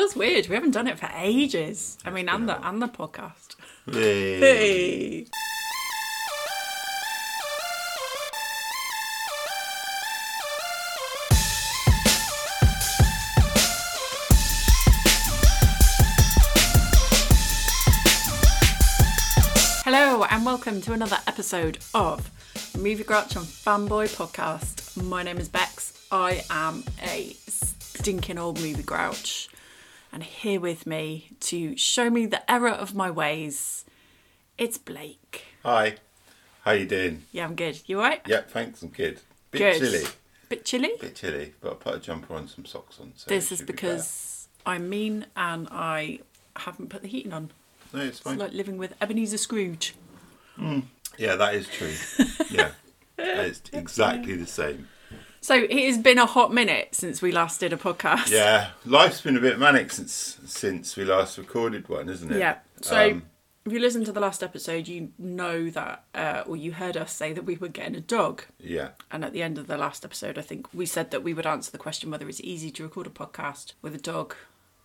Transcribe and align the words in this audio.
Feels 0.00 0.16
weird. 0.16 0.48
We 0.48 0.54
haven't 0.54 0.70
done 0.70 0.86
it 0.86 0.98
for 0.98 1.10
ages. 1.14 1.98
I 2.06 2.10
mean, 2.10 2.30
and 2.30 2.48
the 2.48 2.66
and 2.66 2.80
the 2.80 2.88
podcast. 2.88 3.56
Hey. 3.84 4.40
Hey. 4.40 5.26
Hello 19.84 20.24
and 20.24 20.46
welcome 20.46 20.80
to 20.80 20.94
another 20.94 21.18
episode 21.26 21.76
of 21.92 22.30
Movie 22.74 23.04
Grouch 23.04 23.36
and 23.36 23.44
Fanboy 23.44 24.16
Podcast. 24.16 25.04
My 25.04 25.22
name 25.22 25.36
is 25.36 25.50
Bex. 25.50 25.92
I 26.10 26.42
am 26.48 26.84
a 27.02 27.36
stinking 27.46 28.38
old 28.38 28.62
movie 28.62 28.82
grouch, 28.82 29.50
and 30.12 30.22
here 30.22 30.60
with 30.60 30.86
me 30.86 31.30
to 31.40 31.76
show 31.76 32.10
me 32.10 32.26
the 32.26 32.48
error 32.50 32.70
of 32.70 32.94
my 32.94 33.10
ways, 33.10 33.84
it's 34.58 34.78
Blake. 34.78 35.44
Hi. 35.62 35.96
How 36.62 36.72
you 36.72 36.86
doing? 36.86 37.22
Yeah, 37.32 37.44
I'm 37.44 37.54
good. 37.54 37.80
You 37.86 37.98
alright? 37.98 38.20
Yeah, 38.26 38.42
thanks. 38.42 38.82
I'm 38.82 38.88
good. 38.90 39.20
Bit 39.50 39.58
Good. 39.58 39.78
chilly. 39.78 40.04
Bit 40.48 40.64
chilly. 40.64 40.90
Bit 41.00 41.14
chilly, 41.14 41.54
but 41.60 41.72
I 41.72 41.74
put 41.74 41.94
a 41.94 41.98
jumper 41.98 42.34
on, 42.34 42.48
some 42.48 42.64
socks 42.64 42.98
on. 43.00 43.12
So 43.16 43.28
this 43.28 43.52
is 43.52 43.60
be 43.60 43.66
because 43.66 44.48
I'm 44.66 44.88
mean 44.88 45.26
and 45.36 45.68
I 45.70 46.20
haven't 46.56 46.90
put 46.90 47.02
the 47.02 47.08
heating 47.08 47.32
on. 47.32 47.50
no, 47.92 48.00
it's 48.00 48.18
fine. 48.18 48.34
It's 48.34 48.42
like 48.42 48.52
living 48.52 48.76
with 48.76 48.94
Ebenezer 49.00 49.38
Scrooge. 49.38 49.94
Hmm. 50.56 50.80
Yeah, 51.18 51.36
that 51.36 51.54
is 51.54 51.66
true. 51.68 51.94
yeah, 52.50 52.72
it's 53.18 53.62
exactly 53.72 54.34
the 54.36 54.46
same. 54.46 54.88
So 55.40 55.54
it 55.54 55.72
has 55.86 55.98
been 55.98 56.18
a 56.18 56.26
hot 56.26 56.52
minute 56.52 56.94
since 56.94 57.22
we 57.22 57.32
last 57.32 57.60
did 57.60 57.72
a 57.72 57.76
podcast. 57.76 58.30
Yeah, 58.30 58.70
life's 58.84 59.20
been 59.22 59.36
a 59.36 59.40
bit 59.40 59.58
manic 59.58 59.90
since 59.90 60.38
since 60.44 60.96
we 60.96 61.04
last 61.04 61.38
recorded 61.38 61.88
one, 61.88 62.08
isn't 62.08 62.30
it? 62.30 62.38
Yeah. 62.38 62.58
So 62.82 63.10
Um, 63.12 63.22
if 63.64 63.72
you 63.72 63.78
listened 63.80 64.06
to 64.06 64.12
the 64.12 64.20
last 64.20 64.42
episode, 64.42 64.88
you 64.88 65.12
know 65.18 65.70
that, 65.70 66.04
uh, 66.14 66.44
or 66.46 66.56
you 66.56 66.72
heard 66.72 66.96
us 66.96 67.12
say 67.12 67.32
that 67.32 67.44
we 67.44 67.56
were 67.56 67.68
getting 67.68 67.94
a 67.96 68.00
dog. 68.00 68.42
yeah, 68.58 68.90
And 69.10 69.24
at 69.24 69.32
the 69.32 69.42
end 69.42 69.58
of 69.58 69.66
the 69.66 69.76
last 69.78 70.04
episode, 70.04 70.38
I 70.38 70.42
think 70.42 70.66
we 70.74 70.86
said 70.86 71.10
that 71.10 71.22
we 71.22 71.34
would 71.34 71.46
answer 71.46 71.70
the 71.70 71.78
question 71.78 72.10
whether 72.10 72.28
it's 72.28 72.40
easy 72.40 72.70
to 72.72 72.82
record 72.82 73.06
a 73.06 73.10
podcast 73.10 73.72
with 73.82 73.94
a 73.94 73.98
dog. 73.98 74.34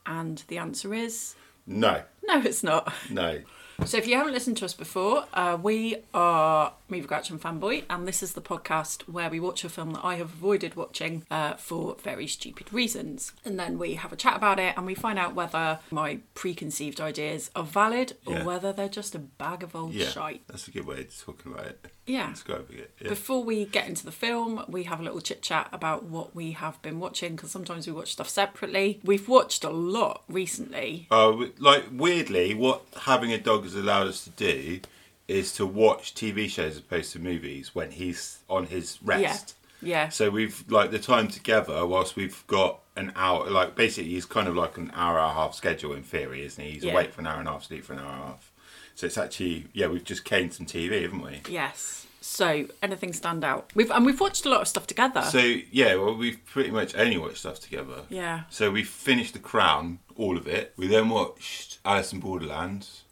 And 0.05 0.43
the 0.49 0.57
answer 0.57 0.93
is 0.93 1.35
no, 1.65 2.03
no, 2.27 2.41
it's 2.41 2.63
not. 2.63 2.93
no. 3.09 3.39
So 3.83 3.97
if 3.97 4.07
you 4.07 4.15
haven't 4.15 4.33
listened 4.33 4.57
to 4.57 4.65
us 4.65 4.73
before, 4.73 5.25
uh, 5.33 5.57
we 5.61 5.97
are 6.13 6.73
Movie 6.87 7.05
Grouch 7.07 7.29
and 7.29 7.39
Fanboy, 7.41 7.83
and 7.89 8.07
this 8.07 8.23
is 8.23 8.33
the 8.33 8.41
podcast 8.41 9.01
where 9.03 9.29
we 9.29 9.39
watch 9.39 9.63
a 9.65 9.69
film 9.69 9.91
that 9.91 10.03
I 10.03 10.15
have 10.15 10.27
avoided 10.33 10.75
watching 10.75 11.23
uh, 11.29 11.55
for 11.55 11.95
very 12.01 12.25
stupid 12.25 12.71
reasons. 12.73 13.33
And 13.43 13.59
then 13.59 13.77
we 13.77 13.95
have 13.95 14.13
a 14.13 14.15
chat 14.15 14.37
about 14.37 14.59
it 14.59 14.73
and 14.77 14.85
we 14.85 14.95
find 14.95 15.19
out 15.19 15.35
whether 15.35 15.79
my 15.91 16.19
preconceived 16.35 17.01
ideas 17.01 17.51
are 17.55 17.63
valid 17.65 18.13
or 18.25 18.33
Yeah. 18.35 18.43
whether 18.45 18.71
they're 18.71 18.87
just 18.89 19.13
a 19.13 19.19
bag 19.19 19.61
of 19.61 19.75
old 19.75 19.93
Yeah, 19.93 20.09
shite. 20.09 20.47
that's 20.47 20.67
a 20.67 20.71
good 20.71 20.87
way 20.87 21.01
of 21.01 21.19
talking 21.19 21.51
about 21.51 21.65
it. 21.67 21.85
Yeah. 22.07 22.29
Describing 22.29 22.77
it. 22.79 22.91
Yeah. 23.01 23.09
Before 23.09 23.43
we 23.43 23.65
get 23.65 23.87
into 23.87 24.05
the 24.05 24.11
film, 24.11 24.63
we 24.67 24.83
have 24.83 24.99
a 24.99 25.03
little 25.03 25.21
chit 25.21 25.41
chat 25.41 25.69
about 25.71 26.03
what 26.03 26.35
we 26.35 26.51
have 26.51 26.79
been 26.81 26.99
watching 26.99 27.35
because 27.35 27.51
sometimes 27.51 27.87
we 27.87 27.93
watch 27.93 28.11
stuff 28.11 28.29
separately. 28.29 28.99
We've 29.03 29.27
watched 29.27 29.63
a 29.63 29.69
lot 29.71 30.23
recently. 30.29 31.07
Uh, 31.09 31.45
like 31.57 31.85
weirdly, 31.91 32.53
what 32.53 32.83
having 33.01 33.31
a 33.31 33.39
dog 33.39 33.63
has 33.63 33.73
allowed 33.75 34.07
us 34.07 34.23
to 34.25 34.29
do 34.31 34.81
is 35.27 35.51
to 35.53 35.65
watch 35.65 36.13
TV 36.13 36.47
shows 36.47 36.73
as 36.73 36.77
opposed 36.77 37.11
to 37.13 37.19
movies 37.19 37.73
when 37.73 37.89
he's 37.91 38.39
on 38.47 38.67
his 38.67 38.99
rest. 39.03 39.55
Yeah. 39.81 40.09
So 40.09 40.29
we've 40.29 40.63
like 40.69 40.91
the 40.91 40.99
time 40.99 41.27
together 41.27 41.85
whilst 41.85 42.15
we've 42.15 42.45
got 42.47 42.79
an 42.95 43.11
hour. 43.15 43.49
Like 43.49 43.75
basically, 43.75 44.11
he's 44.11 44.25
kind 44.25 44.47
of 44.47 44.55
like 44.55 44.77
an 44.77 44.91
hour 44.95 45.17
and 45.19 45.31
a 45.31 45.33
half 45.33 45.55
schedule 45.55 45.93
in 45.93 46.03
theory, 46.03 46.45
isn't 46.45 46.63
he? 46.63 46.71
He's 46.71 46.83
Yeah. 46.83 46.93
awake 46.93 47.13
for 47.13 47.21
an 47.21 47.27
hour 47.27 47.39
and 47.39 47.47
a 47.47 47.51
half, 47.51 47.63
sleep 47.63 47.83
for 47.83 47.93
an 47.93 47.99
hour 47.99 48.11
and 48.13 48.21
a 48.21 48.25
half. 48.27 48.51
So 48.95 49.05
it's 49.07 49.17
actually 49.17 49.67
yeah, 49.73 49.87
we've 49.87 50.03
just 50.03 50.25
caned 50.25 50.53
some 50.53 50.65
TV, 50.65 51.01
haven't 51.03 51.21
we? 51.21 51.41
Yes. 51.49 52.07
So 52.21 52.65
anything 52.81 53.13
stand 53.13 53.43
out? 53.43 53.69
We've 53.75 53.91
and 53.91 54.05
we've 54.05 54.19
watched 54.19 54.45
a 54.45 54.49
lot 54.49 54.61
of 54.61 54.67
stuff 54.67 54.87
together. 54.87 55.21
So 55.21 55.37
yeah, 55.39 55.95
well 55.95 56.15
we've 56.15 56.43
pretty 56.45 56.71
much 56.71 56.95
only 56.95 57.17
watched 57.17 57.37
stuff 57.37 57.59
together. 57.59 58.03
yeah. 58.09 58.43
So 58.49 58.71
we 58.71 58.83
finished 58.83 59.33
The 59.33 59.39
Crown, 59.39 59.99
all 60.15 60.37
of 60.37 60.47
it. 60.47 60.73
We 60.77 60.87
then 60.87 61.09
watched 61.09 61.79
Alice 61.85 62.11
in 62.13 62.21
Borderlands. 62.21 63.03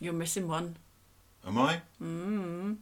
You're 0.00 0.12
missing 0.12 0.48
one. 0.48 0.76
Am 1.46 1.58
I? 1.58 1.82
Mmm. 2.02 2.78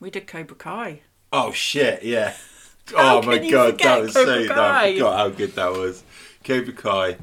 We 0.00 0.10
did 0.10 0.26
Cobra 0.26 0.56
Kai. 0.56 1.00
Oh 1.32 1.52
shit! 1.52 2.02
Yeah. 2.02 2.34
How 2.94 3.18
oh 3.18 3.22
my 3.22 3.38
god, 3.38 3.78
that 3.78 4.02
was 4.02 4.12
Cobra 4.14 4.46
so. 4.46 4.54
Kai? 4.54 4.86
I 4.86 4.92
forgot 4.94 5.16
how 5.18 5.28
good 5.30 5.54
that 5.54 5.72
was. 5.72 6.02
Cobra 6.44 6.72
Kai. 6.74 7.16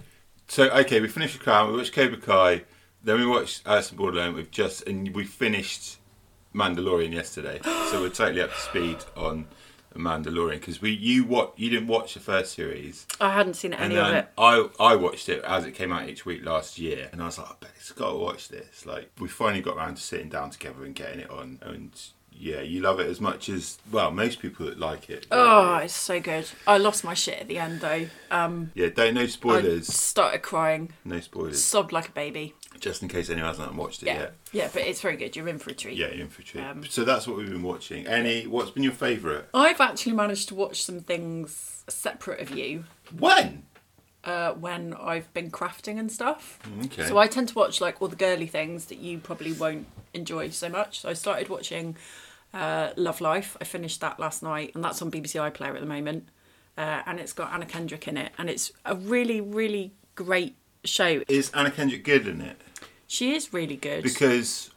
So 0.47 0.69
okay, 0.69 0.99
we 0.99 1.07
finished 1.07 1.37
the 1.37 1.43
Crown. 1.43 1.71
We 1.71 1.77
watched 1.77 1.93
Cobra 1.93 2.17
Kai. 2.17 2.63
Then 3.03 3.19
we 3.19 3.25
watched 3.25 3.63
Alice 3.65 3.91
in 3.91 3.97
Borderland. 3.97 4.35
We've 4.35 4.51
just 4.51 4.87
and 4.87 5.13
we 5.15 5.25
finished 5.25 5.97
Mandalorian 6.53 7.13
yesterday. 7.13 7.59
so 7.63 8.01
we're 8.01 8.09
totally 8.09 8.41
up 8.41 8.51
to 8.51 8.59
speed 8.59 8.97
on 9.15 9.47
Mandalorian 9.95 10.59
because 10.59 10.81
we 10.81 10.91
you 10.91 11.25
what 11.25 11.53
you 11.57 11.69
didn't 11.69 11.87
watch 11.87 12.13
the 12.13 12.21
first 12.21 12.53
series 12.53 13.05
I 13.19 13.33
hadn't 13.33 13.55
seen 13.55 13.73
any 13.73 13.97
of 13.97 14.13
it. 14.13 14.29
I 14.37 14.69
I 14.79 14.95
watched 14.95 15.27
it 15.27 15.43
as 15.43 15.65
it 15.65 15.73
came 15.73 15.91
out 15.91 16.07
each 16.07 16.25
week 16.25 16.45
last 16.45 16.79
year 16.79 17.09
and 17.11 17.21
I 17.21 17.25
was 17.25 17.37
like, 17.37 17.49
I 17.49 17.53
bet 17.59 17.71
it's 17.75 17.91
got 17.91 18.11
to 18.11 18.17
watch 18.17 18.47
this. 18.47 18.85
Like 18.85 19.11
we 19.19 19.27
finally 19.27 19.61
got 19.61 19.75
around 19.77 19.95
to 19.95 20.01
sitting 20.01 20.29
down 20.29 20.49
together 20.49 20.85
and 20.85 20.95
getting 20.95 21.19
it 21.21 21.29
on 21.29 21.59
and. 21.61 21.91
Yeah, 22.33 22.61
you 22.61 22.81
love 22.81 22.99
it 22.99 23.07
as 23.07 23.21
much 23.21 23.49
as 23.49 23.77
well. 23.91 24.09
Most 24.09 24.39
people 24.39 24.65
that 24.65 24.79
like 24.79 25.09
it. 25.11 25.27
Oh, 25.31 25.75
it's 25.75 25.93
so 25.93 26.19
good. 26.19 26.49
I 26.65 26.77
lost 26.79 27.03
my 27.03 27.13
shit 27.13 27.39
at 27.39 27.47
the 27.47 27.59
end 27.59 27.81
though. 27.81 28.07
Um, 28.31 28.71
Yeah, 28.73 28.87
don't 28.89 29.13
no 29.13 29.21
I 29.21 29.25
spoilers. 29.27 29.87
started 29.93 30.41
crying, 30.41 30.91
No 31.05 31.19
spoilers. 31.19 31.63
sobbed 31.63 31.91
like 31.91 32.09
a 32.09 32.11
baby. 32.11 32.55
Just 32.79 33.03
in 33.03 33.09
case 33.09 33.29
anyone 33.29 33.49
hasn't 33.49 33.75
watched 33.75 34.01
it 34.01 34.07
Yeah, 34.07 34.19
yet. 34.19 34.33
yeah, 34.53 34.69
but 34.73 34.81
it's 34.83 35.01
very 35.01 35.17
good. 35.17 35.35
You're 35.35 35.49
in 35.49 35.59
for 35.59 35.69
a 35.69 35.73
treat. 35.75 35.97
Yeah, 35.97 36.07
you're 36.07 36.21
in 36.23 36.29
for 36.29 36.41
a 36.41 36.45
treat. 36.45 36.63
Um, 36.63 36.83
so 36.89 37.03
that's 37.03 37.27
what 37.27 37.37
we've 37.37 37.49
been 37.49 37.61
watching. 37.61 38.07
Any? 38.07 38.47
What's 38.47 38.71
been 38.71 38.81
your 38.83 38.93
favourite? 38.93 39.45
I've 39.53 39.79
actually 39.81 40.13
managed 40.13 40.47
to 40.49 40.55
watch 40.55 40.81
some 40.83 40.99
things 41.01 41.83
separate 41.89 42.39
of 42.39 42.49
you 42.57 42.85
When? 43.19 43.63
uh, 44.23 44.53
when 44.53 44.95
I've 44.95 45.31
been 45.33 45.51
crafting 45.51 45.99
and 45.99 46.11
stuff. 46.11 46.59
Okay. 46.85 47.05
So 47.05 47.19
I 47.19 47.27
tend 47.27 47.49
to 47.49 47.55
watch 47.55 47.81
like 47.81 48.01
all 48.01 48.07
the 48.07 48.15
girly 48.15 48.47
things 48.47 48.85
that 48.85 48.97
you 48.97 49.19
probably 49.19 49.51
won't 49.53 49.85
enjoy 50.13 50.49
so 50.49 50.69
much. 50.69 51.01
So 51.01 51.09
I 51.09 51.13
started 51.13 51.49
watching 51.49 51.95
uh, 52.53 52.89
Love 52.95 53.21
Life. 53.21 53.57
I 53.61 53.63
finished 53.63 54.01
that 54.01 54.19
last 54.19 54.43
night, 54.43 54.71
and 54.75 54.83
that's 54.83 55.01
on 55.01 55.11
BBC 55.11 55.39
iPlayer 55.51 55.75
at 55.75 55.81
the 55.81 55.85
moment. 55.87 56.29
Uh, 56.77 57.01
and 57.05 57.19
it's 57.19 57.33
got 57.33 57.53
Anna 57.53 57.65
Kendrick 57.65 58.07
in 58.07 58.17
it, 58.17 58.31
and 58.37 58.49
it's 58.49 58.71
a 58.85 58.95
really, 58.95 59.41
really 59.41 59.93
great 60.15 60.55
show. 60.83 61.21
Is 61.27 61.51
Anna 61.53 61.71
Kendrick 61.71 62.03
good 62.03 62.27
in 62.27 62.41
it? 62.41 62.59
She 63.07 63.35
is 63.35 63.53
really 63.53 63.75
good. 63.75 64.03
Because 64.03 64.71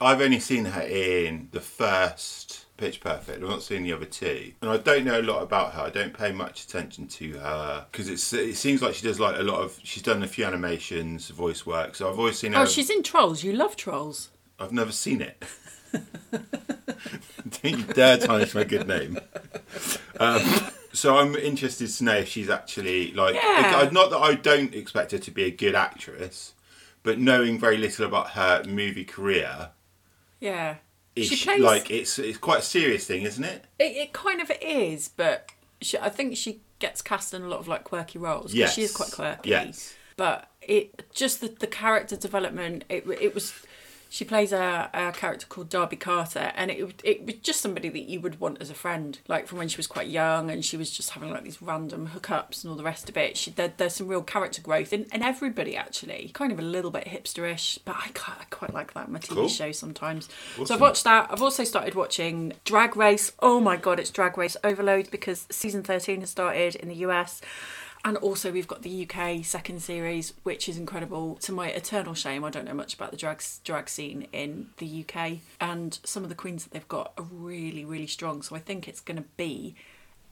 I've 0.00 0.20
only 0.20 0.40
seen 0.40 0.64
her 0.64 0.80
in 0.80 1.48
the 1.52 1.60
first 1.60 2.64
Pitch 2.76 3.00
Perfect. 3.00 3.42
I've 3.42 3.48
not 3.48 3.62
seen 3.62 3.84
the 3.84 3.92
other 3.92 4.04
two, 4.06 4.52
and 4.60 4.70
I 4.70 4.78
don't 4.78 5.04
know 5.04 5.20
a 5.20 5.22
lot 5.22 5.42
about 5.42 5.74
her. 5.74 5.82
I 5.82 5.90
don't 5.90 6.12
pay 6.12 6.32
much 6.32 6.64
attention 6.64 7.06
to 7.06 7.32
her 7.34 7.86
because 7.90 8.08
it's 8.08 8.32
it 8.32 8.56
seems 8.56 8.82
like 8.82 8.94
she 8.94 9.06
does 9.06 9.20
like 9.20 9.38
a 9.38 9.42
lot 9.42 9.60
of. 9.60 9.78
She's 9.84 10.02
done 10.02 10.22
a 10.24 10.26
few 10.26 10.44
animations, 10.44 11.28
voice 11.28 11.64
work. 11.64 11.94
So 11.94 12.10
I've 12.10 12.18
always 12.18 12.38
seen 12.38 12.52
her. 12.52 12.62
oh, 12.62 12.66
she's 12.66 12.90
in 12.90 13.04
Trolls. 13.04 13.44
You 13.44 13.52
love 13.52 13.76
Trolls. 13.76 14.30
I've 14.58 14.72
never 14.72 14.92
seen 14.92 15.20
it. 15.20 15.42
Don't 15.92 17.78
you 17.78 17.84
dare 17.84 18.18
tarnish 18.18 18.54
my 18.54 18.64
good 18.64 18.86
name. 18.88 19.18
Um, 20.18 20.42
so 20.92 21.16
I'm 21.18 21.34
interested 21.36 21.88
to 21.88 22.04
know 22.04 22.16
if 22.16 22.28
she's 22.28 22.48
actually 22.50 23.12
like. 23.12 23.34
Yeah. 23.34 23.88
Not 23.92 24.10
that 24.10 24.18
I 24.18 24.34
don't 24.34 24.74
expect 24.74 25.12
her 25.12 25.18
to 25.18 25.30
be 25.30 25.44
a 25.44 25.50
good 25.50 25.74
actress, 25.74 26.54
but 27.02 27.18
knowing 27.18 27.58
very 27.58 27.76
little 27.76 28.06
about 28.06 28.30
her 28.30 28.62
movie 28.66 29.04
career, 29.04 29.70
Yeah. 30.40 30.76
is 31.16 31.28
she 31.28 31.44
plays 31.44 31.60
like 31.60 31.90
it's 31.90 32.18
it's 32.18 32.38
quite 32.38 32.60
a 32.60 32.62
serious 32.62 33.06
thing, 33.06 33.22
isn't 33.22 33.44
it? 33.44 33.64
It, 33.78 33.96
it 33.96 34.12
kind 34.12 34.40
of 34.40 34.50
is, 34.60 35.08
but 35.08 35.50
she, 35.80 35.98
I 35.98 36.08
think 36.08 36.36
she 36.36 36.60
gets 36.78 37.02
cast 37.02 37.34
in 37.34 37.42
a 37.42 37.48
lot 37.48 37.60
of 37.60 37.68
like 37.68 37.84
quirky 37.84 38.18
roles. 38.18 38.52
Yes. 38.54 38.74
she 38.74 38.82
is 38.82 38.92
quite 38.94 39.10
quirky. 39.12 39.50
Yes. 39.50 39.94
But 40.16 40.48
it 40.62 41.10
just 41.12 41.40
the, 41.40 41.48
the 41.48 41.66
character 41.66 42.16
development. 42.16 42.84
It 42.88 43.04
it 43.20 43.34
was. 43.34 43.52
She 44.14 44.24
plays 44.24 44.52
a, 44.52 44.88
a 44.94 45.10
character 45.10 45.44
called 45.48 45.68
Darby 45.68 45.96
Carter, 45.96 46.52
and 46.54 46.70
it 46.70 47.00
it 47.02 47.26
was 47.26 47.34
just 47.42 47.60
somebody 47.60 47.88
that 47.88 48.04
you 48.08 48.20
would 48.20 48.38
want 48.38 48.58
as 48.60 48.70
a 48.70 48.74
friend, 48.74 49.18
like 49.26 49.48
from 49.48 49.58
when 49.58 49.66
she 49.66 49.76
was 49.76 49.88
quite 49.88 50.06
young, 50.06 50.52
and 50.52 50.64
she 50.64 50.76
was 50.76 50.92
just 50.92 51.10
having 51.10 51.32
like 51.32 51.42
these 51.42 51.60
random 51.60 52.10
hookups 52.14 52.62
and 52.62 52.70
all 52.70 52.76
the 52.76 52.84
rest 52.84 53.08
of 53.08 53.16
it. 53.16 53.36
She 53.36 53.50
there, 53.50 53.72
there's 53.76 53.96
some 53.96 54.06
real 54.06 54.22
character 54.22 54.62
growth 54.62 54.92
in, 54.92 55.06
in 55.12 55.20
everybody 55.24 55.76
actually, 55.76 56.30
kind 56.32 56.52
of 56.52 56.60
a 56.60 56.62
little 56.62 56.92
bit 56.92 57.06
hipsterish, 57.06 57.80
but 57.84 57.96
I 57.96 58.10
quite, 58.14 58.36
I 58.40 58.44
quite 58.50 58.72
like 58.72 58.94
that 58.94 59.08
in 59.08 59.14
my 59.14 59.18
TV 59.18 59.34
Cool. 59.34 59.48
show 59.48 59.72
sometimes. 59.72 60.28
So 60.64 60.74
I've 60.76 60.80
watched 60.80 61.02
that. 61.02 61.26
I've 61.32 61.42
also 61.42 61.64
started 61.64 61.96
watching 61.96 62.52
Drag 62.64 62.96
Race. 62.96 63.32
Oh 63.40 63.58
my 63.58 63.76
god, 63.76 63.98
it's 63.98 64.10
Drag 64.10 64.38
Race 64.38 64.56
overload 64.62 65.10
because 65.10 65.48
season 65.50 65.82
13 65.82 66.20
has 66.20 66.30
started 66.30 66.76
in 66.76 66.86
the 66.86 66.94
US. 67.06 67.40
And 68.06 68.18
also, 68.18 68.52
we've 68.52 68.68
got 68.68 68.82
the 68.82 69.08
UK 69.08 69.42
second 69.44 69.80
series, 69.80 70.34
which 70.42 70.68
is 70.68 70.76
incredible. 70.76 71.36
To 71.36 71.52
my 71.52 71.68
eternal 71.68 72.12
shame, 72.12 72.44
I 72.44 72.50
don't 72.50 72.66
know 72.66 72.74
much 72.74 72.92
about 72.92 73.10
the 73.10 73.16
drag 73.16 73.42
drag 73.64 73.88
scene 73.88 74.28
in 74.30 74.68
the 74.76 75.06
UK, 75.08 75.38
and 75.58 75.98
some 76.04 76.22
of 76.22 76.28
the 76.28 76.34
queens 76.34 76.64
that 76.64 76.74
they've 76.74 76.88
got 76.88 77.14
are 77.16 77.24
really, 77.24 77.84
really 77.84 78.06
strong. 78.06 78.42
So 78.42 78.54
I 78.54 78.58
think 78.58 78.86
it's 78.86 79.00
going 79.00 79.16
to 79.16 79.28
be 79.38 79.74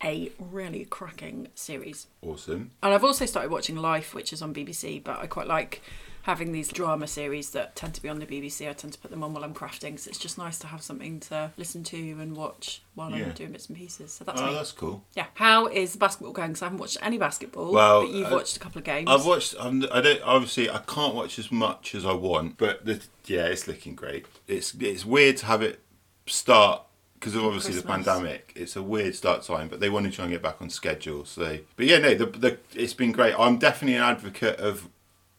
a 0.04 0.30
really 0.38 0.84
cracking 0.84 1.48
series. 1.54 2.08
Awesome. 2.20 2.72
And 2.82 2.92
I've 2.92 3.04
also 3.04 3.24
started 3.24 3.50
watching 3.50 3.76
Life, 3.76 4.14
which 4.14 4.32
is 4.32 4.42
on 4.42 4.52
BBC, 4.52 5.02
but 5.02 5.18
I 5.18 5.26
quite 5.26 5.46
like 5.46 5.80
having 6.22 6.52
these 6.52 6.68
drama 6.68 7.06
series 7.06 7.50
that 7.50 7.74
tend 7.74 7.94
to 7.94 8.02
be 8.02 8.08
on 8.08 8.18
the 8.18 8.26
BBC. 8.26 8.68
I 8.68 8.72
tend 8.72 8.92
to 8.92 8.98
put 8.98 9.10
them 9.10 9.24
on 9.24 9.34
while 9.34 9.42
I'm 9.44 9.54
crafting, 9.54 9.90
because 9.92 10.06
it's 10.06 10.18
just 10.18 10.38
nice 10.38 10.58
to 10.60 10.66
have 10.68 10.82
something 10.82 11.18
to 11.20 11.50
listen 11.56 11.82
to 11.84 11.96
and 11.98 12.36
watch 12.36 12.82
while 12.94 13.10
Yeah. 13.10 13.24
I'm 13.26 13.32
doing 13.32 13.52
bits 13.52 13.66
and 13.68 13.76
pieces. 13.76 14.12
So 14.12 14.24
that's 14.24 14.40
Oh, 14.40 14.46
me. 14.46 14.54
that's 14.54 14.72
cool. 14.72 15.02
Yeah. 15.16 15.26
How 15.34 15.66
is 15.66 15.92
the 15.92 15.98
basketball 15.98 16.32
going? 16.32 16.50
Because 16.50 16.62
I 16.62 16.66
haven't 16.66 16.78
watched 16.78 16.98
any 17.02 17.18
basketball, 17.18 17.72
Well, 17.72 18.02
but 18.02 18.10
you've 18.14 18.32
uh, 18.32 18.36
watched 18.36 18.56
a 18.56 18.60
couple 18.60 18.78
of 18.78 18.84
games. 18.84 19.08
I've 19.10 19.26
watched. 19.26 19.54
I'm, 19.58 19.84
I 19.92 20.00
don't. 20.00 20.22
Obviously, 20.22 20.70
I 20.70 20.78
can't 20.78 21.14
watch 21.14 21.38
as 21.38 21.50
much 21.50 21.94
as 21.94 22.04
I 22.06 22.12
want, 22.12 22.56
but 22.58 22.84
the, 22.84 23.02
yeah, 23.26 23.46
it's 23.46 23.66
looking 23.66 23.94
great. 23.94 24.26
It's 24.46 24.74
it's 24.80 25.04
weird 25.04 25.36
to 25.38 25.46
have 25.46 25.62
it 25.62 25.80
start 26.26 26.82
because 27.14 27.34
of 27.34 27.44
obviously 27.44 27.74
the 27.74 27.82
pandemic. 27.82 28.52
It's 28.56 28.74
a 28.76 28.82
weird 28.82 29.14
start 29.14 29.42
time, 29.42 29.68
but 29.68 29.80
they 29.80 29.88
want 29.90 30.06
to 30.06 30.12
try 30.12 30.24
and 30.24 30.32
get 30.32 30.42
back 30.42 30.60
on 30.60 30.70
schedule. 30.70 31.24
So, 31.24 31.58
but 31.76 31.86
yeah, 31.86 31.98
no, 31.98 32.14
the, 32.14 32.26
the 32.26 32.58
it's 32.74 32.94
been 32.94 33.12
great. 33.12 33.34
I'm 33.38 33.58
definitely 33.58 33.96
an 33.96 34.02
advocate 34.02 34.58
of 34.58 34.88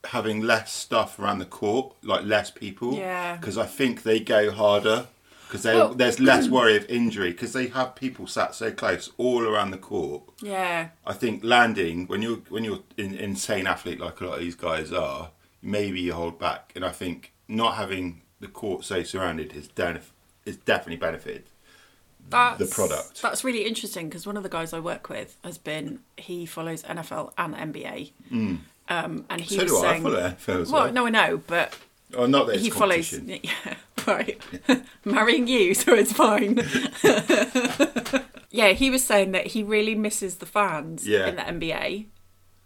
having 0.05 0.41
less 0.41 0.71
stuff 0.73 1.17
around 1.19 1.39
the 1.39 1.45
court, 1.45 1.95
like 2.03 2.23
less 2.25 2.51
people. 2.51 2.95
Yeah. 2.95 3.35
Because 3.37 3.57
I 3.57 3.65
think 3.65 4.03
they 4.03 4.19
go 4.19 4.51
harder. 4.51 5.07
Because 5.47 5.65
Well- 5.65 5.93
there's 5.95 6.19
less 6.19 6.47
worry 6.47 6.75
of 6.75 6.85
injury 6.89 7.31
because 7.31 7.53
they 7.53 7.67
have 7.67 7.95
people 7.95 8.27
sat 8.27 8.55
so 8.55 8.71
close 8.71 9.11
all 9.17 9.43
around 9.47 9.71
the 9.71 9.77
court. 9.77 10.23
yeah. 10.41 10.89
I 11.05 11.13
think 11.13 11.43
landing 11.43 12.07
when 12.07 12.21
you're 12.21 12.37
when 12.49 12.63
you're 12.63 12.79
an 12.97 13.13
insane 13.15 13.67
athlete 13.67 13.99
like 13.99 14.19
a 14.21 14.25
lot 14.25 14.33
of 14.35 14.39
these 14.41 14.55
guys 14.55 14.91
are, 14.91 15.29
maybe 15.61 16.01
you 16.01 16.13
hold 16.13 16.39
back, 16.39 16.71
and 16.75 16.83
I 16.83 16.89
think 16.91 17.31
not 17.47 17.75
having 17.75 18.21
the 18.39 18.47
court 18.47 18.83
so 18.83 19.03
surrounded 19.03 19.51
has 19.53 19.67
done 19.69 19.99
is 20.45 20.57
definitely 20.57 20.97
benefited. 20.97 21.43
That's, 22.29 22.57
the 22.57 22.65
product. 22.65 23.21
That's 23.21 23.43
really 23.43 23.65
interesting 23.65 24.07
because 24.07 24.25
one 24.25 24.37
of 24.37 24.43
the 24.43 24.49
guys 24.49 24.73
I 24.73 24.79
work 24.79 25.09
with 25.09 25.37
has 25.43 25.57
been 25.57 25.99
he 26.17 26.45
follows 26.45 26.83
NFL 26.83 27.31
and 27.37 27.53
NBA, 27.53 28.11
mm. 28.31 28.59
Um, 28.89 29.25
and 29.29 29.41
he 29.41 29.55
so 29.55 29.63
was 29.63 29.71
do 29.71 29.77
I. 29.77 29.81
Saying, 29.81 30.03
follow 30.03 30.63
well, 30.63 30.83
well. 30.85 30.91
no, 30.93 31.05
I 31.05 31.09
know, 31.09 31.41
but 31.47 31.77
oh, 32.15 32.25
not 32.25 32.47
that 32.47 32.59
he 32.59 32.69
follows, 32.69 33.13
yeah, 33.25 33.39
right, 34.07 34.39
marrying 35.05 35.47
you, 35.47 35.73
so 35.73 35.93
it's 35.93 36.11
fine. 36.13 36.57
yeah, 38.51 38.69
he 38.69 38.89
was 38.89 39.03
saying 39.03 39.31
that 39.31 39.47
he 39.47 39.63
really 39.63 39.95
misses 39.95 40.35
the 40.37 40.45
fans 40.45 41.07
Yeah. 41.07 41.27
in 41.27 41.35
the 41.35 41.41
NBA, 41.43 42.05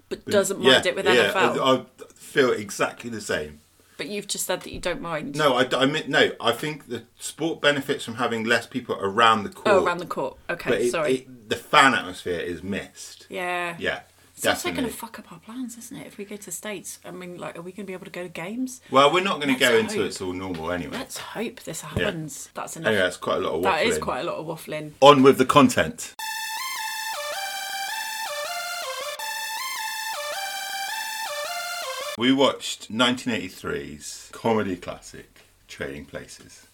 but 0.10 0.26
doesn't 0.26 0.60
mind 0.60 0.86
it 0.86 0.96
with 0.96 1.06
yeah, 1.06 1.32
NFL. 1.32 1.60
I, 1.60 1.74
I 1.82 1.86
feel 2.16 2.52
exactly 2.52 3.10
the 3.10 3.22
same. 3.22 3.60
but 3.98 4.08
you've 4.08 4.28
just 4.28 4.46
said 4.46 4.62
that 4.62 4.72
you 4.74 4.80
don't 4.80 5.02
mind. 5.02 5.36
No, 5.36 5.56
I, 5.56 5.68
I 5.76 5.86
mean, 5.86 6.04
no. 6.08 6.32
I 6.40 6.52
think 6.52 6.88
the 6.88 7.04
sport 7.18 7.62
benefits 7.62 8.04
from 8.06 8.16
having 8.16 8.44
less 8.44 8.68
people 8.68 8.96
around 9.00 9.44
the 9.44 9.50
court. 9.50 9.68
oh, 9.68 9.86
around 9.86 10.00
the 10.00 10.06
court. 10.06 10.38
Okay, 10.50 10.86
it, 10.88 10.92
sorry. 10.92 11.14
it, 11.16 11.50
the 11.50 11.56
fan 11.56 11.94
atmosphere 11.94 12.40
is 12.40 12.62
missed. 12.64 13.26
yeah, 13.30 13.76
Yeah, 13.80 14.02
It's 14.38 14.46
also 14.46 14.70
definitely. 14.70 14.82
going 14.82 14.94
to 14.94 14.98
fuck 15.00 15.18
up 15.18 15.32
our 15.32 15.40
plans, 15.40 15.78
isn't 15.80 15.98
it? 15.98 16.06
If 16.06 16.20
we 16.20 16.24
go 16.26 16.36
to 16.36 16.46
the 16.46 16.52
States, 16.52 17.00
I 17.04 17.10
mean, 17.10 17.40
like, 17.40 17.58
are 17.58 17.62
we 17.64 17.72
going 17.72 17.86
to 17.86 17.88
be 17.88 17.94
able 17.94 18.06
to 18.06 18.12
go 18.12 18.22
to 18.22 18.30
games? 18.30 18.82
well, 18.92 19.12
we're 19.12 19.24
not 19.24 19.42
going 19.42 19.48
to 19.54 19.60
Let's 19.60 19.72
go 19.74 19.80
until 19.80 19.98
hope. 20.04 20.06
it's 20.08 20.22
all 20.22 20.34
normal 20.34 20.72
anyway. 20.72 20.96
Let's 20.96 21.18
hope 21.18 21.62
this 21.62 21.82
happens. 21.82 22.50
That's 22.54 22.78
enough. 22.78 22.88
Anyway, 22.88 23.02
that's 23.02 23.18
quite 23.18 23.38
a 23.38 23.40
lot 23.40 23.54
of 23.56 23.62
waffling. 23.62 23.64
that 23.64 23.84
is 23.88 23.98
quite 23.98 24.20
a 24.20 24.24
lot 24.24 24.36
of 24.36 24.46
waffling. 24.46 24.92
On 25.02 25.24
with 25.24 25.40
the 25.40 25.46
content. 25.46 26.14
We 32.18 32.32
watched 32.34 32.92
1983's 32.92 34.30
comedy 34.34 34.76
classic, 34.76 35.42
Trading 35.68 36.06
Places, 36.06 36.66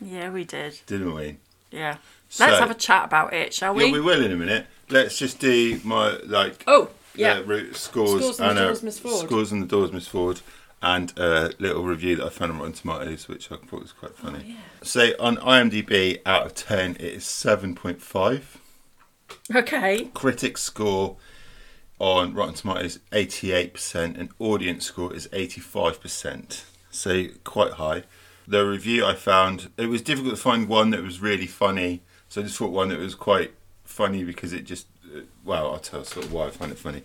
Yeah, 0.00 0.28
we 0.30 0.44
did. 0.44 0.80
didn't 0.86 1.14
we? 1.14 1.38
Yeah. 1.72 1.96
So- 2.28 2.46
Let's 2.46 2.58
have 2.60 2.70
a 2.70 2.74
chat 2.74 3.04
about 3.06 3.32
it, 3.34 3.52
shall 3.52 3.74
we? 3.74 3.86
Yeah, 3.86 3.92
we 3.92 4.00
will 4.00 4.24
in 4.24 4.30
a 4.32 4.36
minute. 4.36 4.66
Let's 4.90 5.18
just 5.18 5.38
do 5.38 5.80
my 5.84 6.18
like 6.26 6.62
Oh, 6.66 6.90
yeah. 7.14 7.40
uh, 7.40 7.72
scores, 7.72 8.20
Scores 8.22 8.40
and 8.40 8.56
the 8.58 8.62
uh, 8.62 8.66
Doors 8.66 8.82
Miss 8.82 8.98
Ford. 8.98 9.26
scores 9.26 9.52
and 9.52 9.62
the 9.62 9.66
doors 9.66 9.92
Miss 9.92 10.06
Ford, 10.06 10.40
and 10.82 11.12
a 11.18 11.52
little 11.58 11.82
review 11.84 12.16
that 12.16 12.26
I 12.26 12.28
found 12.28 12.52
on 12.52 12.58
Rotten 12.58 12.74
Tomatoes, 12.74 13.28
which 13.28 13.50
I 13.50 13.56
thought 13.56 13.80
was 13.82 13.92
quite 13.92 14.16
funny. 14.16 14.56
Oh. 14.58 14.84
So 14.84 15.12
on 15.18 15.36
IMDb, 15.38 16.20
out 16.26 16.44
of 16.46 16.54
ten, 16.54 16.92
it 16.96 17.00
is 17.02 17.24
seven 17.24 17.74
point 17.74 18.02
five. 18.02 18.58
Okay. 19.54 20.10
Critic 20.14 20.58
score 20.58 21.16
on 21.98 22.34
Rotten 22.34 22.54
Tomatoes 22.54 22.98
eighty 23.12 23.52
eight 23.52 23.74
percent, 23.74 24.16
and 24.16 24.28
audience 24.38 24.84
score 24.86 25.14
is 25.14 25.28
eighty 25.32 25.60
five 25.60 26.00
percent. 26.00 26.64
So 26.90 27.26
quite 27.44 27.72
high. 27.74 28.02
The 28.46 28.66
review 28.66 29.04
I 29.04 29.14
found 29.14 29.70
it 29.76 29.86
was 29.86 30.02
difficult 30.02 30.34
to 30.34 30.40
find 30.40 30.68
one 30.68 30.90
that 30.90 31.02
was 31.02 31.20
really 31.20 31.46
funny. 31.46 32.02
So 32.28 32.40
I 32.40 32.44
just 32.44 32.58
thought 32.58 32.70
one 32.70 32.88
that 32.88 32.98
was 32.98 33.14
quite 33.14 33.52
funny 33.84 34.24
because 34.24 34.52
it 34.52 34.64
just 34.64 34.86
uh, 35.14 35.20
well 35.44 35.72
I'll 35.72 35.78
tell 35.78 36.04
sort 36.04 36.26
of 36.26 36.32
why 36.32 36.46
I 36.46 36.50
find 36.50 36.72
it 36.72 36.78
funny. 36.78 37.02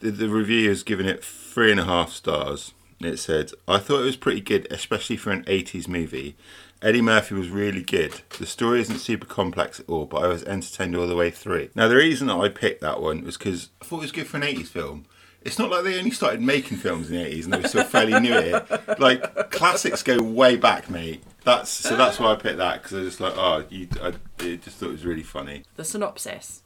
The, 0.00 0.10
the 0.10 0.28
review 0.28 0.68
has 0.68 0.82
given 0.82 1.06
it 1.06 1.24
three 1.24 1.70
and 1.70 1.80
a 1.80 1.84
half 1.84 2.10
stars. 2.10 2.72
It 3.00 3.18
said, 3.18 3.50
I 3.68 3.78
thought 3.78 4.00
it 4.00 4.04
was 4.04 4.16
pretty 4.16 4.40
good, 4.40 4.66
especially 4.70 5.16
for 5.16 5.30
an 5.30 5.44
80s 5.44 5.88
movie. 5.88 6.36
Eddie 6.80 7.02
Murphy 7.02 7.34
was 7.34 7.48
really 7.48 7.82
good. 7.82 8.20
The 8.38 8.46
story 8.46 8.80
isn't 8.80 8.98
super 8.98 9.26
complex 9.26 9.80
at 9.80 9.88
all, 9.88 10.06
but 10.06 10.22
I 10.22 10.28
was 10.28 10.44
entertained 10.44 10.96
all 10.96 11.06
the 11.06 11.16
way 11.16 11.30
through. 11.30 11.70
Now, 11.74 11.88
the 11.88 11.96
reason 11.96 12.26
that 12.28 12.36
I 12.36 12.48
picked 12.48 12.80
that 12.82 13.00
one 13.00 13.24
was 13.24 13.36
because 13.36 13.70
I 13.80 13.84
thought 13.84 13.98
it 13.98 14.02
was 14.02 14.12
good 14.12 14.26
for 14.26 14.36
an 14.36 14.42
80s 14.42 14.68
film. 14.68 15.06
It's 15.44 15.58
not 15.58 15.70
like 15.70 15.84
they 15.84 15.98
only 15.98 16.10
started 16.10 16.40
making 16.40 16.78
films 16.78 17.10
in 17.10 17.16
the 17.16 17.24
80s 17.24 17.44
and 17.44 17.52
they 17.52 17.60
were 17.60 17.68
still 17.68 17.84
fairly 17.84 18.18
new 18.18 18.32
at 18.32 18.46
it. 18.70 18.98
Like, 18.98 19.50
classics 19.50 20.02
go 20.02 20.22
way 20.22 20.56
back, 20.56 20.88
mate. 20.88 21.22
That's 21.44 21.70
So 21.70 21.96
that's 21.96 22.18
why 22.18 22.32
I 22.32 22.36
picked 22.36 22.56
that, 22.56 22.82
because 22.82 22.94
I 22.94 23.00
was 23.00 23.08
just 23.08 23.20
like, 23.20 23.34
oh, 23.36 23.64
you, 23.68 23.88
I 24.02 24.14
I 24.40 24.56
just 24.56 24.78
thought 24.78 24.88
it 24.88 24.92
was 24.92 25.04
really 25.04 25.22
funny. 25.22 25.62
The 25.76 25.84
synopsis 25.84 26.62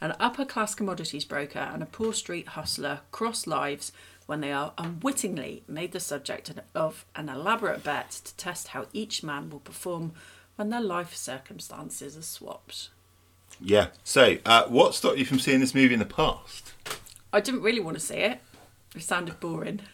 An 0.00 0.16
upper 0.18 0.44
class 0.44 0.74
commodities 0.74 1.24
broker 1.24 1.60
and 1.60 1.82
a 1.82 1.86
poor 1.86 2.12
street 2.12 2.48
hustler 2.48 3.00
cross 3.12 3.46
lives 3.46 3.92
when 4.26 4.40
they 4.40 4.52
are 4.52 4.72
unwittingly 4.76 5.62
made 5.66 5.92
the 5.92 6.00
subject 6.00 6.52
of 6.74 7.06
an 7.16 7.28
elaborate 7.28 7.82
bet 7.82 8.10
to 8.10 8.36
test 8.36 8.68
how 8.68 8.86
each 8.92 9.22
man 9.22 9.48
will 9.48 9.60
perform 9.60 10.12
when 10.56 10.70
their 10.70 10.82
life 10.82 11.14
circumstances 11.14 12.16
are 12.16 12.22
swapped. 12.22 12.90
Yeah. 13.60 13.88
So, 14.04 14.38
uh, 14.44 14.64
what 14.64 14.94
stopped 14.94 15.18
you 15.18 15.24
from 15.24 15.38
seeing 15.38 15.60
this 15.60 15.74
movie 15.74 15.94
in 15.94 16.00
the 16.00 16.04
past? 16.04 16.72
I 17.32 17.40
didn't 17.40 17.62
really 17.62 17.80
want 17.80 17.96
to 17.96 18.02
see 18.04 18.16
it. 18.16 18.40
It 18.94 19.02
sounded 19.02 19.40
boring. 19.40 19.80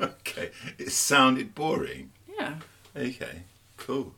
Okay. 0.00 0.50
It 0.78 0.90
sounded 0.90 1.54
boring. 1.54 2.12
Yeah. 2.38 2.54
Okay, 2.96 3.42
cool. 3.76 4.14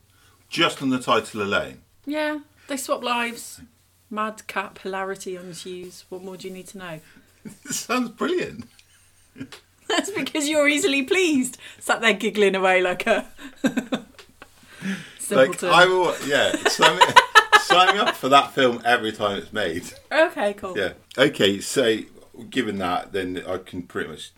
Just 0.49 0.81
on 0.81 0.91
the 0.91 1.01
title 1.01 1.43
alone. 1.43 1.79
Yeah. 2.07 2.41
They 2.69 2.77
swap 2.77 3.03
lives. 3.03 3.61
Madcap 4.09 4.79
hilarity 4.79 5.35
ensues. 5.37 6.05
What 6.11 6.23
more 6.23 6.37
do 6.37 6.47
you 6.47 6.55
need 6.55 6.69
to 6.69 6.79
know? 6.79 7.01
Sounds 7.65 8.11
brilliant. 8.11 8.67
That's 9.89 10.11
because 10.11 10.49
you're 10.49 10.69
easily 10.69 11.03
pleased. 11.03 11.59
Sat 11.81 12.01
there 12.01 12.13
giggling 12.13 12.55
away 12.55 12.81
like 12.83 13.07
a 13.07 13.27
Like 13.65 14.05
simpleton. 15.19 15.71
I 15.71 15.87
will, 15.87 16.15
yeah. 16.27 16.55
Sign 16.69 16.97
me, 16.99 17.03
sign 17.63 17.95
me 17.95 18.01
up 18.01 18.15
for 18.15 18.29
that 18.29 18.53
film 18.53 18.81
every 18.85 19.13
time 19.13 19.39
it's 19.39 19.53
made. 19.53 19.85
Okay, 20.13 20.55
cool. 20.55 20.77
Yeah. 20.79 20.93
Okay, 21.19 21.61
so 21.61 21.99
given 22.51 22.79
that, 22.79 23.13
then 23.13 23.43
I 23.47 23.59
can 23.59 23.83
pretty 23.83 24.11
much 24.11 24.33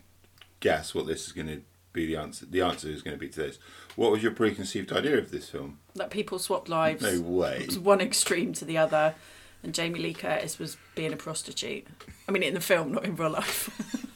guess 0.59 0.93
what 0.93 1.07
this 1.07 1.25
is 1.25 1.31
going 1.31 1.47
to 1.47 1.61
be. 1.93 2.05
The 2.05 2.17
answer. 2.17 2.45
The 2.45 2.61
answer 2.61 2.89
is 2.89 3.01
going 3.01 3.15
to 3.15 3.19
be 3.19 3.29
to 3.29 3.39
this. 3.39 3.59
What 3.95 4.11
was 4.11 4.21
your 4.21 4.33
preconceived 4.33 4.91
idea 4.91 5.17
of 5.17 5.31
this 5.31 5.49
film? 5.49 5.79
That 5.95 6.09
people 6.09 6.39
swap 6.39 6.67
lives. 6.67 7.01
No 7.01 7.21
way. 7.21 7.59
It 7.61 7.67
was 7.67 7.79
one 7.93 8.01
extreme 8.01 8.53
to 8.53 8.65
the 8.65 8.77
other, 8.77 9.15
and 9.63 9.73
Jamie 9.73 9.99
Lee 9.99 10.13
Curtis 10.13 10.59
was 10.59 10.77
being 10.93 11.13
a 11.13 11.17
prostitute. 11.17 11.87
I 12.27 12.31
mean, 12.31 12.43
in 12.43 12.53
the 12.53 12.59
film, 12.59 12.91
not 12.91 13.05
in 13.05 13.15
real 13.15 13.31
life. 13.31 13.69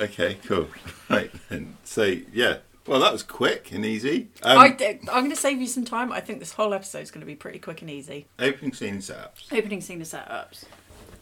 Okay, 0.00 0.38
cool. 0.46 0.68
Right 1.10 1.30
then. 1.48 1.76
So 1.84 2.16
yeah. 2.32 2.58
Well, 2.86 3.00
that 3.00 3.12
was 3.12 3.22
quick 3.22 3.72
and 3.72 3.84
easy. 3.84 4.28
Um, 4.42 4.58
I, 4.58 4.66
am 4.66 5.04
going 5.04 5.30
to 5.30 5.36
save 5.36 5.60
you 5.60 5.66
some 5.66 5.84
time. 5.84 6.12
I 6.12 6.20
think 6.20 6.38
this 6.40 6.52
whole 6.52 6.74
episode 6.74 7.00
is 7.00 7.10
going 7.10 7.20
to 7.20 7.26
be 7.26 7.36
pretty 7.36 7.58
quick 7.58 7.80
and 7.80 7.90
easy. 7.90 8.26
opening 8.38 8.74
scene 8.74 8.98
setups. 8.98 9.52
Opening 9.52 9.80
scene 9.80 10.00
setups. 10.00 10.64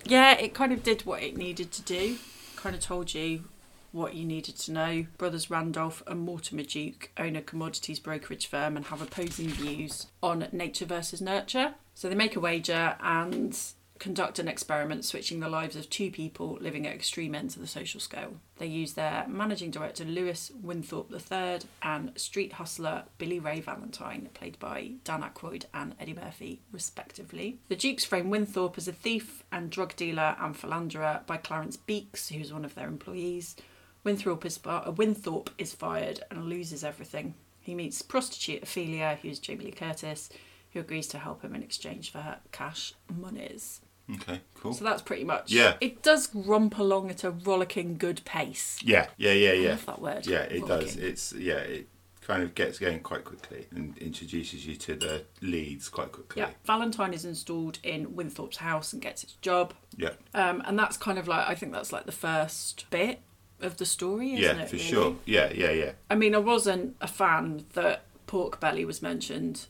Yeah, 0.05 0.33
it 0.33 0.55
kind 0.55 0.73
of 0.73 0.83
did 0.83 1.07
what 1.07 1.23
it 1.23 1.37
needed 1.37 1.73
to 1.73 1.83
do. 1.83 2.17
Kind 2.57 2.75
of 2.75 2.81
told 2.81 3.15
you 3.15 3.45
what 3.93 4.15
you 4.15 4.25
needed 4.25 4.57
to 4.57 4.73
know. 4.73 5.07
Brothers 5.19 5.51
Randolph 5.51 6.03
and 6.07 6.21
Mortimer 6.21 6.63
Duke 6.65 7.11
own 7.19 7.37
a 7.37 7.43
commodities 7.43 8.01
brokerage 8.01 8.47
firm 8.47 8.77
and 8.77 8.87
have 8.87 9.03
opposing 9.03 9.49
views 9.49 10.09
on 10.23 10.49
nature 10.51 10.87
versus 10.87 11.21
nurture. 11.21 11.75
So 11.95 12.09
they 12.09 12.15
make 12.15 12.37
a 12.37 12.41
wager 12.41 12.97
and 13.01 13.59
conduct 14.03 14.41
an 14.41 14.49
experiment 14.49 15.05
switching 15.05 15.39
the 15.39 15.49
lives 15.49 15.77
of 15.77 15.89
two 15.89 16.11
people 16.11 16.59
living 16.61 16.89
at 16.89 16.93
extreme 16.93 17.37
ends 17.37 17.55
of 17.55 17.63
the 17.63 17.69
social 17.69 18.01
scale. 18.01 18.35
They 18.57 18.67
use 18.67 18.95
their 18.95 19.25
managing 19.29 19.71
director 19.71 20.05
Lewis 20.05 20.51
Winthorpe 20.61 21.13
III 21.13 21.61
and 21.85 22.11
street 22.17 22.55
hustler 22.55 23.05
Billy 23.19 23.39
Ray 23.39 23.61
Valentine, 23.61 24.29
played 24.35 24.59
by 24.59 24.95
Dan 25.05 25.23
Aykroyd 25.23 25.67
and 25.73 25.95
Eddie 26.01 26.15
Murphy, 26.15 26.63
respectively. 26.73 27.61
The 27.69 27.77
Dukes 27.77 28.05
frame 28.05 28.29
Winthorpe 28.29 28.77
as 28.77 28.89
a 28.89 28.93
thief 28.93 29.45
and 29.53 29.71
drug 29.71 29.95
dealer 29.95 30.35
and 30.41 30.57
philanderer 30.57 31.21
by 31.29 31.37
Clarence 31.37 31.77
Beeks, 31.77 32.31
who's 32.31 32.53
one 32.53 32.65
of 32.65 32.75
their 32.75 32.89
employees. 32.89 33.55
Winthorpe 34.03 34.45
is, 34.45 34.59
Winthorpe 34.97 35.51
is 35.59 35.75
fired 35.75 36.25
and 36.29 36.47
loses 36.47 36.83
everything. 36.83 37.35
He 37.61 37.77
meets 37.77 38.03
prostitute 38.03 38.65
Ophelia, 38.65 39.21
who's 39.23 39.39
Jamie 39.39 39.67
Lee 39.67 39.71
Curtis, 39.71 40.29
who 40.73 40.81
agrees 40.81 41.07
to 41.07 41.19
help 41.19 41.43
him 41.43 41.55
in 41.55 41.63
exchange 41.63 42.11
for 42.11 42.19
her 42.19 42.41
cash 42.51 42.95
monies. 43.09 43.81
Okay, 44.15 44.41
cool. 44.55 44.75
So 44.75 44.85
that's 44.85 45.03
pretty 45.03 45.25
much. 45.25 45.53
Yeah. 45.53 45.75
It 45.81 46.03
does 46.03 46.35
romp 46.35 46.79
along 46.79 47.11
at 47.11 47.25
a 47.25 47.31
rollicking 47.31 47.97
good 47.97 48.25
pace. 48.25 48.79
yeah, 48.83 49.07
yeah, 49.17 49.33
yeah, 49.33 49.53
yeah. 49.53 49.69
I 49.69 49.71
love 49.73 49.87
that 49.87 50.01
word, 50.01 50.27
Yeah, 50.27 50.41
it 50.43 50.67
does. 50.67 50.97
It's 50.97 51.33
yeah, 51.33 51.59
it 51.59 51.89
kind 52.21 52.43
of 52.43 52.55
gets 52.55 52.79
going 52.79 53.01
quite 53.01 53.25
quickly 53.25 53.67
and 53.75 53.97
introduces 53.99 54.65
you 54.67 54.77
to 54.77 54.95
the 54.95 55.25
leads 55.41 55.89
quite 55.89 56.13
quickly. 56.13 56.43
Yeah. 56.43 56.51
Valentine 56.65 57.15
is 57.15 57.25
installed 57.25 57.79
in 57.83 58.15
Winthorpe's 58.15 58.59
house 58.59 58.93
and 58.93 59.03
gets 59.03 59.23
his 59.23 59.33
job. 59.35 59.75
Yeah, 59.97 60.11
Um, 60.35 60.63
and 60.67 60.79
that's 60.79 60.97
kind 60.97 61.19
of 61.19 61.27
like 61.27 61.49
I 61.49 61.55
think 61.55 61.73
that's 61.73 61.93
like 61.93 62.07
the 62.07 62.13
first 62.13 62.89
bit 62.91 63.21
of 63.61 63.77
the 63.77 63.87
story, 63.87 64.35
isn't 64.35 64.57
yeah, 64.57 64.63
it? 64.63 64.69
for 64.69 64.77
really? 64.77 64.89
sure. 64.89 65.17
Yeah, 65.27 65.53
yeah, 65.53 65.71
yeah. 65.71 65.93
I 66.11 66.15
mean, 66.17 66.35
I 66.35 66.39
wasn't 66.39 66.97
a 67.01 67.09
fan 67.09 67.65
that 67.75 68.03
pork 68.27 68.59
belly 68.61 68.85
was 68.85 69.01
mentioned 69.03 69.67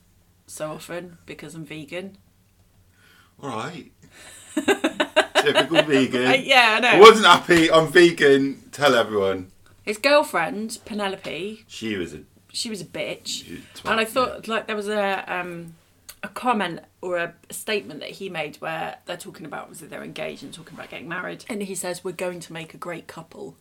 so 0.46 0.70
often 0.72 1.18
because 1.26 1.54
I'm 1.54 1.64
vegan. 1.64 2.16
All 3.42 3.48
right. 3.50 3.92
Typical 4.54 5.82
vegan. 5.82 6.26
Uh, 6.26 6.34
yeah, 6.34 6.76
I 6.76 6.80
know. 6.80 6.88
I 6.88 7.00
wasn't 7.00 7.26
happy. 7.26 7.70
I'm 7.70 7.88
vegan. 7.88 8.62
Tell 8.70 8.94
everyone. 8.94 9.50
His 9.82 9.98
girlfriend 9.98 10.78
Penelope, 10.84 11.64
She 11.66 11.96
was 11.96 12.14
a. 12.14 12.20
she 12.52 12.70
was 12.70 12.80
a 12.80 12.84
bitch, 12.84 13.48
was 13.50 13.58
a 13.58 13.82
twat, 13.82 13.90
and 13.90 14.00
I 14.00 14.04
thought 14.04 14.46
like 14.46 14.66
there 14.66 14.76
was 14.76 14.88
a 14.88 15.24
um, 15.26 15.74
a 16.22 16.28
comment 16.28 16.80
or 17.00 17.16
a, 17.16 17.34
statement 17.50 18.00
that 18.00 18.10
he 18.10 18.28
made 18.28 18.56
where 18.56 18.98
they're 19.06 19.16
talking 19.16 19.44
about 19.44 19.68
was 19.68 19.80
that 19.80 19.90
they're 19.90 20.04
engaged 20.04 20.44
and 20.44 20.54
talking 20.54 20.74
about 20.74 20.90
getting 20.90 21.08
married, 21.08 21.44
and 21.48 21.62
he 21.64 21.74
says 21.74 22.04
we're 22.04 22.12
going 22.12 22.38
to 22.40 22.52
make 22.52 22.74
a 22.74 22.78
great 22.78 23.08
couple. 23.08 23.56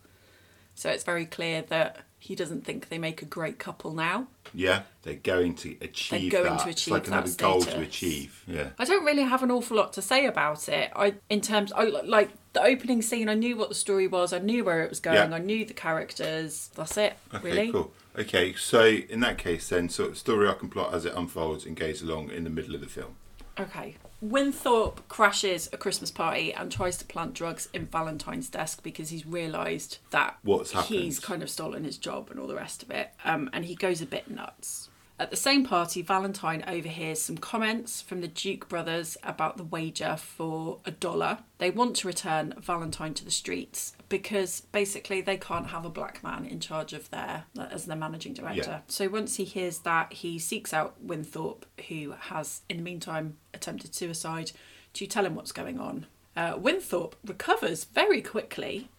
So 0.75 0.89
it's 0.89 1.03
very 1.03 1.25
clear 1.25 1.63
that 1.63 1.97
he 2.21 2.35
doesn't 2.35 2.63
think 2.63 2.89
they 2.89 2.99
make 2.99 3.23
a 3.23 3.25
great 3.25 3.57
couple 3.57 3.91
now. 3.91 4.27
Yeah, 4.53 4.83
they're 5.01 5.15
going 5.15 5.55
to 5.55 5.75
achieve 5.81 6.31
They're 6.31 6.43
going 6.43 6.55
that. 6.55 6.63
to 6.63 6.69
it's 6.69 6.83
achieve 6.83 6.91
like 6.91 7.03
that 7.05 7.11
another 7.11 7.31
goal 7.35 7.61
to 7.63 7.79
achieve. 7.79 8.43
Yeah. 8.45 8.69
I 8.77 8.85
don't 8.85 9.03
really 9.03 9.23
have 9.23 9.41
an 9.41 9.49
awful 9.49 9.75
lot 9.75 9.91
to 9.93 10.03
say 10.03 10.27
about 10.27 10.69
it. 10.69 10.91
I, 10.95 11.15
in 11.31 11.41
terms, 11.41 11.71
I 11.71 11.85
like 11.85 12.29
the 12.53 12.61
opening 12.61 13.01
scene. 13.01 13.27
I 13.27 13.33
knew 13.33 13.57
what 13.57 13.69
the 13.69 13.75
story 13.75 14.07
was. 14.07 14.33
I 14.33 14.37
knew 14.37 14.63
where 14.63 14.83
it 14.83 14.89
was 14.91 14.99
going. 14.99 15.31
Yeah. 15.31 15.35
I 15.35 15.39
knew 15.39 15.65
the 15.65 15.73
characters. 15.73 16.69
That's 16.75 16.95
it. 16.95 17.17
Okay, 17.33 17.43
really. 17.43 17.71
cool. 17.71 17.91
Okay, 18.15 18.53
so 18.53 18.85
in 18.85 19.21
that 19.21 19.39
case, 19.39 19.69
then, 19.69 19.89
sort 19.89 20.11
of 20.11 20.17
story 20.19 20.47
arc 20.47 20.61
and 20.61 20.71
plot 20.71 20.93
as 20.93 21.05
it 21.05 21.13
unfolds 21.15 21.65
and 21.65 21.75
goes 21.75 22.03
along 22.03 22.29
in 22.29 22.43
the 22.43 22.51
middle 22.51 22.75
of 22.75 22.81
the 22.81 22.87
film. 22.87 23.15
Okay. 23.59 23.95
Winthorpe 24.21 25.07
crashes 25.09 25.67
a 25.73 25.77
Christmas 25.77 26.11
party 26.11 26.53
and 26.53 26.71
tries 26.71 26.97
to 26.97 27.05
plant 27.05 27.33
drugs 27.33 27.67
in 27.73 27.87
Valentine's 27.87 28.49
desk 28.49 28.83
because 28.83 29.09
he's 29.09 29.25
realised 29.25 29.97
that 30.11 30.37
What's 30.43 30.71
happened. 30.71 30.99
he's 30.99 31.19
kind 31.19 31.41
of 31.41 31.49
stolen 31.49 31.83
his 31.83 31.97
job 31.97 32.29
and 32.29 32.39
all 32.39 32.47
the 32.47 32.55
rest 32.55 32.83
of 32.83 32.91
it. 32.91 33.09
Um, 33.25 33.49
and 33.51 33.65
he 33.65 33.75
goes 33.75 34.01
a 34.01 34.05
bit 34.05 34.29
nuts. 34.29 34.89
At 35.19 35.29
the 35.29 35.37
same 35.37 35.63
party, 35.65 36.01
Valentine 36.01 36.63
overhears 36.67 37.21
some 37.21 37.37
comments 37.37 38.01
from 38.01 38.21
the 38.21 38.27
Duke 38.27 38.67
brothers 38.67 39.17
about 39.23 39.57
the 39.57 39.63
wager 39.63 40.15
for 40.17 40.79
a 40.83 40.91
dollar. 40.91 41.39
They 41.59 41.69
want 41.69 41.95
to 41.97 42.07
return 42.07 42.55
Valentine 42.59 43.13
to 43.15 43.25
the 43.25 43.29
streets 43.31 43.93
because 44.11 44.59
basically 44.59 45.21
they 45.21 45.37
can't 45.37 45.67
have 45.67 45.85
a 45.85 45.89
black 45.89 46.21
man 46.21 46.45
in 46.45 46.59
charge 46.59 46.91
of 46.91 47.09
their 47.09 47.45
as 47.57 47.85
their 47.85 47.95
managing 47.95 48.33
director. 48.33 48.71
Yeah. 48.71 48.79
So 48.87 49.07
once 49.07 49.37
he 49.37 49.45
hears 49.45 49.79
that, 49.79 50.11
he 50.11 50.37
seeks 50.37 50.73
out 50.73 51.01
Winthorpe, 51.01 51.65
who 51.87 52.13
has 52.19 52.61
in 52.69 52.77
the 52.77 52.83
meantime 52.83 53.37
attempted 53.53 53.95
suicide, 53.95 54.51
to 54.93 55.07
tell 55.07 55.25
him 55.25 55.33
what's 55.33 55.53
going 55.53 55.79
on. 55.79 56.07
Uh, 56.35 56.57
Winthorpe 56.57 57.15
recovers 57.25 57.85
very 57.85 58.21
quickly, 58.21 58.89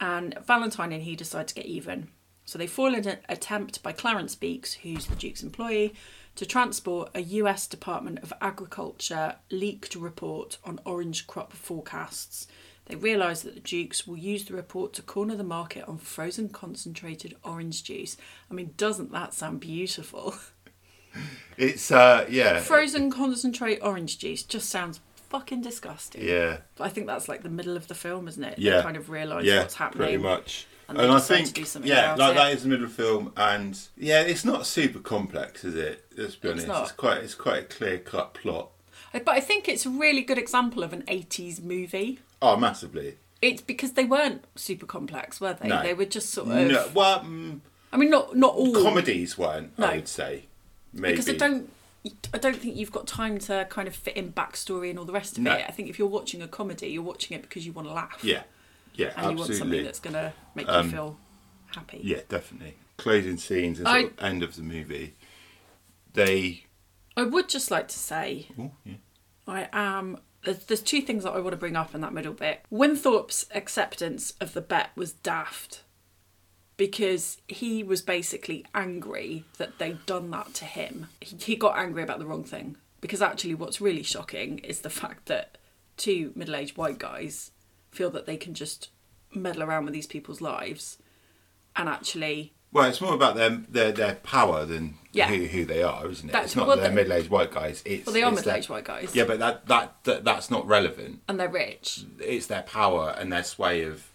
and 0.00 0.38
Valentine 0.46 0.92
and 0.92 1.02
he 1.02 1.16
decide 1.16 1.48
to 1.48 1.54
get 1.54 1.66
even. 1.66 2.08
So 2.44 2.56
they 2.56 2.66
foil 2.68 2.94
an 2.94 3.18
attempt 3.28 3.82
by 3.82 3.92
Clarence 3.92 4.36
Beeks, 4.36 4.74
who's 4.74 5.06
the 5.06 5.16
Duke's 5.16 5.42
employee, 5.42 5.94
to 6.36 6.46
transport 6.46 7.10
a 7.14 7.20
US 7.20 7.66
Department 7.66 8.20
of 8.22 8.32
Agriculture 8.40 9.36
leaked 9.50 9.96
report 9.96 10.58
on 10.64 10.78
orange 10.84 11.26
crop 11.26 11.52
forecasts. 11.52 12.46
They 12.86 12.96
realise 12.96 13.42
that 13.42 13.54
the 13.54 13.60
Dukes 13.60 14.06
will 14.06 14.16
use 14.16 14.44
the 14.44 14.54
report 14.54 14.92
to 14.94 15.02
corner 15.02 15.36
the 15.36 15.44
market 15.44 15.86
on 15.88 15.98
frozen 15.98 16.48
concentrated 16.48 17.36
orange 17.44 17.84
juice. 17.84 18.16
I 18.50 18.54
mean, 18.54 18.74
doesn't 18.76 19.12
that 19.12 19.34
sound 19.34 19.60
beautiful? 19.60 20.34
It's, 21.58 21.90
uh, 21.90 22.26
yeah. 22.30 22.60
frozen 22.60 23.10
concentrate 23.10 23.80
orange 23.82 24.18
juice 24.18 24.42
just 24.42 24.70
sounds 24.70 25.00
fucking 25.28 25.60
disgusting. 25.60 26.26
Yeah. 26.26 26.58
But 26.76 26.84
I 26.84 26.88
think 26.88 27.06
that's 27.06 27.28
like 27.28 27.42
the 27.42 27.50
middle 27.50 27.76
of 27.76 27.88
the 27.88 27.94
film, 27.94 28.28
isn't 28.28 28.42
it? 28.42 28.58
Yeah. 28.58 28.78
They 28.78 28.82
kind 28.82 28.96
of 28.96 29.10
realise 29.10 29.44
yeah, 29.44 29.58
what's 29.60 29.74
happening. 29.74 30.06
pretty 30.08 30.16
much. 30.22 30.66
and 30.88 30.98
And, 30.98 31.12
I 31.12 31.20
think, 31.20 31.52
do 31.52 31.64
something 31.64 31.90
yeah, 31.90 32.14
like 32.14 32.32
it. 32.32 32.34
that 32.36 32.52
is 32.52 32.62
the 32.62 32.68
middle 32.70 32.86
of 32.86 32.96
the 32.96 33.02
film, 33.02 33.32
and 33.36 33.78
yeah, 33.96 34.22
it's 34.22 34.44
not 34.44 34.66
super 34.66 34.98
complex, 35.00 35.64
is 35.64 35.74
it? 35.74 36.06
Let's 36.16 36.34
be 36.36 36.48
It's 36.48 36.52
honest. 36.64 36.68
not. 36.68 36.82
It's 36.84 36.92
quite, 36.92 37.18
it's 37.18 37.34
quite 37.34 37.58
a 37.58 37.64
clear 37.64 37.98
cut 37.98 38.34
plot. 38.34 38.70
But 39.12 39.28
I 39.28 39.40
think 39.40 39.68
it's 39.68 39.84
a 39.84 39.90
really 39.90 40.22
good 40.22 40.38
example 40.38 40.82
of 40.82 40.94
an 40.94 41.02
80s 41.02 41.62
movie. 41.62 42.20
Oh, 42.42 42.56
massively. 42.56 43.16
It's 43.40 43.62
because 43.62 43.92
they 43.92 44.04
weren't 44.04 44.44
super 44.56 44.84
complex, 44.86 45.40
were 45.40 45.54
they? 45.54 45.68
No. 45.68 45.82
They 45.82 45.94
were 45.94 46.04
just 46.04 46.30
sort 46.30 46.48
of. 46.48 46.54
No, 46.68 46.88
well, 46.94 47.20
mm, 47.20 47.60
I 47.92 47.96
mean, 47.96 48.10
not 48.10 48.36
not 48.36 48.54
all. 48.54 48.72
comedies 48.74 49.38
weren't. 49.38 49.78
No. 49.78 49.86
I 49.86 49.96
would 49.96 50.08
say. 50.08 50.44
Maybe. 50.92 51.12
because 51.14 51.28
I 51.28 51.34
don't. 51.34 51.70
I 52.34 52.38
don't 52.38 52.56
think 52.56 52.76
you've 52.76 52.90
got 52.92 53.06
time 53.06 53.38
to 53.40 53.64
kind 53.70 53.86
of 53.86 53.94
fit 53.94 54.16
in 54.16 54.32
backstory 54.32 54.90
and 54.90 54.98
all 54.98 55.04
the 55.04 55.12
rest 55.12 55.38
of 55.38 55.44
No. 55.44 55.52
it. 55.54 55.64
I 55.68 55.70
think 55.70 55.88
if 55.88 55.98
you're 55.98 56.08
watching 56.08 56.42
a 56.42 56.48
comedy, 56.48 56.88
you're 56.88 57.02
watching 57.02 57.36
it 57.36 57.42
because 57.42 57.64
you 57.64 57.72
want 57.72 57.86
to 57.88 57.94
laugh. 57.94 58.18
Yeah, 58.22 58.42
yeah, 58.94 59.12
And 59.16 59.32
you 59.32 59.36
want 59.38 59.54
something 59.54 59.84
that's 59.84 60.00
going 60.00 60.14
to 60.14 60.32
make 60.56 60.68
Um, 60.68 60.86
you 60.86 60.92
feel 60.92 61.16
happy. 61.74 62.00
Yeah, 62.02 62.20
definitely. 62.28 62.74
Closing 62.96 63.36
scenes 63.36 63.78
and 63.78 63.86
I- 63.88 64.00
sort 64.02 64.12
of 64.18 64.24
end 64.24 64.42
of 64.42 64.56
the 64.56 64.62
movie. 64.62 65.14
They. 66.12 66.64
I 67.16 67.22
would 67.22 67.48
just 67.48 67.70
like 67.70 67.88
to 67.88 67.98
say 67.98 68.48
Oh, 68.58 68.70
yeah. 68.84 68.94
I 69.46 69.68
am. 69.72 70.18
There's, 70.44 70.64
there's 70.64 70.82
two 70.82 71.02
things 71.02 71.24
that 71.24 71.32
I 71.32 71.40
want 71.40 71.52
to 71.52 71.56
bring 71.56 71.76
up 71.76 71.94
in 71.94 72.00
that 72.00 72.12
middle 72.12 72.32
bit. 72.32 72.62
Winthorpe's 72.70 73.46
acceptance 73.54 74.32
of 74.40 74.54
the 74.54 74.60
bet 74.60 74.90
was 74.96 75.12
daft 75.12 75.82
because 76.76 77.38
he 77.46 77.82
was 77.82 78.02
basically 78.02 78.64
angry 78.74 79.44
that 79.58 79.78
they'd 79.78 80.04
done 80.06 80.30
that 80.30 80.52
to 80.54 80.64
him. 80.64 81.06
He, 81.20 81.36
he 81.36 81.56
got 81.56 81.78
angry 81.78 82.02
about 82.02 82.18
the 82.18 82.26
wrong 82.26 82.44
thing. 82.44 82.76
Because 83.00 83.20
actually, 83.20 83.54
what's 83.54 83.80
really 83.80 84.02
shocking 84.04 84.58
is 84.60 84.80
the 84.80 84.90
fact 84.90 85.26
that 85.26 85.58
two 85.96 86.32
middle 86.34 86.54
aged 86.54 86.76
white 86.76 86.98
guys 86.98 87.50
feel 87.90 88.10
that 88.10 88.26
they 88.26 88.36
can 88.36 88.54
just 88.54 88.90
meddle 89.34 89.62
around 89.62 89.84
with 89.84 89.94
these 89.94 90.06
people's 90.06 90.40
lives 90.40 90.98
and 91.76 91.88
actually 91.88 92.52
Well, 92.72 92.88
it's 92.88 93.00
more 93.00 93.14
about 93.14 93.36
their 93.36 93.50
their, 93.50 93.92
their 93.92 94.14
power 94.16 94.64
than 94.64 94.94
Yeah. 95.12 95.28
who, 95.28 95.44
who 95.44 95.64
they 95.66 95.82
are, 95.82 96.08
isn't 96.08 96.28
it? 96.28 96.32
That's- 96.32 96.50
it's 96.50 96.56
not 96.56 96.66
well, 96.66 96.76
they're 96.78 96.88
the- 96.88 96.94
middle 96.94 97.12
aged 97.12 97.28
white 97.30 97.52
guys. 97.52 97.82
It's 97.84 98.06
well 98.06 98.14
they 98.14 98.22
are 98.22 98.30
middle 98.32 98.52
aged 98.52 98.68
white 98.70 98.84
guys 98.84 99.14
Yeah, 99.14 99.24
but 99.24 99.38
that, 99.40 99.66
that 99.66 100.04
that 100.04 100.24
that's 100.24 100.50
not 100.50 100.66
relevant. 100.66 101.20
and 101.28 101.38
they're 101.38 101.48
rich 101.48 102.04
It's 102.18 102.46
their 102.46 102.62
power 102.62 103.14
and 103.18 103.30
their 103.32 103.44
sway 103.44 103.82
of 103.84 104.10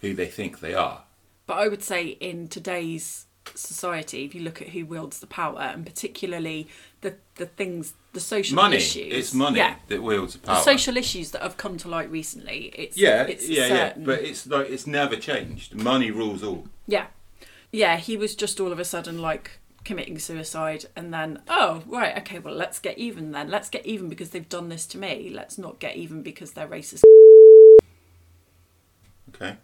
who 0.00 0.14
they 0.14 0.26
think 0.26 0.60
they 0.60 0.74
are. 0.74 1.02
But 1.46 1.54
I 1.58 1.68
would 1.68 1.82
say 1.82 2.06
in 2.08 2.48
today's 2.48 3.26
society, 3.54 4.24
if 4.24 4.34
you 4.34 4.42
look 4.42 4.60
at 4.60 4.68
who 4.70 4.84
wields 4.84 5.20
the 5.20 5.26
power, 5.26 5.60
and 5.60 5.84
particularly 5.86 6.68
the 7.00 7.14
the 7.36 7.46
things, 7.46 7.94
the 8.12 8.20
social 8.20 8.56
Money. 8.56 8.76
issues, 8.76 9.12
It's 9.12 9.34
money 9.34 9.58
yeah, 9.58 9.76
that 9.88 10.02
wields 10.02 10.34
the 10.34 10.46
the 10.46 10.60
social 10.60 10.96
issues 10.96 11.30
that 11.32 11.42
have 11.42 11.56
come 11.56 11.76
to 11.78 11.88
light 11.88 12.10
recently. 12.10 12.72
It's 12.74 12.96
yeah, 12.96 13.22
it's 13.22 13.48
yeah, 13.48 13.68
certain. 13.68 14.02
yeah. 14.02 14.06
But 14.06 14.20
it's 14.22 14.46
like 14.46 14.68
it's 14.70 14.86
never 14.86 15.16
changed. 15.16 15.74
Money 15.74 16.10
rules 16.10 16.42
all. 16.42 16.66
yeah, 16.86 17.06
yeah. 17.72 17.96
He 17.96 18.16
was 18.16 18.34
just 18.34 18.60
all 18.60 18.72
of 18.72 18.78
a 18.78 18.84
sudden 18.84 19.20
like 19.20 19.58
committing 19.84 20.18
suicide, 20.18 20.86
and 20.96 21.14
then 21.14 21.42
oh 21.48 21.82
right, 21.86 22.16
okay, 22.18 22.38
well 22.38 22.54
let's 22.54 22.78
get 22.78 22.98
even 22.98 23.32
then. 23.32 23.50
Let's 23.50 23.68
get 23.68 23.86
even 23.86 24.08
because 24.08 24.30
they've 24.30 24.48
done 24.48 24.68
this 24.68 24.86
to 24.88 24.98
me. 24.98 25.30
Let's 25.32 25.58
not 25.58 25.78
get 25.78 25.96
even 25.96 26.22
because 26.22 26.52
they're 26.52 26.68
racist. 26.68 27.02
Okay. 29.30 29.56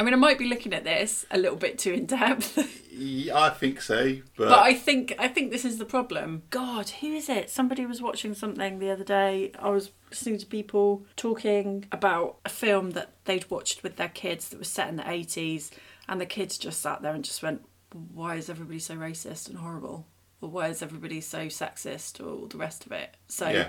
I 0.00 0.04
mean, 0.04 0.14
I 0.14 0.16
might 0.16 0.38
be 0.38 0.46
looking 0.46 0.72
at 0.72 0.84
this 0.84 1.26
a 1.28 1.36
little 1.38 1.56
bit 1.56 1.76
too 1.78 1.92
in 1.92 2.06
depth. 2.06 2.86
Yeah, 2.92 3.38
I 3.38 3.50
think 3.50 3.80
so, 3.80 4.16
but, 4.36 4.48
But 4.48 4.58
I 4.58 4.74
think 4.74 5.14
I 5.18 5.28
think 5.28 5.50
this 5.50 5.64
is 5.64 5.78
the 5.78 5.84
problem. 5.84 6.42
God, 6.50 6.88
who 6.88 7.14
is 7.14 7.28
it? 7.28 7.50
Somebody 7.50 7.86
was 7.86 8.02
watching 8.02 8.34
something 8.34 8.78
the 8.78 8.90
other 8.90 9.04
day. 9.04 9.52
I 9.58 9.70
was 9.70 9.90
listening 10.10 10.38
to 10.38 10.46
people 10.46 11.04
talking 11.16 11.84
about 11.92 12.38
a 12.44 12.48
film 12.48 12.92
that 12.92 13.10
they'd 13.24 13.48
watched 13.50 13.82
with 13.82 13.96
their 13.96 14.08
kids 14.08 14.48
that 14.48 14.58
was 14.58 14.68
set 14.68 14.88
in 14.88 14.96
the 14.96 15.08
eighties, 15.08 15.70
and 16.08 16.20
the 16.20 16.26
kids 16.26 16.58
just 16.58 16.80
sat 16.80 17.02
there 17.02 17.14
and 17.14 17.24
just 17.24 17.42
went, 17.42 17.62
"Why 17.92 18.36
is 18.36 18.48
everybody 18.48 18.78
so 18.78 18.94
racist 18.96 19.48
and 19.48 19.58
horrible? 19.58 20.06
Or 20.40 20.48
why 20.50 20.68
is 20.68 20.82
everybody 20.82 21.20
so 21.20 21.46
sexist? 21.46 22.20
Or 22.24 22.28
all 22.30 22.46
the 22.46 22.58
rest 22.58 22.86
of 22.86 22.92
it?" 22.92 23.16
So. 23.28 23.48
Yeah. 23.48 23.68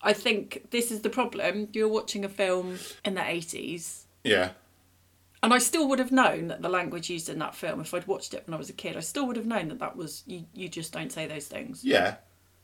I 0.00 0.12
think 0.12 0.70
this 0.70 0.92
is 0.92 1.00
the 1.00 1.10
problem. 1.10 1.70
You're 1.72 1.88
watching 1.88 2.24
a 2.24 2.28
film 2.28 2.78
in 3.04 3.14
the 3.14 3.20
80s, 3.20 4.04
yeah, 4.22 4.50
and 5.42 5.52
I 5.52 5.58
still 5.58 5.88
would 5.88 5.98
have 5.98 6.12
known 6.12 6.48
that 6.48 6.62
the 6.62 6.68
language 6.68 7.10
used 7.10 7.28
in 7.28 7.38
that 7.40 7.54
film, 7.54 7.80
if 7.80 7.94
I'd 7.94 8.06
watched 8.06 8.34
it 8.34 8.44
when 8.46 8.54
I 8.54 8.58
was 8.58 8.70
a 8.70 8.72
kid, 8.72 8.96
I 8.96 9.00
still 9.00 9.26
would 9.26 9.36
have 9.36 9.46
known 9.46 9.68
that 9.68 9.78
that 9.80 9.96
was 9.96 10.22
you. 10.26 10.44
You 10.54 10.68
just 10.68 10.92
don't 10.92 11.10
say 11.10 11.26
those 11.26 11.46
things 11.46 11.84
yeah. 11.84 12.16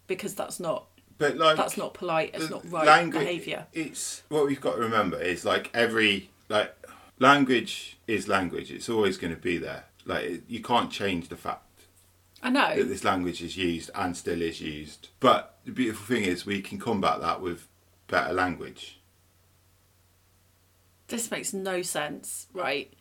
because 0.06 0.34
that's 0.34 0.58
not 0.60 0.86
But 1.18 1.36
like 1.36 1.56
that's 1.56 1.76
not 1.76 1.94
polite. 1.94 2.30
It's 2.34 2.50
not 2.50 2.68
right 2.70 2.86
language- 2.86 3.24
behaviour. 3.24 3.66
It's 3.72 4.22
what 4.28 4.46
we've 4.46 4.60
got 4.60 4.74
to 4.76 4.80
remember 4.82 5.20
is 5.20 5.44
like 5.44 5.70
every 5.74 6.30
like 6.48 6.72
language 7.18 7.98
is 8.06 8.28
language. 8.28 8.70
It's 8.70 8.88
always 8.88 9.16
going 9.16 9.34
to 9.34 9.40
be 9.40 9.58
there. 9.58 9.84
Like 10.04 10.42
you 10.48 10.62
can't 10.62 10.90
change 10.90 11.28
the 11.28 11.36
fact. 11.36 11.60
I 12.42 12.50
know 12.50 12.76
that 12.76 12.88
this 12.88 13.04
language 13.04 13.42
is 13.42 13.56
used 13.56 13.90
and 13.94 14.16
still 14.16 14.42
is 14.42 14.60
used. 14.60 15.08
But 15.18 15.56
the 15.64 15.72
beautiful 15.72 16.04
thing 16.14 16.24
is 16.24 16.44
we 16.44 16.60
can 16.60 16.78
combat 16.78 17.20
that 17.20 17.40
with 17.40 17.68
better 18.06 18.34
language. 18.34 19.00
This 21.08 21.30
makes 21.30 21.52
no 21.52 21.82
sense, 21.82 22.46
right? 22.52 22.92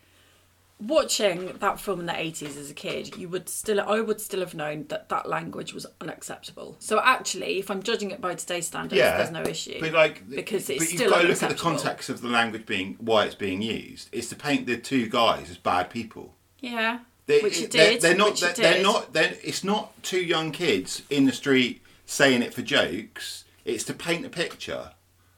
Watching 0.88 1.54
that 1.60 1.80
film 1.80 2.02
in 2.02 2.06
the 2.08 2.14
80s 2.14 2.58
as 2.58 2.70
a 2.70 2.74
kid, 2.74 3.16
you 3.18 3.30
would 3.30 3.48
still 3.48 3.80
I 3.80 4.02
would 4.02 4.20
still 4.20 4.42
have 4.42 4.54
known 4.54 4.86
that 4.90 5.08
that 5.10 5.30
language 5.30 5.74
was 5.74 5.86
unacceptable. 6.02 6.76
So 6.80 7.00
actually, 7.00 7.60
if 7.60 7.72
I'm 7.72 7.82
judging 7.84 8.12
it 8.12 8.20
by 8.20 8.36
today's 8.36 8.68
standards, 8.68 8.98
Yeah, 8.98 9.18
there's 9.18 9.32
no 9.32 9.44
issue. 9.44 9.80
But 9.80 9.94
like, 9.94 10.30
because 10.30 10.70
it's 10.70 10.80
but 10.84 10.92
you've 10.92 11.00
still 11.00 11.10
got 11.10 11.22
to 11.22 11.28
look 11.28 11.42
at 11.44 11.50
the 11.50 11.56
context 11.56 12.10
of 12.10 12.22
the 12.22 12.28
language 12.28 12.66
being 12.66 12.98
why 13.00 13.26
it's 13.26 13.36
being 13.36 13.62
used. 13.62 14.10
It's 14.12 14.28
to 14.30 14.36
paint 14.36 14.66
the 14.66 14.76
two 14.78 15.08
guys 15.08 15.50
as 15.50 15.58
bad 15.58 15.90
people. 15.90 16.36
yeah. 16.60 17.00
They, 17.26 17.40
which 17.40 17.60
they're- 17.60 17.92
did. 17.92 18.02
They're, 18.02 18.16
not. 18.18 18.32
which 18.32 18.42
you 18.42 18.48
They're, 18.54 18.74
they're 18.74 18.84
not. 18.84 19.14
They're, 19.14 19.36
it's 19.42 19.64
not 19.64 20.04
two 20.04 20.22
young 20.22 20.52
kids 20.52 21.04
in 21.10 21.26
the 21.26 21.32
street 21.32 21.82
saying 22.06 22.42
it 22.42 22.54
for 22.54 22.62
jokes. 22.62 23.46
It's 23.64 23.86
to 23.86 23.94
paint 23.94 24.26
a 24.26 24.30
picture 24.30 24.92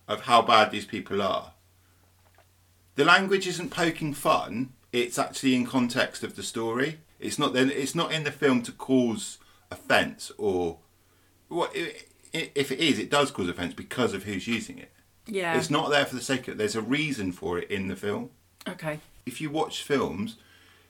of 0.08 0.22
how 0.22 0.42
bad 0.42 0.72
these 0.72 0.86
people 0.86 1.22
are. 1.22 1.52
The 2.96 3.06
language 3.06 3.46
isn't 3.46 3.70
poking 3.70 4.16
fun. 4.16 4.74
It's 4.96 5.20
actually 5.20 5.56
in 5.56 5.66
context 5.66 6.24
of 6.24 6.36
the 6.36 6.44
story. 6.44 7.00
It's 7.20 7.38
not. 7.38 7.54
Then 7.54 7.70
it's 7.70 7.96
not 7.96 8.12
in 8.14 8.24
the 8.24 8.32
film 8.32 8.62
to 8.64 8.72
cause 8.72 9.38
offence 9.72 10.32
or 10.38 10.78
what. 11.50 11.72
If 12.34 12.72
it 12.72 12.80
is, 12.80 13.00
it 13.00 13.10
does 13.10 13.32
cause 13.32 13.48
offence 13.50 13.74
because 13.74 14.14
of 14.14 14.24
who's 14.24 14.48
using 14.48 14.78
it. 14.78 14.92
Yeah. 15.26 15.58
It's 15.58 15.70
not 15.70 15.90
there 15.90 16.06
for 16.06 16.16
the 16.16 16.22
sake 16.22 16.48
of. 16.48 16.58
There's 16.58 16.76
a 16.76 16.82
reason 16.82 17.32
for 17.32 17.58
it 17.58 17.70
in 17.72 17.88
the 17.88 17.96
film 17.96 18.30
Okay. 18.68 19.00
if 19.26 19.40
you 19.42 19.50
watch 19.50 19.82
films, 19.84 20.36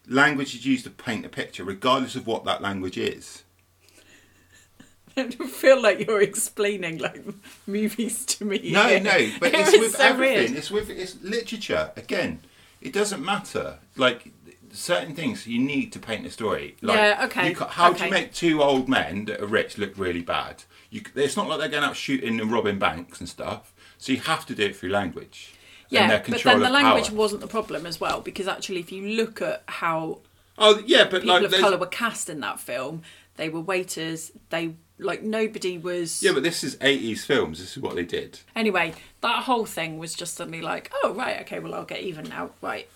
language 0.07 0.53
is 0.55 0.65
used 0.65 0.83
to 0.85 0.89
paint 0.89 1.25
a 1.25 1.29
picture, 1.29 1.63
regardless 1.63 2.15
of 2.15 2.27
what 2.27 2.43
that 2.45 2.61
language 2.61 2.97
is. 2.97 3.43
I 5.17 5.29
feel 5.29 5.81
like 5.81 6.05
you're 6.05 6.21
explaining 6.21 6.97
like 6.97 7.23
movies 7.67 8.25
to 8.25 8.45
me. 8.45 8.71
No, 8.71 8.87
here. 8.87 8.99
no, 8.99 9.29
but 9.39 9.49
It 9.53 9.59
it's 9.61 9.71
with 9.79 9.95
so 9.95 10.03
everything. 10.03 10.37
weird. 10.37 10.51
It's 10.57 10.71
with 10.71 10.89
it's 10.89 11.21
literature. 11.21 11.91
Again, 11.95 12.41
it 12.85 12.93
doesn't 12.93 13.23
matter. 13.23 13.79
Like 13.95 14.31
certain 14.71 15.15
things, 15.15 15.47
you 15.47 15.59
need 15.59 15.91
to 15.93 15.99
paint 15.99 16.25
a 16.25 16.31
story. 16.31 16.75
Like, 16.81 16.97
Yeah, 16.97 17.25
okay, 17.25 17.49
you 17.49 17.55
how 17.55 17.93
do 17.93 18.05
you 18.05 18.11
make 18.11 18.33
two 18.33 18.61
old 18.61 18.87
men 18.87 19.25
that 19.25 19.41
are 19.41 19.47
rich 19.47 19.77
look 19.77 19.97
really 19.97 20.21
bad? 20.21 20.63
You, 20.89 21.01
it's 21.15 21.35
not 21.35 21.47
like 21.47 21.59
they're 21.59 21.69
going 21.69 21.83
out 21.83 21.95
shooting 21.95 22.39
and 22.39 22.51
robbing 22.51 22.79
banks 22.79 23.19
and 23.19 23.27
stuff. 23.27 23.73
So 23.97 24.11
you 24.11 24.19
have 24.19 24.45
to 24.47 24.55
do 24.55 24.65
it 24.65 24.75
through 24.75 24.89
language. 24.89 25.53
Yeah, 25.89 26.21
but 26.27 26.43
then 26.43 26.59
the 26.61 26.69
language 26.69 27.09
power. 27.09 27.15
wasn't 27.15 27.41
the 27.41 27.47
problem 27.47 27.85
as 27.85 27.99
well 28.01 28.19
because 28.19 28.47
actually, 28.47 28.79
if 28.79 28.91
you 28.91 29.15
look 29.15 29.41
at 29.41 29.63
how 29.67 30.19
Oh 30.57 30.81
yeah, 30.85 31.03
but 31.03 31.21
people 31.21 31.41
like 31.41 31.43
of 31.43 31.53
color 31.53 31.77
were 31.77 31.85
cast 31.85 32.29
in 32.29 32.39
that 32.41 32.59
film, 32.59 33.03
they 33.35 33.49
were 33.49 33.61
waiters. 33.61 34.31
They 34.49 34.75
like 34.97 35.23
nobody 35.23 35.77
was. 35.77 36.23
yeah, 36.23 36.31
but 36.33 36.43
this 36.43 36.63
is 36.63 36.77
eighties 36.81 37.25
films. 37.25 37.59
This 37.59 37.75
is 37.75 37.83
what 37.83 37.95
they 37.95 38.03
did. 38.05 38.39
Anyway, 38.55 38.93
that 39.21 39.43
whole 39.43 39.65
thing 39.65 39.97
was 39.97 40.13
just 40.13 40.35
suddenly 40.35 40.61
like, 40.61 40.91
oh 41.03 41.13
right, 41.13 41.41
okay, 41.41 41.59
well 41.59 41.73
I'll 41.73 41.85
get 41.85 42.01
even 42.01 42.25
now, 42.29 42.51
right. 42.61 42.87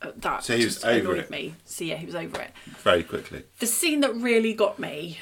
Uh, 0.00 0.10
that 0.16 0.42
So 0.42 0.56
he 0.56 0.64
was 0.64 0.82
over 0.84 1.12
annoyed 1.12 1.18
it. 1.24 1.30
me. 1.30 1.54
So 1.64 1.84
yeah, 1.84 1.94
he 1.96 2.06
was 2.06 2.16
over 2.16 2.40
it. 2.40 2.50
Very 2.78 3.04
quickly. 3.04 3.44
The 3.60 3.66
scene 3.68 4.00
that 4.00 4.12
really 4.16 4.52
got 4.52 4.80
me, 4.80 5.18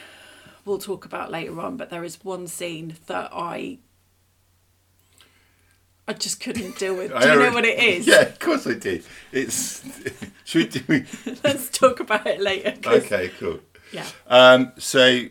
we'll 0.64 0.78
talk 0.78 1.04
about 1.04 1.30
later 1.30 1.60
on, 1.60 1.76
but 1.76 1.90
there 1.90 2.02
is 2.04 2.24
one 2.24 2.46
scene 2.46 2.94
that 3.06 3.30
I. 3.32 3.78
I 6.08 6.12
just 6.12 6.40
couldn't 6.40 6.78
deal 6.78 6.96
with. 6.96 7.12
Do 7.20 7.28
you 7.28 7.36
know 7.38 7.52
what 7.52 7.64
it 7.64 7.78
is? 7.82 8.06
Yeah, 8.06 8.22
of 8.22 8.38
course 8.38 8.66
I 8.66 8.74
did. 8.74 9.04
It's 9.32 9.84
should 10.44 10.74
we 10.74 10.80
do? 10.80 11.04
Let's 11.44 11.68
talk 11.70 12.00
about 12.00 12.26
it 12.26 12.40
later. 12.40 12.74
Okay, 12.84 13.30
cool. 13.38 13.60
Yeah. 13.92 14.06
Um, 14.26 14.72
so 14.78 15.24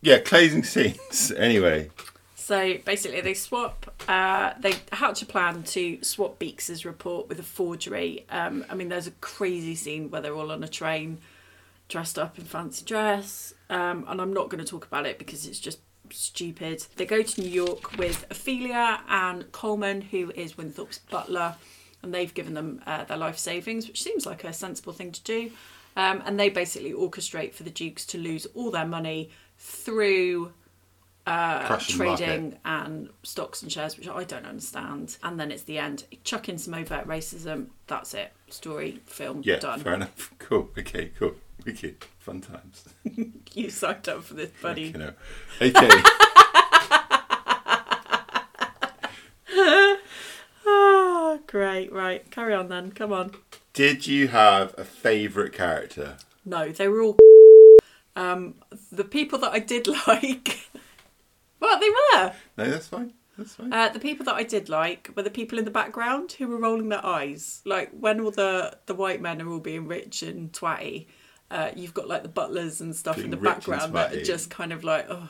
yeah, 0.00 0.18
closing 0.18 0.62
scenes. 0.62 1.32
Anyway, 1.36 1.90
So 2.34 2.78
basically, 2.84 3.20
they 3.20 3.34
swap. 3.34 3.94
Uh, 4.08 4.54
they 4.58 4.74
hatch 4.92 5.22
a 5.22 5.26
plan 5.26 5.62
to 5.62 6.02
swap 6.02 6.38
Beeks's 6.38 6.84
report 6.84 7.28
with 7.28 7.38
a 7.38 7.44
forgery. 7.44 8.24
Um, 8.30 8.64
I 8.68 8.74
mean, 8.74 8.88
there's 8.88 9.06
a 9.06 9.12
crazy 9.12 9.74
scene 9.74 10.10
where 10.10 10.20
they're 10.20 10.34
all 10.34 10.50
on 10.50 10.64
a 10.64 10.68
train, 10.68 11.18
dressed 11.88 12.18
up 12.18 12.38
in 12.38 12.44
fancy 12.44 12.84
dress, 12.84 13.54
um, 13.68 14.04
and 14.08 14.20
I'm 14.20 14.32
not 14.32 14.48
going 14.48 14.62
to 14.64 14.68
talk 14.68 14.86
about 14.86 15.06
it 15.06 15.18
because 15.18 15.46
it's 15.46 15.60
just 15.60 15.78
stupid. 16.10 16.86
They 16.96 17.06
go 17.06 17.22
to 17.22 17.40
New 17.40 17.48
York 17.50 17.96
with 17.96 18.26
Ophelia 18.30 19.02
and 19.08 19.50
Coleman, 19.52 20.00
who 20.00 20.32
is 20.34 20.56
Winthorpe's 20.56 20.98
butler, 20.98 21.54
and 22.02 22.12
they've 22.14 22.32
given 22.32 22.54
them 22.54 22.82
uh, 22.86 23.04
their 23.04 23.16
life 23.16 23.38
savings, 23.38 23.86
which 23.86 24.02
seems 24.02 24.26
like 24.26 24.44
a 24.44 24.52
sensible 24.52 24.92
thing 24.92 25.12
to 25.12 25.22
do. 25.22 25.50
Um, 25.96 26.22
and 26.24 26.38
they 26.38 26.48
basically 26.48 26.92
orchestrate 26.92 27.52
for 27.52 27.62
the 27.64 27.70
Dukes 27.70 28.06
to 28.06 28.18
lose 28.18 28.46
all 28.54 28.70
their 28.70 28.86
money 28.86 29.30
through 29.62 30.52
uh, 31.26 31.66
market. 31.68 31.88
trading 31.88 32.58
and 32.64 33.10
stocks 33.22 33.62
and 33.62 33.70
shares, 33.70 33.96
which 33.98 34.08
I 34.08 34.24
don't 34.24 34.46
understand. 34.46 35.16
And 35.22 35.38
then 35.38 35.52
it's 35.52 35.62
the 35.64 35.78
end. 35.78 36.04
Chuck 36.24 36.48
in 36.48 36.56
some 36.58 36.74
overt 36.74 37.06
racism. 37.06 37.66
That's 37.86 38.14
it. 38.14 38.32
Story, 38.48 39.00
film, 39.06 39.42
Yeah, 39.44 39.58
done. 39.58 39.80
fair 39.80 39.94
enough. 39.94 40.32
Cool. 40.38 40.68
Okay, 40.76 41.12
cool. 41.18 41.34
Wicked. 41.64 42.04
Fun 42.18 42.40
times. 42.40 42.88
You 43.52 43.68
signed 43.70 44.08
up 44.08 44.22
for 44.24 44.34
this, 44.34 44.50
buddy. 44.62 44.82
You 44.82 44.92
know. 44.98 45.12
Okay. 45.60 45.88
Oh, 50.66 51.40
great. 51.46 51.92
Right. 51.92 52.28
Carry 52.30 52.54
on 52.54 52.68
then. 52.68 52.92
Come 52.92 53.12
on. 53.12 53.32
Did 53.72 54.06
you 54.06 54.28
have 54.28 54.74
a 54.78 54.84
favourite 54.84 55.52
character? 55.52 56.16
No, 56.44 56.70
they 56.70 56.88
were 56.88 57.02
all. 57.02 57.16
Um, 58.16 58.54
the 58.90 59.04
people 59.04 59.38
that 59.40 59.52
I 59.52 59.58
did 59.58 59.86
like. 60.06 60.68
well, 61.60 61.78
they 61.78 61.90
were. 61.90 62.32
No, 62.58 62.70
that's 62.70 62.88
fine. 62.88 63.12
That's 63.38 63.54
fine. 63.54 63.72
Uh, 63.72 63.88
the 63.88 64.00
people 64.00 64.24
that 64.26 64.34
I 64.34 64.42
did 64.42 64.68
like 64.68 65.10
were 65.16 65.22
the 65.22 65.30
people 65.30 65.58
in 65.58 65.64
the 65.64 65.70
background 65.70 66.32
who 66.32 66.48
were 66.48 66.58
rolling 66.58 66.88
their 66.88 67.04
eyes. 67.04 67.62
Like 67.64 67.90
when 67.98 68.20
all 68.20 68.30
the 68.30 68.76
the 68.86 68.94
white 68.94 69.20
men 69.20 69.40
are 69.40 69.48
all 69.48 69.60
being 69.60 69.88
rich 69.88 70.22
and 70.22 70.52
twatty, 70.52 71.06
uh, 71.50 71.70
you've 71.74 71.94
got 71.94 72.08
like 72.08 72.22
the 72.22 72.28
butlers 72.28 72.80
and 72.80 72.94
stuff 72.94 73.18
in 73.18 73.30
the 73.30 73.36
background 73.36 73.94
that 73.94 74.12
are 74.12 74.22
just 74.22 74.50
kind 74.50 74.72
of 74.72 74.84
like, 74.84 75.06
oh 75.08 75.28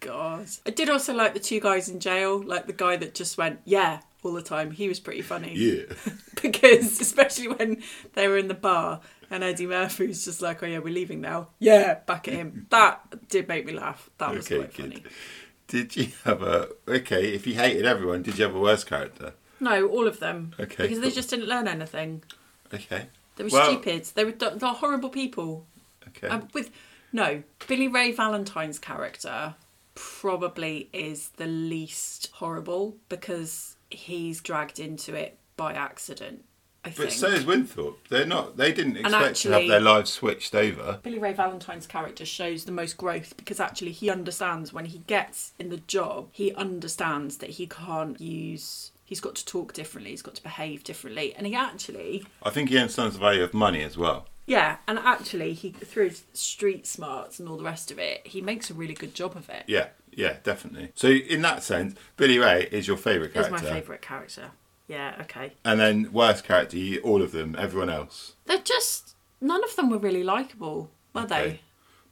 god. 0.00 0.48
I 0.66 0.70
did 0.70 0.90
also 0.90 1.14
like 1.14 1.34
the 1.34 1.40
two 1.40 1.60
guys 1.60 1.88
in 1.88 2.00
jail, 2.00 2.42
like 2.42 2.66
the 2.66 2.72
guy 2.72 2.96
that 2.96 3.14
just 3.14 3.38
went 3.38 3.60
yeah 3.64 4.00
all 4.22 4.32
the 4.32 4.42
time. 4.42 4.70
He 4.70 4.88
was 4.88 5.00
pretty 5.00 5.22
funny 5.22 5.54
yeah. 5.54 5.82
because 6.42 7.00
especially 7.00 7.48
when 7.48 7.82
they 8.14 8.28
were 8.28 8.38
in 8.38 8.48
the 8.48 8.54
bar 8.54 9.00
and 9.32 9.42
Eddie 9.42 9.66
Murphy's 9.66 10.24
just 10.24 10.40
like, 10.42 10.62
oh 10.62 10.66
yeah, 10.66 10.78
we're 10.78 10.94
leaving 10.94 11.20
now. 11.20 11.48
Yeah, 11.58 11.94
back 12.06 12.28
at 12.28 12.34
him. 12.34 12.66
That 12.70 13.28
did 13.28 13.48
make 13.48 13.66
me 13.66 13.72
laugh. 13.72 14.08
That 14.18 14.32
was 14.34 14.46
Okay, 14.46 14.58
quite 14.58 14.74
good. 14.74 14.92
funny. 14.94 15.02
Did 15.68 15.96
you 15.96 16.08
have 16.24 16.42
a 16.42 16.68
okay? 16.86 17.34
If 17.34 17.46
you 17.46 17.54
hated 17.54 17.84
everyone, 17.86 18.22
did 18.22 18.38
you 18.38 18.44
have 18.44 18.54
a 18.54 18.60
worst 18.60 18.86
character? 18.86 19.32
No, 19.58 19.86
all 19.88 20.06
of 20.06 20.18
them. 20.20 20.54
Okay, 20.60 20.82
Because 20.84 21.00
they 21.00 21.10
just 21.10 21.30
didn't 21.30 21.46
learn 21.46 21.66
anything. 21.66 22.22
Okay. 22.74 23.06
They 23.36 23.44
were 23.44 23.50
Well- 23.50 23.70
stupid. 23.72 24.04
They 24.14 24.24
were 24.24 24.32
they're 24.32 24.68
horrible 24.70 25.08
people. 25.10 25.66
Okay. 26.08 26.28
Um, 26.28 26.48
with 26.52 26.70
no 27.12 27.42
Billy 27.66 27.88
Ray 27.88 28.12
Valentine's 28.12 28.78
character 28.78 29.54
probably 29.94 30.88
is 30.92 31.30
the 31.36 31.46
least 31.46 32.28
horrible 32.34 32.96
because 33.08 33.76
he's 33.90 34.40
dragged 34.40 34.78
into 34.78 35.14
it 35.14 35.38
by 35.56 35.72
accident. 35.74 36.44
I 36.84 36.90
think. 36.90 37.10
but 37.10 37.12
so 37.12 37.28
is 37.28 37.46
Winthorpe. 37.46 38.08
They're 38.08 38.26
not. 38.26 38.56
They 38.56 38.72
didn't 38.72 38.96
expect 38.96 39.36
to 39.42 39.52
have 39.52 39.68
their 39.68 39.80
lives 39.80 40.10
switched 40.10 40.54
over. 40.54 40.98
Billy 41.02 41.18
Ray 41.18 41.32
Valentine's 41.32 41.86
character 41.86 42.24
shows 42.24 42.64
the 42.64 42.72
most 42.72 42.96
growth 42.96 43.36
because 43.36 43.60
actually 43.60 43.92
he 43.92 44.10
understands 44.10 44.72
when 44.72 44.86
he 44.86 44.98
gets 45.06 45.52
in 45.58 45.68
the 45.68 45.76
job, 45.76 46.28
he 46.32 46.52
understands 46.54 47.38
that 47.38 47.50
he 47.50 47.66
can't 47.66 48.20
use. 48.20 48.90
He's 49.04 49.20
got 49.20 49.34
to 49.36 49.44
talk 49.44 49.74
differently. 49.74 50.10
He's 50.10 50.22
got 50.22 50.34
to 50.36 50.42
behave 50.42 50.82
differently, 50.84 51.34
and 51.34 51.46
he 51.46 51.54
actually 51.54 52.24
I 52.42 52.50
think 52.50 52.70
he 52.70 52.78
understands 52.78 53.14
the 53.14 53.20
value 53.20 53.42
of 53.42 53.54
money 53.54 53.82
as 53.82 53.96
well. 53.96 54.26
Yeah, 54.46 54.78
and 54.88 54.98
actually, 54.98 55.52
he 55.52 55.70
through 55.70 56.08
his 56.08 56.24
street 56.32 56.86
smarts 56.86 57.38
and 57.38 57.48
all 57.48 57.56
the 57.56 57.62
rest 57.62 57.92
of 57.92 57.98
it, 58.00 58.26
he 58.26 58.40
makes 58.40 58.70
a 58.70 58.74
really 58.74 58.94
good 58.94 59.14
job 59.14 59.36
of 59.36 59.48
it. 59.48 59.64
Yeah, 59.68 59.88
yeah, 60.10 60.38
definitely. 60.42 60.90
So 60.96 61.08
in 61.08 61.42
that 61.42 61.62
sense, 61.62 61.94
Billy 62.16 62.38
Ray 62.38 62.68
is 62.72 62.88
your 62.88 62.96
favourite 62.96 63.32
character. 63.32 63.54
He's 63.54 63.62
my 63.62 63.70
favourite 63.70 64.02
character. 64.02 64.50
Yeah, 64.92 65.14
okay. 65.22 65.54
And 65.64 65.80
then 65.80 66.12
worst 66.12 66.44
character, 66.44 66.76
you, 66.76 67.00
all 67.00 67.22
of 67.22 67.32
them, 67.32 67.56
everyone 67.58 67.88
else. 67.88 68.34
They're 68.44 68.58
just 68.58 69.16
none 69.40 69.64
of 69.64 69.74
them 69.74 69.88
were 69.88 69.96
really 69.96 70.22
likable, 70.22 70.90
were 71.14 71.22
Okay. 71.22 71.60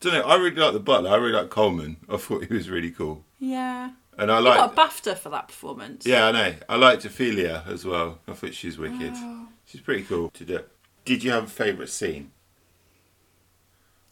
Don't 0.01 0.15
know. 0.15 0.23
I 0.23 0.37
really 0.37 0.57
like 0.57 0.73
the 0.73 0.81
butler. 0.81 1.11
I 1.11 1.17
really 1.17 1.35
like 1.35 1.51
Coleman. 1.51 1.99
I 2.09 2.17
thought 2.17 2.47
he 2.47 2.55
was 2.55 2.71
really 2.71 2.91
cool. 2.91 3.23
Yeah. 3.39 3.91
and 4.17 4.33
I 4.33 4.39
like. 4.39 4.57
got 4.57 4.73
a 4.73 4.77
BAFTA 4.77 5.19
for 5.19 5.29
that 5.29 5.49
performance. 5.49 6.07
Yeah, 6.07 6.29
I 6.29 6.33
know. 6.33 6.55
I 6.71 6.77
liked 6.77 7.05
Ophelia 7.05 7.65
as 7.67 7.85
well. 7.85 8.21
I 8.27 8.33
thought 8.33 8.55
she's 8.55 8.79
wicked. 8.79 9.13
Oh. 9.15 9.49
She's 9.67 9.83
pretty 9.83 10.05
cool 10.05 10.31
to 10.31 10.45
do. 10.47 10.61
Did 11.05 11.23
you 11.23 11.33
have 11.33 11.45
a 11.45 11.49
favourite 11.49 11.91
scene? 11.91 12.31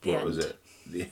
The 0.02 0.10
what 0.10 0.18
end. 0.18 0.26
was 0.26 0.38
it? 0.38 0.58
The 0.90 1.00
end. 1.02 1.10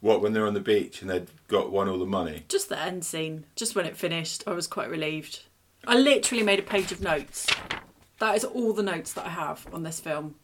What 0.00 0.22
when 0.22 0.32
they're 0.32 0.46
on 0.46 0.54
the 0.54 0.60
beach 0.60 1.02
and 1.02 1.10
they'd 1.10 1.28
got 1.46 1.70
won 1.70 1.90
all 1.90 1.98
the 1.98 2.06
money? 2.06 2.44
Just 2.48 2.70
the 2.70 2.78
end 2.78 3.04
scene. 3.04 3.44
Just 3.54 3.74
when 3.76 3.84
it 3.84 3.98
finished, 3.98 4.42
I 4.46 4.52
was 4.52 4.66
quite 4.66 4.88
relieved. 4.88 5.40
I 5.90 5.96
literally 5.98 6.44
made 6.44 6.60
a 6.60 6.62
page 6.62 6.92
of 6.92 7.00
notes. 7.00 7.48
That 8.20 8.36
is 8.36 8.44
all 8.44 8.72
the 8.72 8.82
notes 8.82 9.12
that 9.14 9.26
I 9.26 9.30
have 9.30 9.66
on 9.72 9.82
this 9.82 9.98
film. 9.98 10.36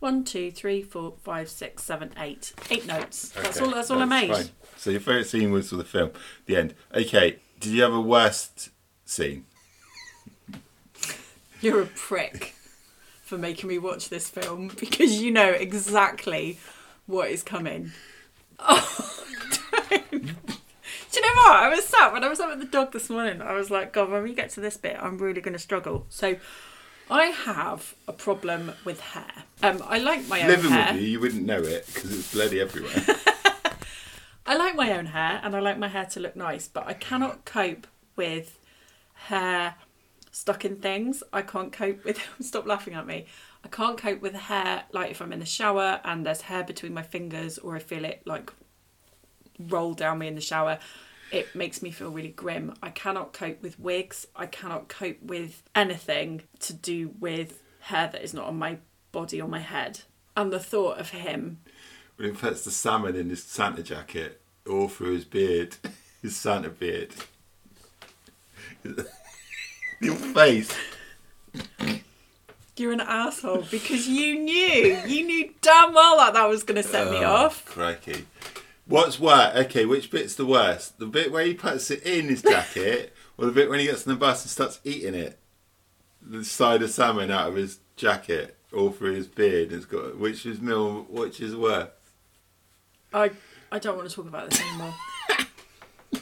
One, 0.00 0.24
two, 0.24 0.50
three, 0.50 0.82
four, 0.82 1.14
five, 1.22 1.48
six, 1.48 1.84
seven, 1.84 2.10
eight. 2.18 2.52
Eight 2.68 2.84
notes. 2.84 3.28
That's 3.28 3.58
Okay, 3.58 3.64
all. 3.64 3.70
That's 3.72 3.92
all 3.92 4.02
I 4.02 4.06
made. 4.06 4.32
fine. 4.32 4.50
So 4.76 4.90
your 4.90 4.98
favourite 4.98 5.26
scene 5.26 5.52
was 5.52 5.70
for 5.70 5.76
the 5.76 5.84
film, 5.84 6.10
the 6.46 6.56
end. 6.56 6.74
Okay. 6.92 7.38
Did 7.60 7.70
you 7.74 7.82
have 7.82 7.92
a 7.94 8.00
worst 8.00 8.70
scene? 9.04 9.44
You're 11.60 11.82
a 11.82 11.86
prick 11.86 12.54
for 13.22 13.38
making 13.38 13.68
me 13.68 13.78
watch 13.78 14.08
this 14.08 14.28
film 14.28 14.72
because 14.80 15.22
you 15.22 15.30
know 15.30 15.50
exactly 15.50 16.58
what 17.06 17.30
is 17.30 17.44
coming. 17.44 17.92
Oh, 18.66 19.24
don't. 19.90 20.53
Do 21.14 21.20
you 21.20 21.26
know 21.26 21.42
what? 21.42 21.62
I 21.62 21.68
was 21.68 21.84
sat 21.84 22.12
when 22.12 22.24
I 22.24 22.28
was 22.28 22.40
up 22.40 22.50
with 22.50 22.58
the 22.58 22.66
dog 22.66 22.90
this 22.90 23.08
morning. 23.08 23.40
I 23.40 23.52
was 23.52 23.70
like, 23.70 23.92
God, 23.92 24.10
when 24.10 24.24
we 24.24 24.34
get 24.34 24.50
to 24.50 24.60
this 24.60 24.76
bit, 24.76 24.96
I'm 24.98 25.16
really 25.18 25.40
going 25.40 25.52
to 25.52 25.60
struggle. 25.60 26.06
So, 26.08 26.34
I 27.08 27.26
have 27.26 27.94
a 28.08 28.12
problem 28.12 28.72
with 28.84 28.98
hair. 28.98 29.44
Um, 29.62 29.80
I 29.86 29.98
like 29.98 30.26
my 30.26 30.40
own 30.40 30.46
hair. 30.46 30.56
Living 30.56 30.70
hair. 30.72 30.92
with 30.92 31.02
you, 31.02 31.08
you 31.08 31.20
wouldn't 31.20 31.44
know 31.44 31.60
it 31.60 31.86
because 31.86 32.18
it's 32.18 32.32
bloody 32.32 32.60
everywhere. 32.60 33.04
I 34.46 34.56
like 34.56 34.74
my 34.74 34.90
own 34.90 35.06
hair 35.06 35.40
and 35.44 35.54
I 35.54 35.60
like 35.60 35.78
my 35.78 35.86
hair 35.86 36.06
to 36.06 36.20
look 36.20 36.34
nice, 36.34 36.66
but 36.66 36.88
I 36.88 36.94
cannot 36.94 37.44
cope 37.44 37.86
with 38.16 38.58
hair 39.14 39.76
stuck 40.32 40.64
in 40.64 40.76
things. 40.76 41.22
I 41.32 41.42
can't 41.42 41.72
cope 41.72 42.04
with 42.04 42.18
stop 42.40 42.66
laughing 42.66 42.94
at 42.94 43.06
me. 43.06 43.26
I 43.62 43.68
can't 43.68 43.96
cope 43.96 44.20
with 44.20 44.34
hair 44.34 44.82
like 44.92 45.12
if 45.12 45.22
I'm 45.22 45.32
in 45.32 45.38
the 45.38 45.46
shower 45.46 46.00
and 46.04 46.26
there's 46.26 46.40
hair 46.42 46.64
between 46.64 46.92
my 46.92 47.02
fingers 47.02 47.56
or 47.58 47.76
I 47.76 47.78
feel 47.78 48.04
it 48.04 48.22
like 48.26 48.52
roll 49.58 49.94
down 49.94 50.18
me 50.18 50.26
in 50.26 50.34
the 50.34 50.40
shower. 50.40 50.78
It 51.32 51.54
makes 51.54 51.82
me 51.82 51.90
feel 51.90 52.10
really 52.10 52.28
grim. 52.28 52.74
I 52.82 52.90
cannot 52.90 53.32
cope 53.32 53.60
with 53.62 53.78
wigs. 53.80 54.26
I 54.36 54.46
cannot 54.46 54.88
cope 54.88 55.20
with 55.22 55.62
anything 55.74 56.42
to 56.60 56.72
do 56.72 57.12
with 57.18 57.60
hair 57.80 58.08
that 58.12 58.22
is 58.22 58.32
not 58.34 58.46
on 58.46 58.56
my 58.58 58.78
body 59.12 59.40
or 59.40 59.48
my 59.48 59.58
head. 59.60 60.00
And 60.36 60.52
the 60.52 60.60
thought 60.60 60.98
of 60.98 61.10
him 61.10 61.58
when 62.16 62.30
he 62.30 62.36
puts 62.36 62.64
the 62.64 62.70
salmon 62.70 63.16
in 63.16 63.28
his 63.30 63.42
Santa 63.42 63.82
jacket 63.82 64.40
all 64.68 64.88
through 64.88 65.14
his 65.14 65.24
beard, 65.24 65.76
his 66.22 66.36
Santa 66.36 66.70
beard. 66.70 67.10
Your 70.00 70.14
face. 70.16 70.76
You're 72.76 72.92
an 72.92 73.00
asshole 73.00 73.66
because 73.70 74.08
you 74.08 74.38
knew. 74.40 74.98
You 75.06 75.24
knew 75.24 75.50
damn 75.62 75.94
well 75.94 76.16
that 76.18 76.34
that 76.34 76.48
was 76.48 76.64
going 76.64 76.82
to 76.82 76.88
set 76.88 77.10
me 77.10 77.18
Oh, 77.18 77.24
off. 77.46 77.64
Crikey. 77.64 78.26
What's 78.86 79.18
worse? 79.18 79.56
Okay, 79.56 79.86
which 79.86 80.10
bit's 80.10 80.34
the 80.34 80.46
worst? 80.46 80.98
The 80.98 81.06
bit 81.06 81.32
where 81.32 81.44
he 81.44 81.54
puts 81.54 81.90
it 81.90 82.02
in 82.02 82.28
his 82.28 82.42
jacket, 82.42 83.14
or 83.38 83.46
the 83.46 83.52
bit 83.52 83.70
when 83.70 83.80
he 83.80 83.86
gets 83.86 84.06
on 84.06 84.12
the 84.12 84.18
bus 84.18 84.42
and 84.42 84.50
starts 84.50 84.80
eating 84.84 85.14
it? 85.14 85.38
The 86.20 86.44
side 86.44 86.82
of 86.82 86.90
salmon 86.90 87.30
out 87.30 87.48
of 87.48 87.56
his 87.56 87.80
jacket, 87.96 88.56
all 88.74 88.90
through 88.90 89.14
his 89.14 89.26
beard. 89.26 89.72
It's 89.72 89.86
got 89.86 90.18
which 90.18 90.44
is 90.46 90.60
more, 90.60 91.02
which 91.02 91.40
is 91.40 91.56
worse? 91.56 91.88
I 93.12 93.30
I 93.70 93.78
don't 93.78 93.96
want 93.96 94.08
to 94.08 94.14
talk 94.14 94.26
about 94.26 94.50
this 94.50 94.60
anymore. 94.60 94.94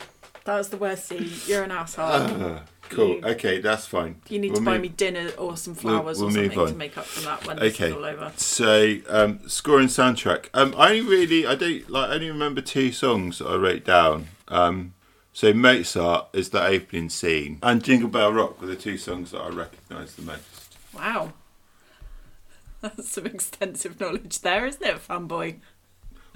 that 0.44 0.56
was 0.58 0.68
the 0.68 0.76
worst 0.76 1.06
scene. 1.06 1.30
You're 1.46 1.64
an 1.64 1.70
asshole. 1.70 2.06
Ah, 2.08 2.62
cool. 2.92 3.16
You- 3.16 3.24
Okay, 3.24 3.60
that's 3.60 3.86
fine. 3.86 4.20
you 4.28 4.38
need 4.38 4.52
We'll 4.52 4.60
to 4.60 4.64
buy 4.66 4.72
move- 4.74 4.82
me 4.82 4.88
dinner 4.88 5.30
or 5.38 5.56
some 5.56 5.74
We'll- 5.74 5.80
flowers 6.00 6.18
we'll 6.18 6.28
or 6.28 6.32
move 6.32 6.52
something 6.54 6.72
to 6.74 6.78
make 6.78 6.96
up 6.98 7.04
for 7.06 7.20
that 7.22 7.46
when 7.46 7.60
Okay. 7.62 7.92
all 7.92 8.04
over. 8.04 8.32
So, 8.36 8.98
um, 9.08 9.40
score 9.48 9.80
and 9.80 9.88
soundtrack. 9.88 10.46
Um, 10.54 10.74
I 10.76 10.90
only 10.90 11.00
really, 11.02 11.46
I 11.46 11.54
don't 11.54 11.88
like. 11.90 12.10
I 12.10 12.14
only 12.14 12.28
remember 12.30 12.60
two 12.60 12.92
songs 12.92 13.38
that 13.38 13.46
I 13.46 13.56
wrote 13.56 13.84
down. 13.84 14.28
Um, 14.48 14.94
so 15.32 15.52
Mozart 15.52 16.28
is 16.32 16.50
the 16.50 16.62
opening 16.64 17.08
scene, 17.08 17.58
and 17.62 17.82
Jingle 17.82 18.08
Bell 18.08 18.32
Rock 18.32 18.60
were 18.60 18.66
the 18.66 18.76
two 18.76 18.98
songs 18.98 19.30
that 19.32 19.40
I 19.40 19.48
recognise 19.48 20.14
the 20.14 20.22
most. 20.22 20.76
Wow. 20.94 21.32
That's 22.80 23.10
some 23.10 23.26
extensive 23.26 24.00
knowledge 24.00 24.40
there, 24.40 24.66
isn't 24.66 24.82
it, 24.84 25.06
fanboy? 25.08 25.56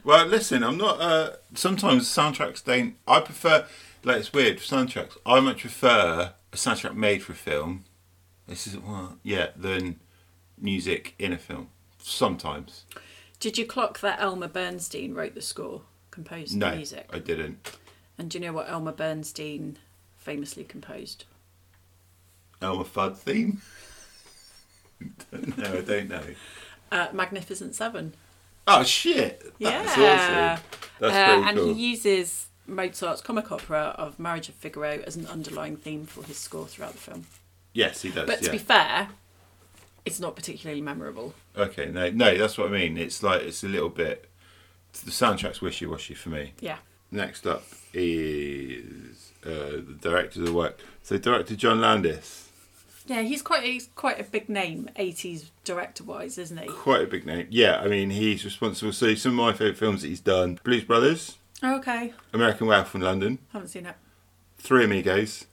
Well, 0.04 0.26
listen, 0.26 0.62
I'm 0.62 0.76
not. 0.76 1.00
Uh, 1.00 1.30
sometimes 1.54 2.06
soundtracks 2.08 2.62
don't. 2.64 2.94
I 3.08 3.20
prefer. 3.20 3.66
Like 4.04 4.18
it's 4.18 4.32
weird 4.32 4.58
soundtracks. 4.58 5.16
I 5.26 5.40
much 5.40 5.62
prefer 5.62 6.32
a 6.56 6.58
soundtrack 6.58 6.94
made 6.94 7.22
for 7.22 7.32
a 7.32 7.36
film. 7.36 7.84
This 8.48 8.66
is 8.66 8.76
what, 8.78 9.12
yeah, 9.22 9.48
than 9.56 10.00
music 10.58 11.14
in 11.18 11.32
a 11.32 11.38
film. 11.38 11.68
Sometimes. 11.98 12.84
Did 13.40 13.58
you 13.58 13.66
clock 13.66 14.00
that 14.00 14.20
Elmer 14.20 14.48
Bernstein 14.48 15.14
wrote 15.14 15.34
the 15.34 15.42
score, 15.42 15.82
composed 16.10 16.56
No, 16.56 16.70
the 16.70 16.76
music? 16.76 17.10
I 17.12 17.18
didn't. 17.18 17.76
And 18.16 18.30
do 18.30 18.38
you 18.38 18.46
know 18.46 18.52
what 18.52 18.70
Elmer 18.70 18.92
Bernstein 18.92 19.78
famously 20.16 20.64
composed? 20.64 21.24
Elmer 22.62 22.84
Fudd 22.84 23.16
theme. 23.16 23.60
no, 25.32 25.64
I 25.78 25.80
don't 25.82 26.08
know. 26.08 26.22
Uh, 26.90 27.08
Magnificent 27.12 27.74
Seven. 27.74 28.14
Oh 28.66 28.82
shit! 28.82 29.40
That's 29.60 29.96
yeah. 29.98 30.52
awesome. 30.54 30.64
That's 30.98 31.14
Uh, 31.14 31.48
and 31.48 31.58
cool. 31.58 31.74
he 31.74 31.90
uses 31.90 32.46
Mozart's 32.66 33.20
comic 33.22 33.50
opera 33.52 33.94
of 33.98 34.18
Marriage 34.18 34.48
of 34.48 34.54
Figaro 34.56 35.02
as 35.06 35.16
an 35.16 35.26
underlying 35.26 35.76
theme 35.76 36.04
for 36.06 36.24
his 36.24 36.36
score 36.38 36.66
throughout 36.66 36.92
the 36.92 36.98
film. 36.98 37.26
yes, 37.72 38.02
he 38.02 38.10
does. 38.10 38.26
But 38.26 38.42
to 38.42 38.50
be 38.50 38.58
fair, 38.58 39.08
it's 40.04 40.20
not 40.20 40.36
particularly 40.36 40.80
memorable. 40.80 41.34
okay, 41.56 41.86
no, 41.86 42.10
no, 42.10 42.36
that's 42.36 42.56
what 42.58 42.68
I 42.68 42.70
mean. 42.70 42.96
It's 42.98 43.22
like 43.22 43.42
it's 43.42 43.62
a 43.64 43.68
little 43.68 43.88
bit. 43.88 44.28
The 45.04 45.10
soundtrack's 45.10 45.60
wishy-washy 45.60 46.14
for 46.14 46.30
me. 46.30 46.54
Yeah. 46.60 46.78
Next 47.10 47.46
up 47.46 47.62
is 47.92 49.32
uh, 49.44 49.48
the 49.48 49.96
director 50.00 50.40
of 50.40 50.46
the 50.46 50.52
work. 50.52 50.80
So 51.02 51.18
director 51.18 51.54
John 51.54 51.80
Landis, 51.80 52.48
Yeah, 53.06 53.22
he's 53.22 53.42
quite 53.42 53.62
he's 53.62 53.88
quite 53.94 54.18
a 54.18 54.24
big 54.24 54.48
name, 54.48 54.88
eighties 54.96 55.50
director 55.64 56.02
wise, 56.04 56.38
isn't 56.38 56.56
he? 56.58 56.66
quite 56.66 57.02
a 57.02 57.06
big 57.06 57.26
name. 57.26 57.46
Yeah, 57.50 57.78
I 57.80 57.88
mean 57.88 58.10
he's 58.10 58.44
responsible. 58.44 58.92
So 58.92 59.14
some 59.14 59.32
of 59.32 59.36
my 59.36 59.52
favourite 59.52 59.76
films 59.78 60.02
that 60.02 60.08
he's 60.08 60.20
done: 60.20 60.58
Blues 60.64 60.84
Brothers, 60.84 61.36
Okay. 61.62 62.12
American 62.32 62.66
Werewolf 62.66 62.94
in 62.94 63.00
London, 63.00 63.38
Haven't 63.52 63.68
seen 63.68 63.86
it. 63.86 63.94
Three 64.58 64.84
Amigos, 64.84 65.46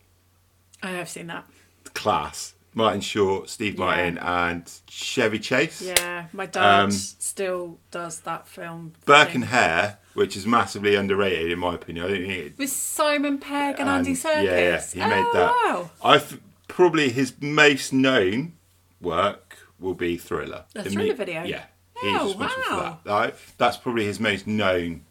I 0.81 0.89
have 0.91 1.07
seen 1.09 1.27
that. 1.27 1.45
Class, 1.93 2.53
Martin 2.73 3.01
Short, 3.01 3.49
Steve 3.49 3.75
Yeah. 3.75 3.85
Martin, 3.85 4.17
and 4.17 4.71
Chevy 4.89 5.39
Chase. 5.39 5.81
Yeah. 5.81 6.25
My 6.33 6.45
dad 6.45 6.81
Um, 6.85 6.91
still 6.91 7.79
does 7.91 8.19
that 8.21 8.47
film. 8.47 8.93
Burke 9.05 9.27
thing. 9.27 9.35
and 9.37 9.45
Hare, 9.45 9.99
which 10.13 10.35
is 10.35 10.45
massively 10.45 10.95
underrated 10.95 11.51
in 11.51 11.59
my 11.59 11.75
opinion. 11.75 12.05
I 12.05 12.09
don't 12.09 12.17
think 12.17 12.33
it, 12.33 12.57
With 12.57 12.69
Simon 12.69 13.37
Pegg 13.37 13.75
and 13.79 13.87
Andy 13.87 14.13
Serkis. 14.13 14.43
Yeah, 14.43 14.57
yeah, 14.59 14.81
he 14.81 14.99
made 14.99 15.25
oh, 15.27 15.33
that. 15.33 15.51
Wow. 15.73 15.91
I 16.03 16.17
th- 16.17 16.41
probably 16.67 17.09
his 17.09 17.33
most 17.39 17.93
known 17.93 18.53
work 18.99 19.57
will 19.79 19.93
be 19.93 20.17
Thriller. 20.17 20.65
The 20.73 20.83
Thriller 20.83 21.13
video? 21.13 21.43
Yeah, 21.43 21.65
Oh, 22.05 22.35
wow. 22.37 22.99
that. 23.05 23.35
That's 23.57 23.77
probably 23.77 24.05
his 24.05 24.19
most 24.19 24.47
known 24.47 25.05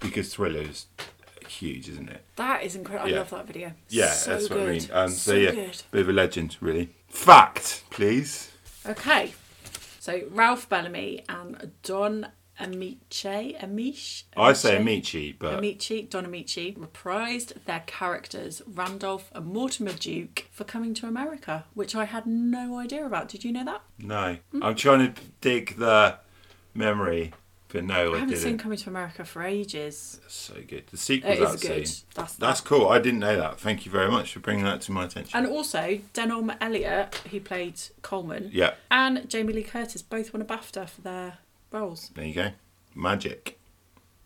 because 0.00 0.34
Thriller 0.34 0.62
is 0.62 0.86
huge, 1.46 1.88
isn't 1.88 2.08
it? 2.08 2.24
That 2.36 2.62
is 2.62 2.76
incredible. 2.76 3.14
I 3.14 3.18
love 3.18 3.30
that 3.30 3.46
video. 3.46 3.72
Yeah, 3.88 4.10
so 4.10 4.30
that's 4.30 4.48
good. 4.48 4.58
what 4.58 4.68
I 4.68 4.72
mean. 4.72 4.88
Um, 4.92 5.08
so, 5.10 5.32
so 5.32 5.34
yeah, 5.34 5.50
good. 5.52 5.82
bit 5.90 6.00
of 6.02 6.08
a 6.08 6.12
legend, 6.12 6.56
really. 6.60 6.90
Fact, 7.08 7.84
please. 7.90 8.50
Okay. 8.86 9.34
So 9.98 10.22
Ralph 10.30 10.68
Bellamy 10.68 11.24
and 11.28 11.72
Don 11.82 12.28
Amici, 12.60 13.56
Amish, 13.60 14.24
I 14.36 14.52
say 14.52 14.76
Amici, 14.76 15.32
but 15.32 15.54
Amici, 15.58 16.02
Don 16.02 16.26
Amici 16.26 16.72
reprised 16.74 17.64
their 17.64 17.82
characters 17.86 18.60
Randolph 18.66 19.30
and 19.34 19.46
Mortimer 19.46 19.92
Duke 19.92 20.46
for 20.50 20.64
Coming 20.64 20.92
to 20.94 21.06
America, 21.06 21.64
which 21.74 21.94
I 21.94 22.04
had 22.04 22.26
no 22.26 22.78
idea 22.78 23.06
about. 23.06 23.28
Did 23.28 23.44
you 23.44 23.52
know 23.52 23.64
that? 23.64 23.82
no. 23.98 24.36
Hmm? 24.52 24.62
I'm 24.62 24.74
trying 24.74 25.12
to 25.12 25.22
dig 25.40 25.78
the 25.78 26.18
memory, 26.74 27.32
but 27.72 27.84
no, 27.84 27.94
I, 27.94 27.98
I 28.00 28.04
haven't 28.18 28.28
didn't. 28.28 28.42
seen 28.42 28.58
Coming 28.58 28.78
to 28.78 28.90
America 28.90 29.24
for 29.24 29.42
ages. 29.42 30.20
So 30.28 30.54
good. 30.66 30.86
The 30.88 30.96
sequel's 30.96 31.38
It 31.38 31.42
is 31.42 31.48
out 31.50 31.60
good. 31.60 31.88
soon. 31.88 32.06
That's 32.14 32.34
That's 32.36 32.60
cool. 32.60 32.88
I 32.88 32.98
didn't 32.98 33.20
know 33.20 33.36
that. 33.36 33.58
Thank 33.60 33.84
you 33.86 33.92
very 33.92 34.10
much 34.10 34.32
for 34.32 34.40
bringing 34.40 34.64
that 34.64 34.80
to 34.82 34.92
my 34.92 35.04
attention. 35.04 35.36
And 35.36 35.46
also, 35.46 36.00
Denholm 36.14 36.56
Elliott, 36.60 37.14
who 37.30 37.40
played 37.40 37.80
Coleman, 38.02 38.50
yeah, 38.52 38.74
and 38.90 39.28
Jamie 39.28 39.52
Lee 39.52 39.62
Curtis 39.62 40.02
both 40.02 40.32
won 40.32 40.42
a 40.42 40.44
BAFTA 40.44 40.88
for 40.88 41.00
their 41.02 41.38
roles. 41.72 42.10
there 42.14 42.24
you 42.24 42.34
go. 42.34 42.50
Magic. 42.94 43.58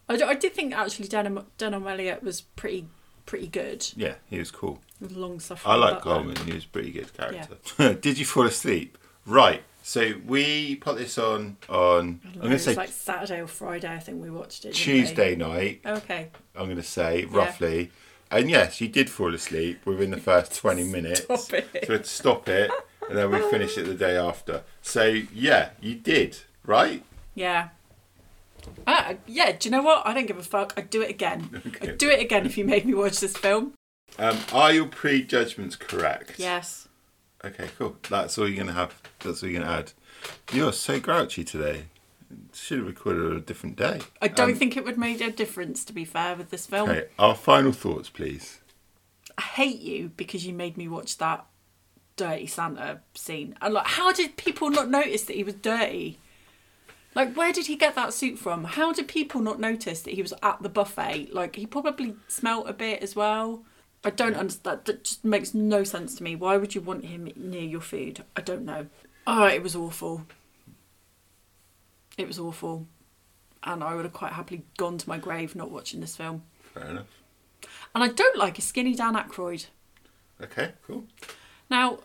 I 0.08 0.16
did 0.34 0.52
think 0.52 0.74
actually 0.74 1.08
Denholm, 1.08 1.44
Denholm 1.58 1.90
Elliott 1.90 2.22
was 2.22 2.42
pretty 2.42 2.86
pretty 3.26 3.46
good. 3.46 3.86
Yeah, 3.96 4.14
he 4.26 4.38
was 4.38 4.50
cool. 4.50 4.80
Long 5.00 5.40
suffering. 5.40 5.72
I 5.72 5.76
like 5.76 5.94
butler. 6.02 6.12
Um, 6.12 6.22
Coleman. 6.34 6.46
He 6.46 6.52
was 6.52 6.64
a 6.64 6.68
pretty 6.68 6.90
good 6.92 7.12
character. 7.14 7.94
Did 8.00 8.18
you 8.18 8.24
fall 8.24 8.44
asleep? 8.46 8.98
Right. 9.26 9.62
So 9.86 10.14
we 10.26 10.76
put 10.76 10.96
this 10.96 11.18
on 11.18 11.58
on. 11.68 12.22
I'm 12.32 12.40
going 12.40 12.52
to 12.52 12.58
say 12.58 12.74
like 12.74 12.88
Saturday 12.88 13.42
or 13.42 13.46
Friday. 13.46 13.92
I 13.94 13.98
think 13.98 14.22
we 14.22 14.30
watched 14.30 14.64
it. 14.64 14.72
Tuesday 14.72 15.36
night. 15.36 15.82
Okay. 15.84 16.30
I'm 16.56 16.64
going 16.64 16.78
to 16.78 16.82
say 16.82 17.26
roughly. 17.26 17.90
And 18.30 18.48
yes, 18.48 18.80
you 18.80 18.88
did 18.88 19.10
fall 19.10 19.34
asleep 19.34 19.84
within 19.84 20.10
the 20.10 20.16
first 20.16 20.54
20 20.56 20.84
minutes. 20.84 21.20
Stop 21.20 21.52
it. 21.52 21.68
So 21.70 21.88
we 21.88 21.94
had 21.96 22.04
to 22.04 22.10
stop 22.10 22.48
it, 22.48 22.70
and 23.10 23.18
then 23.18 23.30
we 23.30 23.38
finished 23.50 23.76
it 23.76 23.84
the 23.84 23.94
day 23.94 24.16
after. 24.16 24.62
So 24.80 25.04
yeah, 25.04 25.70
you 25.82 25.96
did, 25.96 26.38
right? 26.64 27.04
Yeah. 27.34 27.68
Ah, 28.86 29.16
yeah. 29.26 29.52
Do 29.52 29.68
you 29.68 29.70
know 29.70 29.82
what? 29.82 30.06
I 30.06 30.14
don't 30.14 30.26
give 30.26 30.38
a 30.38 30.42
fuck. 30.42 30.72
I'd 30.78 30.88
do 30.88 31.02
it 31.02 31.10
again. 31.10 31.62
Okay. 31.66 31.90
I'd 31.90 31.98
do 31.98 32.08
it 32.08 32.20
again 32.20 32.46
if 32.46 32.56
you 32.56 32.64
made 32.64 32.86
me 32.86 32.94
watch 32.94 33.20
this 33.20 33.36
film. 33.36 33.74
Um, 34.18 34.38
are 34.50 34.72
your 34.72 34.86
prejudgments 34.86 35.76
correct? 35.76 36.38
Yes. 36.38 36.88
Okay, 37.44 37.68
cool. 37.78 37.96
That's 38.08 38.38
all 38.38 38.48
you're 38.48 38.56
gonna 38.58 38.72
have. 38.72 38.94
That's 39.20 39.42
all 39.42 39.48
you're 39.48 39.60
gonna 39.60 39.72
add. 39.72 39.92
You're 40.52 40.72
so 40.72 40.98
grouchy 41.00 41.44
today. 41.44 41.84
Should 42.52 42.78
have 42.78 42.86
recorded 42.86 43.26
on 43.26 43.36
a 43.36 43.40
different 43.40 43.76
day. 43.76 44.00
I 44.20 44.28
don't 44.28 44.52
Um, 44.52 44.56
think 44.56 44.76
it 44.76 44.84
would 44.84 44.98
make 44.98 45.20
a 45.20 45.30
difference, 45.30 45.84
to 45.84 45.92
be 45.92 46.04
fair, 46.04 46.34
with 46.34 46.50
this 46.50 46.66
film. 46.66 46.88
Okay, 46.90 47.08
our 47.18 47.34
final 47.34 47.72
thoughts, 47.72 48.08
please. 48.08 48.60
I 49.36 49.42
hate 49.42 49.80
you 49.80 50.10
because 50.16 50.46
you 50.46 50.52
made 50.54 50.76
me 50.76 50.88
watch 50.88 51.18
that 51.18 51.44
dirty 52.16 52.46
Santa 52.46 53.00
scene. 53.14 53.56
And 53.60 53.74
like, 53.74 53.86
how 53.86 54.12
did 54.12 54.36
people 54.36 54.70
not 54.70 54.88
notice 54.88 55.22
that 55.24 55.36
he 55.36 55.44
was 55.44 55.54
dirty? 55.54 56.18
Like, 57.14 57.34
where 57.36 57.52
did 57.52 57.66
he 57.66 57.76
get 57.76 57.94
that 57.94 58.12
suit 58.14 58.38
from? 58.38 58.64
How 58.64 58.92
did 58.92 59.06
people 59.06 59.40
not 59.40 59.60
notice 59.60 60.00
that 60.02 60.14
he 60.14 60.22
was 60.22 60.32
at 60.42 60.62
the 60.62 60.68
buffet? 60.68 61.32
Like, 61.32 61.54
he 61.56 61.66
probably 61.66 62.16
smelt 62.26 62.68
a 62.68 62.72
bit 62.72 63.02
as 63.02 63.14
well. 63.14 63.64
I 64.04 64.10
don't 64.10 64.36
understand. 64.36 64.80
That 64.84 65.04
just 65.04 65.24
makes 65.24 65.54
no 65.54 65.82
sense 65.82 66.14
to 66.16 66.22
me. 66.22 66.36
Why 66.36 66.56
would 66.56 66.74
you 66.74 66.80
want 66.80 67.06
him 67.06 67.30
near 67.36 67.62
your 67.62 67.80
food? 67.80 68.22
I 68.36 68.42
don't 68.42 68.64
know. 68.64 68.86
Oh, 69.26 69.46
it 69.46 69.62
was 69.62 69.74
awful. 69.74 70.26
It 72.18 72.26
was 72.26 72.38
awful. 72.38 72.86
And 73.62 73.82
I 73.82 73.94
would 73.94 74.04
have 74.04 74.12
quite 74.12 74.32
happily 74.32 74.62
gone 74.76 74.98
to 74.98 75.08
my 75.08 75.16
grave 75.16 75.56
not 75.56 75.70
watching 75.70 76.00
this 76.00 76.16
film. 76.16 76.42
Fair 76.74 76.84
enough. 76.84 77.06
And 77.94 78.04
I 78.04 78.08
don't 78.08 78.36
like 78.36 78.58
a 78.58 78.62
skinny 78.62 78.94
Dan 78.94 79.14
Aykroyd. 79.14 79.66
Okay, 80.42 80.72
cool. 80.86 81.04
Now, 81.70 82.00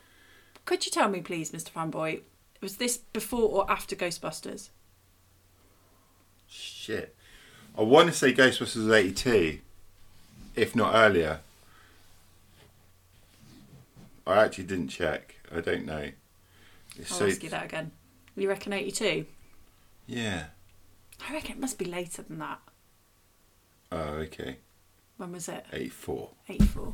could 0.64 0.86
you 0.86 0.92
tell 0.92 1.10
me, 1.10 1.20
please, 1.20 1.52
Mr. 1.52 1.72
Fanboy, 1.72 2.22
was 2.62 2.78
this 2.78 2.98
before 2.98 3.50
or 3.50 3.70
after 3.70 3.96
Ghostbusters? 3.96 4.70
Shit. 6.48 7.16
I 7.78 7.82
want 7.82 8.08
to 8.08 8.14
say 8.14 8.34
Ghostbusters 8.34 8.86
was 8.86 8.90
82, 8.90 9.60
if 10.56 10.76
not 10.76 10.96
earlier. 10.96 11.42
I 14.26 14.44
actually 14.44 14.66
didn't 14.66 14.90
check. 14.90 15.36
I 15.56 15.62
don't 15.62 15.86
know. 15.86 16.10
I'll 17.12 17.24
ask 17.24 17.44
you 17.44 17.50
that 17.50 17.66
again. 17.66 17.92
You 18.36 18.50
reckon 18.50 18.74
82? 18.74 19.26
Yeah. 20.08 20.46
I 21.28 21.34
reckon 21.34 21.58
it 21.58 21.60
must 21.60 21.78
be 21.78 21.86
later 21.86 22.22
than 22.22 22.40
that. 22.40 22.60
Oh, 23.92 23.98
okay. 23.98 24.58
When 25.18 25.32
was 25.32 25.50
it? 25.50 25.66
84. 25.74 26.30
84. 26.48 26.94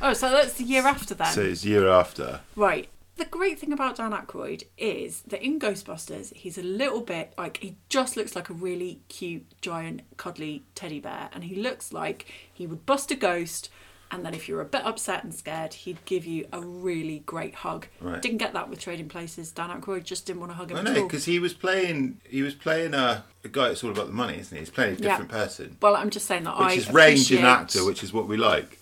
Oh, 0.00 0.12
so 0.12 0.30
that's 0.30 0.54
the 0.54 0.64
year 0.64 0.86
after 0.86 1.14
then. 1.14 1.32
So 1.32 1.42
it's 1.42 1.62
the 1.62 1.70
year 1.70 1.88
after. 1.88 2.40
Right. 2.56 2.88
The 3.16 3.24
great 3.26 3.58
thing 3.58 3.72
about 3.72 3.96
Dan 3.96 4.12
Aykroyd 4.12 4.64
is 4.78 5.22
that 5.22 5.42
in 5.42 5.58
Ghostbusters, 5.60 6.34
he's 6.34 6.56
a 6.56 6.62
little 6.62 7.02
bit 7.02 7.34
like 7.36 7.58
he 7.58 7.76
just 7.88 8.16
looks 8.16 8.34
like 8.34 8.48
a 8.48 8.54
really 8.54 9.00
cute, 9.08 9.44
giant, 9.60 10.02
cuddly 10.16 10.64
teddy 10.74 10.98
bear, 10.98 11.28
and 11.32 11.44
he 11.44 11.54
looks 11.54 11.92
like 11.92 12.26
he 12.52 12.66
would 12.66 12.86
bust 12.86 13.10
a 13.10 13.14
ghost. 13.14 13.70
And 14.12 14.24
then, 14.24 14.34
if 14.34 14.46
you're 14.48 14.60
a 14.60 14.64
bit 14.66 14.84
upset 14.84 15.24
and 15.24 15.34
scared, 15.34 15.72
he'd 15.72 16.04
give 16.04 16.26
you 16.26 16.46
a 16.52 16.60
really 16.60 17.20
great 17.20 17.54
hug. 17.54 17.86
Right. 18.00 18.20
Didn't 18.20 18.38
get 18.38 18.52
that 18.52 18.68
with 18.68 18.78
Trading 18.78 19.08
Places. 19.08 19.50
Dan 19.50 19.70
Aykroyd 19.70 20.04
just 20.04 20.26
didn't 20.26 20.40
want 20.40 20.52
to 20.52 20.56
hug 20.56 20.70
him 20.70 20.76
I 20.76 20.80
at 20.80 20.84
know 20.84 21.02
because 21.04 21.24
he 21.24 21.38
was 21.38 21.54
playing. 21.54 22.20
He 22.28 22.42
was 22.42 22.54
playing 22.54 22.92
a, 22.92 23.24
a 23.42 23.48
guy 23.48 23.68
that's 23.68 23.82
all 23.82 23.90
about 23.90 24.08
the 24.08 24.12
money, 24.12 24.38
isn't 24.38 24.54
he? 24.54 24.60
He's 24.60 24.70
playing 24.70 24.96
a 24.96 24.98
Yeah. 24.98 25.08
different 25.12 25.30
person, 25.30 25.78
Well, 25.80 25.96
I'm 25.96 26.10
just 26.10 26.26
saying 26.26 26.44
that 26.44 26.58
which 26.58 26.68
I 26.68 26.72
is 26.74 26.92
range 26.92 27.32
in 27.32 27.44
actor, 27.44 27.84
which 27.86 28.04
is 28.04 28.12
what 28.12 28.28
we 28.28 28.36
like. 28.36 28.78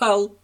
Well, 0.00 0.34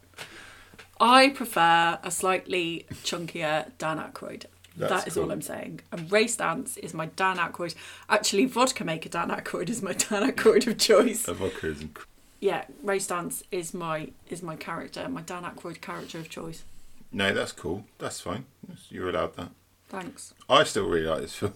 I 1.00 1.30
prefer 1.30 1.98
a 2.02 2.10
slightly 2.10 2.86
chunkier 3.04 3.72
Dan 3.78 3.98
Aykroyd. 3.98 4.44
That's 4.76 4.92
That 5.04 5.08
is 5.08 5.16
all. 5.16 5.32
I'm 5.32 5.42
saying. 5.42 5.80
And 5.90 6.12
Ray 6.12 6.26
Stantz 6.26 6.76
is 6.78 6.92
my 6.94 7.06
Dan 7.06 7.38
Aykroyd. 7.38 7.74
Actually, 8.10 8.44
vodka 8.44 8.84
maker 8.84 9.08
Dan 9.08 9.30
Aykroyd 9.30 9.70
is 9.70 9.82
my 9.82 9.92
Dan 9.94 10.30
Aykroyd 10.30 10.66
of 10.66 10.78
choice. 10.78 11.26
A 11.26 11.34
vodka 11.34 11.68
is 11.68 11.82
inc- 11.82 12.04
Yeah, 12.40 12.64
Ray 12.82 12.98
Stantz 12.98 13.42
is 13.50 13.72
my 13.72 14.10
is 14.28 14.42
my 14.42 14.56
character, 14.56 15.08
my 15.08 15.22
Dan 15.22 15.44
Aykroyd 15.44 15.80
character 15.80 16.18
of 16.18 16.28
choice. 16.28 16.64
No, 17.12 17.32
that's 17.32 17.52
cool. 17.52 17.84
That's 17.98 18.20
fine. 18.20 18.44
You're 18.90 19.08
allowed 19.08 19.36
that. 19.36 19.50
Thanks. 19.88 20.34
I 20.48 20.64
still 20.64 20.86
really 20.88 21.06
like 21.06 21.20
this 21.22 21.34
film. 21.36 21.54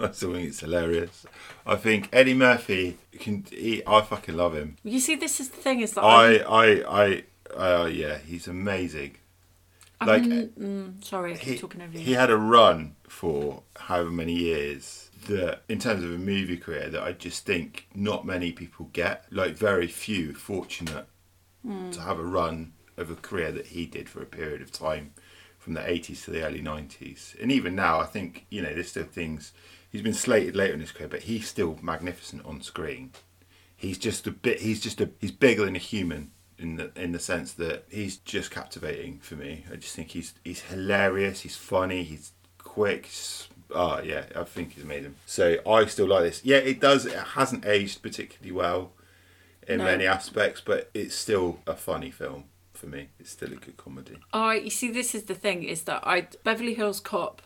I 0.00 0.10
still 0.12 0.32
think 0.34 0.48
it's 0.48 0.60
hilarious. 0.60 1.26
I 1.66 1.76
think 1.76 2.08
Eddie 2.12 2.34
Murphy 2.34 2.98
can. 3.18 3.44
He, 3.50 3.82
I 3.86 4.00
fucking 4.02 4.36
love 4.36 4.54
him. 4.54 4.76
You 4.84 5.00
see, 5.00 5.14
this 5.16 5.40
is 5.40 5.48
the 5.50 5.56
thing 5.56 5.80
is 5.80 5.92
that 5.94 6.02
I, 6.04 6.36
I, 6.38 7.24
I, 7.54 7.82
uh, 7.82 7.86
yeah, 7.86 8.18
he's 8.18 8.46
amazing. 8.46 9.16
Like, 10.04 10.22
mm, 10.24 11.02
sorry, 11.02 11.32
I 11.32 11.36
keep 11.36 11.54
He, 11.54 11.58
talking 11.58 11.80
over 11.80 11.92
you. 11.92 12.00
he 12.00 12.12
had 12.12 12.28
a 12.30 12.36
run 12.36 12.96
for 13.08 13.62
however 13.76 14.10
many 14.10 14.34
years 14.34 15.05
that, 15.26 15.62
in 15.68 15.78
terms 15.78 16.04
of 16.04 16.10
a 16.12 16.18
movie 16.18 16.56
career, 16.56 16.88
that 16.90 17.02
I 17.02 17.12
just 17.12 17.44
think 17.46 17.86
not 17.94 18.26
many 18.26 18.52
people 18.52 18.90
get. 18.92 19.24
Like 19.30 19.54
very 19.54 19.86
few 19.88 20.34
fortunate 20.34 21.06
Hmm. 21.62 21.90
to 21.90 22.00
have 22.00 22.20
a 22.20 22.24
run 22.24 22.74
of 22.96 23.10
a 23.10 23.16
career 23.16 23.50
that 23.50 23.66
he 23.68 23.86
did 23.86 24.08
for 24.08 24.22
a 24.22 24.26
period 24.26 24.62
of 24.62 24.70
time, 24.70 25.12
from 25.58 25.74
the 25.74 25.80
80s 25.80 26.24
to 26.24 26.30
the 26.30 26.44
early 26.44 26.62
90s, 26.62 27.34
and 27.40 27.50
even 27.50 27.74
now, 27.74 27.98
I 27.98 28.06
think 28.06 28.46
you 28.50 28.62
know 28.62 28.72
there's 28.72 28.90
still 28.90 29.04
things. 29.04 29.52
He's 29.90 30.02
been 30.02 30.14
slated 30.14 30.54
later 30.54 30.74
in 30.74 30.80
his 30.80 30.92
career, 30.92 31.08
but 31.08 31.22
he's 31.22 31.48
still 31.48 31.78
magnificent 31.82 32.44
on 32.46 32.62
screen. 32.62 33.12
He's 33.76 33.98
just 33.98 34.26
a 34.26 34.30
bit. 34.30 34.60
He's 34.60 34.80
just 34.80 35.00
a. 35.00 35.10
He's 35.20 35.32
bigger 35.32 35.64
than 35.64 35.74
a 35.76 35.80
human 35.80 36.30
in 36.58 36.76
the 36.76 36.92
in 36.94 37.10
the 37.12 37.18
sense 37.18 37.52
that 37.54 37.84
he's 37.90 38.16
just 38.18 38.50
captivating 38.50 39.18
for 39.18 39.34
me. 39.34 39.64
I 39.72 39.76
just 39.76 39.96
think 39.96 40.10
he's 40.12 40.34
he's 40.44 40.60
hilarious. 40.62 41.40
He's 41.40 41.56
funny. 41.56 42.04
He's 42.04 42.32
quick. 42.58 43.06
He's, 43.06 43.48
oh 43.74 44.00
yeah, 44.00 44.24
I 44.34 44.44
think 44.44 44.72
he's 44.74 44.84
amazing. 44.84 45.14
So 45.26 45.56
I 45.68 45.84
still 45.86 46.06
like 46.08 46.22
this. 46.24 46.44
Yeah, 46.44 46.58
it 46.58 46.80
does. 46.80 47.06
It 47.06 47.14
hasn't 47.18 47.66
aged 47.66 48.02
particularly 48.02 48.52
well 48.52 48.92
in 49.66 49.78
No. 49.78 49.84
many 49.84 50.06
aspects, 50.06 50.60
but 50.64 50.90
it's 50.94 51.14
still 51.14 51.58
a 51.66 51.74
funny 51.74 52.10
film 52.10 52.44
for 52.72 52.86
me. 52.86 53.08
It's 53.18 53.30
still 53.30 53.52
a 53.52 53.56
good 53.56 53.76
comedy. 53.76 54.16
I 54.32 54.54
you 54.56 54.70
see 54.70 54.90
this 54.90 55.14
is 55.14 55.24
the 55.24 55.34
thing 55.34 55.62
is 55.64 55.82
that 55.82 56.06
I 56.06 56.28
Beverly 56.44 56.74
Hills 56.74 57.00
Cop 57.00 57.42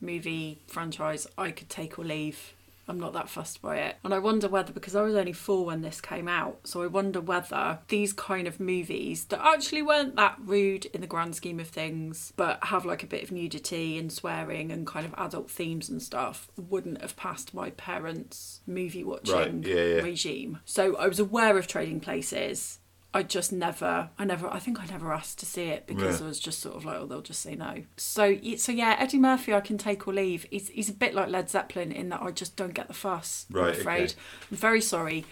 movie 0.00 0.62
franchise 0.68 1.26
I 1.36 1.50
could 1.50 1.68
take 1.68 1.98
or 1.98 2.04
leave. 2.04 2.54
I'm 2.88 2.98
not 2.98 3.12
that 3.12 3.28
fussed 3.28 3.60
by 3.62 3.76
it. 3.78 3.96
And 4.02 4.14
I 4.14 4.18
wonder 4.18 4.48
whether 4.48 4.72
because 4.72 4.96
I 4.96 5.02
was 5.02 5.14
only 5.14 5.32
4 5.32 5.66
when 5.66 5.82
this 5.82 6.00
came 6.00 6.26
out, 6.28 6.60
so 6.64 6.82
I 6.82 6.86
wonder 6.86 7.20
whether 7.20 7.80
these 7.88 8.12
kind 8.12 8.48
of 8.48 8.58
movies 8.60 9.26
that 9.26 9.44
actually 9.44 9.82
weren't 9.82 10.16
that 10.16 10.36
rude 10.44 10.86
in 10.86 11.00
the 11.00 11.06
grand 11.06 11.34
scheme 11.36 11.60
of 11.60 11.68
things, 11.68 12.32
but 12.36 12.64
have 12.64 12.84
like 12.84 13.02
a 13.02 13.06
bit 13.06 13.22
of 13.22 13.30
nudity 13.32 13.98
and 13.98 14.12
swearing 14.12 14.72
and 14.72 14.86
kind 14.86 15.04
of 15.06 15.14
adult 15.18 15.50
themes 15.50 15.88
and 15.88 16.02
stuff 16.02 16.48
wouldn't 16.56 17.02
have 17.02 17.16
passed 17.16 17.54
my 17.54 17.70
parents' 17.70 18.60
movie 18.66 19.04
watching 19.04 19.34
Right, 19.34 19.66
yeah, 19.66 19.74
yeah. 19.74 20.02
regime. 20.02 20.60
So 20.64 20.96
I 20.96 21.08
was 21.08 21.18
aware 21.18 21.58
of 21.58 21.66
trading 21.66 22.00
places. 22.00 22.77
I 23.14 23.22
just 23.22 23.52
never, 23.52 24.10
I 24.18 24.24
never, 24.24 24.48
I 24.48 24.58
think 24.58 24.80
I 24.80 24.86
never 24.86 25.12
asked 25.14 25.38
to 25.40 25.46
see 25.46 25.64
it 25.64 25.86
because 25.86 26.20
Yeah. 26.20 26.26
I 26.26 26.28
was 26.28 26.38
just 26.38 26.60
sort 26.60 26.76
of 26.76 26.84
like, 26.84 26.98
oh, 26.98 27.06
they'll 27.06 27.22
just 27.22 27.40
say 27.40 27.54
no. 27.54 27.84
So, 27.96 28.36
so 28.58 28.70
yeah, 28.70 28.96
Eddie 28.98 29.18
Murphy, 29.18 29.54
I 29.54 29.60
can 29.60 29.78
take 29.78 30.06
or 30.06 30.12
leave. 30.12 30.44
He's, 30.50 30.68
he's 30.68 30.90
a 30.90 30.92
bit 30.92 31.14
like 31.14 31.28
Led 31.30 31.48
Zeppelin 31.48 31.90
in 31.90 32.10
that 32.10 32.20
I 32.20 32.30
just 32.30 32.54
don't 32.56 32.74
get 32.74 32.86
the 32.86 32.94
fuss. 32.94 33.46
Right, 33.50 33.74
I'm 33.74 33.80
afraid. 33.80 34.02
okay. 34.10 34.14
I'm 34.50 34.56
very 34.58 34.80
sorry, 34.82 35.24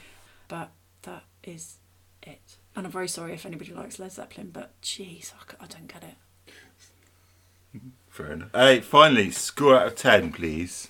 but 0.48 0.70
that 1.02 1.24
is 1.44 1.76
it. 2.22 2.56
And 2.74 2.86
I'm 2.86 2.92
very 2.92 3.08
sorry 3.08 3.34
if 3.34 3.44
anybody 3.44 3.72
likes 3.74 3.98
Led 3.98 4.12
Zeppelin, 4.12 4.50
but 4.52 4.80
jeez, 4.80 5.32
I 5.60 5.66
don't 5.66 5.86
get 5.86 6.02
it. 6.02 6.14
Fair 8.08 8.32
enough. 8.32 8.50
Hey, 8.54 8.80
finally, 8.80 9.30
score 9.30 9.76
out 9.76 9.86
of 9.88 9.94
ten, 9.96 10.32
please. 10.32 10.88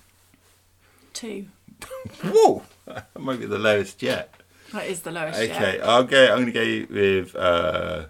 Two. 1.13 1.47
Whoa, 2.23 2.63
that 2.87 3.09
might 3.19 3.41
be 3.41 3.47
the 3.47 3.59
lowest 3.59 4.03
yet. 4.03 4.33
That 4.77 4.87
is 4.89 5.01
the 5.01 5.11
lowest. 5.11 5.41
Okay, 5.41 5.79
Yeah. 5.79 5.85
I'll 5.87 6.05
go. 6.05 6.23
I'm 6.35 6.51
going 6.51 6.53
to 6.53 6.87
go 6.87 6.95
with 6.95 7.35
uh, 7.35 8.07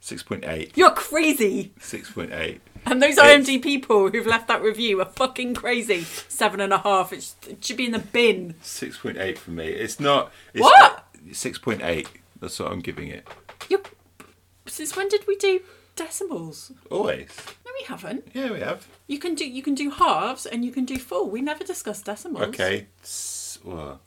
six 0.00 0.22
point 0.24 0.44
eight. 0.44 0.76
You're 0.76 0.90
crazy. 0.90 1.72
Six 1.80 2.10
point 2.10 2.32
eight. 2.32 2.60
And 2.86 3.00
those 3.02 3.16
It's- 3.18 3.46
IMD 3.48 3.62
people 3.62 4.08
who've 4.10 4.26
left 4.26 4.48
that 4.48 4.60
review 4.62 5.00
are 5.00 5.04
fucking 5.04 5.54
crazy. 5.54 6.02
Seven 6.28 6.60
and 6.60 6.72
a 6.72 6.78
half. 6.78 7.12
It's, 7.12 7.36
it 7.48 7.64
should 7.64 7.76
be 7.76 7.86
in 7.86 7.92
the 7.92 7.98
bin. 8.00 8.54
Six 8.60 8.98
point 8.98 9.18
eight 9.18 9.38
for 9.38 9.50
me. 9.52 9.66
It's 9.68 10.00
not. 10.00 10.32
It's 10.52 10.62
What? 10.62 11.06
Six 11.32 11.58
point 11.58 11.82
eight. 11.82 12.08
That's 12.40 12.58
what 12.58 12.72
I'm 12.72 12.80
giving 12.80 13.08
it. 13.08 13.28
You're, 13.68 13.82
since 14.66 14.96
when 14.96 15.08
did 15.08 15.26
we 15.28 15.36
do 15.36 15.60
decimals? 15.94 16.72
Always. 16.90 17.28
No, 17.66 17.70
we 17.78 17.84
haven't. 17.86 18.28
Yeah, 18.32 18.50
we 18.50 18.60
have. 18.60 18.88
You 19.06 19.18
can 19.18 19.34
do 19.36 19.46
you 19.48 19.62
can 19.62 19.74
do 19.74 19.90
halves 19.90 20.44
and 20.46 20.64
you 20.64 20.72
can 20.72 20.84
do 20.86 20.98
full. 20.98 21.30
We 21.30 21.40
never 21.42 21.62
discussed 21.62 22.06
decimals. 22.06 22.44
Okay. 22.48 22.86
Well, 23.62 24.00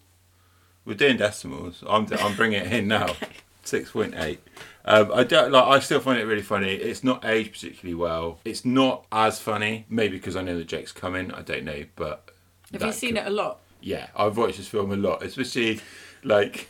we're 0.85 0.95
doing 0.95 1.17
decimals. 1.17 1.83
I'm 1.87 2.07
I'm 2.19 2.35
bringing 2.35 2.61
it 2.61 2.71
in 2.71 2.87
now. 2.87 3.15
Six 3.63 3.91
point 3.91 4.13
eight. 4.17 4.41
Um, 4.85 5.11
I 5.13 5.23
don't 5.23 5.51
like. 5.51 5.63
I 5.65 5.79
still 5.79 6.01
find 6.01 6.19
it 6.19 6.25
really 6.25 6.41
funny. 6.41 6.73
It's 6.73 7.03
not 7.03 7.23
aged 7.23 7.53
particularly 7.53 7.95
well. 7.95 8.39
It's 8.43 8.65
not 8.65 9.05
as 9.11 9.39
funny. 9.39 9.85
Maybe 9.89 10.17
because 10.17 10.35
I 10.35 10.41
know 10.41 10.57
the 10.57 10.65
Jake's 10.65 10.91
coming. 10.91 11.31
I 11.31 11.41
don't 11.41 11.63
know, 11.63 11.85
but. 11.95 12.29
Have 12.73 12.81
you 12.81 12.91
seen 12.91 13.15
could- 13.15 13.19
it 13.23 13.27
a 13.27 13.29
lot? 13.29 13.59
Yeah, 13.81 14.07
I've 14.15 14.37
watched 14.37 14.57
this 14.57 14.67
film 14.67 14.91
a 14.91 14.95
lot, 14.97 15.23
especially 15.23 15.79
like 16.23 16.69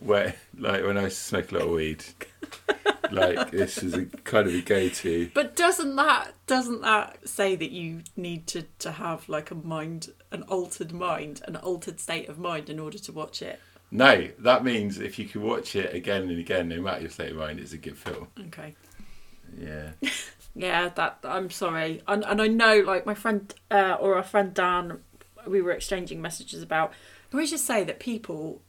where 0.00 0.34
like 0.58 0.82
when 0.84 0.98
I 0.98 1.08
smoke 1.08 1.52
a 1.52 1.54
lot 1.54 1.64
of 1.64 1.70
weed. 1.70 2.04
like 3.10 3.50
this 3.50 3.82
is 3.82 3.94
a 3.94 4.04
kind 4.24 4.48
of 4.48 4.54
a 4.54 4.60
go-to. 4.60 5.30
But 5.34 5.56
doesn't 5.56 5.96
that 5.96 6.32
doesn't 6.46 6.82
that 6.82 7.26
say 7.28 7.56
that 7.56 7.70
you 7.70 8.02
need 8.16 8.46
to, 8.48 8.62
to 8.80 8.92
have 8.92 9.28
like 9.28 9.50
a 9.50 9.54
mind 9.54 10.08
an 10.34 10.42
altered 10.42 10.92
mind, 10.92 11.40
an 11.46 11.56
altered 11.56 11.98
state 11.98 12.28
of 12.28 12.38
mind 12.38 12.68
in 12.68 12.78
order 12.78 12.98
to 12.98 13.12
watch 13.12 13.40
it? 13.40 13.58
No, 13.90 14.28
that 14.40 14.64
means 14.64 14.98
if 14.98 15.18
you 15.18 15.24
can 15.26 15.42
watch 15.42 15.76
it 15.76 15.94
again 15.94 16.22
and 16.22 16.38
again, 16.38 16.68
no 16.68 16.80
matter 16.80 17.02
your 17.02 17.10
state 17.10 17.30
of 17.30 17.38
mind, 17.38 17.60
it's 17.60 17.72
a 17.72 17.78
good 17.78 17.96
film. 17.96 18.28
Okay. 18.48 18.74
Yeah. 19.56 19.90
Yeah, 20.56 20.90
that 20.90 21.18
I'm 21.24 21.50
sorry, 21.50 22.02
and 22.06 22.24
and 22.24 22.40
I 22.40 22.46
know 22.46 22.78
like 22.78 23.04
my 23.04 23.14
friend 23.14 23.52
uh, 23.72 23.96
or 23.98 24.14
our 24.14 24.22
friend 24.22 24.54
Dan, 24.54 25.00
we 25.46 25.60
were 25.60 25.72
exchanging 25.72 26.22
messages 26.22 26.62
about. 26.62 26.92
Can 27.30 27.40
we 27.40 27.46
just 27.48 27.66
say 27.66 27.82
that 27.82 27.98
people 27.98 28.62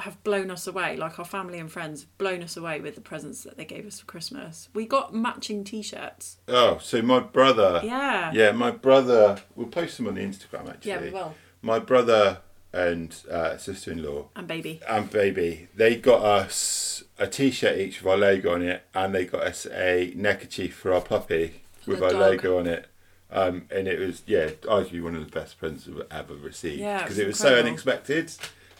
have 0.00 0.22
blown 0.24 0.50
us 0.50 0.66
away. 0.66 0.96
Like 0.96 1.18
our 1.18 1.24
family 1.24 1.58
and 1.58 1.70
friends 1.70 2.02
have 2.02 2.18
blown 2.18 2.42
us 2.42 2.56
away 2.56 2.80
with 2.80 2.94
the 2.94 3.00
presents 3.00 3.42
that 3.44 3.56
they 3.56 3.64
gave 3.64 3.86
us 3.86 4.00
for 4.00 4.06
Christmas. 4.06 4.68
We 4.74 4.86
got 4.86 5.14
matching 5.14 5.64
T-shirts. 5.64 6.38
Oh, 6.48 6.78
so 6.80 7.02
my 7.02 7.20
brother. 7.20 7.80
Yeah. 7.84 8.30
Yeah, 8.32 8.52
my 8.52 8.70
brother. 8.70 9.40
We'll 9.56 9.68
post 9.68 9.96
them 9.96 10.06
on 10.08 10.14
the 10.14 10.22
Instagram 10.22 10.68
actually. 10.70 10.90
Yeah, 10.90 11.00
we 11.00 11.10
will. 11.10 11.34
My 11.62 11.78
brother 11.78 12.38
and 12.72 13.14
uh, 13.30 13.56
sister-in-law 13.56 14.28
And 14.36 14.46
baby. 14.46 14.80
and 14.88 15.10
baby, 15.10 15.68
they 15.74 15.96
got 15.96 16.22
us 16.22 17.02
a 17.18 17.26
T-shirt 17.26 17.78
each 17.78 18.02
with 18.02 18.10
our 18.12 18.18
logo 18.18 18.54
on 18.54 18.62
it, 18.62 18.84
and 18.94 19.14
they 19.14 19.24
got 19.24 19.42
us 19.42 19.66
a 19.66 20.12
neckerchief 20.14 20.74
for 20.74 20.92
our 20.92 21.00
puppy 21.00 21.62
with 21.86 22.02
our 22.02 22.10
dog. 22.10 22.20
logo 22.20 22.58
on 22.58 22.66
it. 22.66 22.86
Um, 23.30 23.66
and 23.70 23.88
it 23.88 23.98
was 23.98 24.22
yeah, 24.26 24.48
arguably 24.62 25.02
one 25.02 25.14
of 25.14 25.24
the 25.24 25.30
best 25.30 25.58
presents 25.58 25.86
I've 25.88 26.06
ever 26.10 26.34
received 26.34 26.80
Yeah, 26.80 26.98
it 27.00 27.02
because 27.02 27.16
was 27.16 27.24
it 27.24 27.26
was 27.26 27.38
so 27.38 27.56
unexpected, 27.58 28.32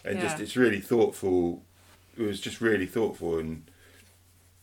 and 0.05 0.19
just 0.19 0.39
it's 0.39 0.55
really 0.55 0.79
thoughtful. 0.81 1.63
It 2.17 2.23
was 2.23 2.39
just 2.41 2.59
really 2.61 2.85
thoughtful 2.85 3.39
and 3.39 3.63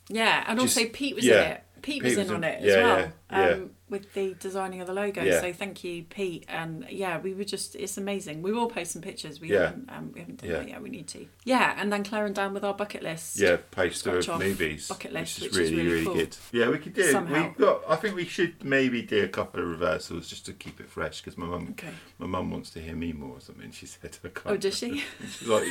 Yeah, 0.09 0.45
and 0.47 0.61
Just- 0.61 0.77
also 0.79 0.89
Pete 0.93 1.15
was 1.17 1.25
yeah. 1.25 1.35
in 1.45 1.51
it. 1.53 1.63
Pete, 1.83 1.83
Pete 1.83 2.03
was 2.05 2.17
was 2.17 2.29
in 2.31 2.35
on 2.37 2.45
in- 2.45 2.51
it 2.51 2.59
as 2.61 2.65
yeah, 2.65 2.83
well. 2.85 2.99
yeah, 3.31 3.47
yeah. 3.49 3.55
Um, 3.55 3.71
with 3.89 4.13
the 4.15 4.35
designing 4.41 4.81
of 4.81 4.87
the 4.89 4.93
logo. 4.93 5.23
Yeah. 5.23 5.41
So 5.41 5.53
thank 5.53 5.85
you, 5.85 6.03
Pete. 6.05 6.45
And 6.49 6.85
yeah, 6.91 7.19
we 7.21 7.35
were 7.35 7.45
just 7.45 7.77
it's 7.77 7.97
amazing. 7.97 8.43
We 8.43 8.53
will 8.53 8.69
post 8.69 8.91
some 8.93 9.03
pictures. 9.03 9.41
We 9.41 9.53
Yeah. 9.53 9.67
haven't 9.67 9.91
um, 9.91 10.13
we 10.13 10.21
haven't 10.21 10.41
done 10.41 10.51
Yeah. 10.51 10.57
that 10.59 10.69
yet, 10.69 10.83
we 10.83 10.91
need 10.91 11.07
to. 11.09 11.27
Yeah, 11.45 11.75
and 11.81 11.93
then 11.93 12.03
Claire 12.03 12.27
and 12.27 12.35
Dan 12.35 12.53
with 12.53 12.65
our 12.65 12.75
bucket 12.75 13.03
list. 13.03 13.39
yeah, 13.39 13.59
poster 13.71 14.19
of 14.19 14.29
movies, 14.41 14.89
bucket 14.89 15.13
list, 15.13 15.41
which 15.41 15.51
is 15.53 15.57
which 15.57 15.67
is 15.67 15.71
really 15.73 15.83
really 15.83 15.93
really 15.93 16.05
cool. 16.05 16.15
good. 16.15 16.37
Yeah, 16.53 16.69
we 16.71 16.79
could 16.79 16.95
do. 16.95 17.11
Somehow. 17.13 17.45
We've 17.49 17.57
got. 17.59 17.83
I 17.89 17.97
think 17.97 18.17
we 18.17 18.25
should 18.25 18.65
maybe 18.65 19.03
do 19.03 19.23
a 19.23 19.29
couple 19.29 19.61
of 19.63 19.69
reversals 19.69 20.29
just 20.29 20.47
to 20.47 20.53
keep 20.53 20.81
it 20.81 20.89
fresh 20.91 21.21
because 21.21 21.39
my 21.39 21.47
mum, 21.47 21.69
Okay. 21.73 21.91
my 22.19 22.27
mum 22.27 22.51
wants 22.51 22.71
to 22.71 22.81
hear 22.81 22.97
me 22.97 23.13
more 23.13 23.37
or 23.37 23.41
something. 23.41 23.71
She 23.71 23.87
said, 23.87 24.17
I 24.25 24.29
can't. 24.29 24.47
Oh, 24.47 24.57
does 24.57 24.77
she? 24.77 25.05
Like, 25.47 25.71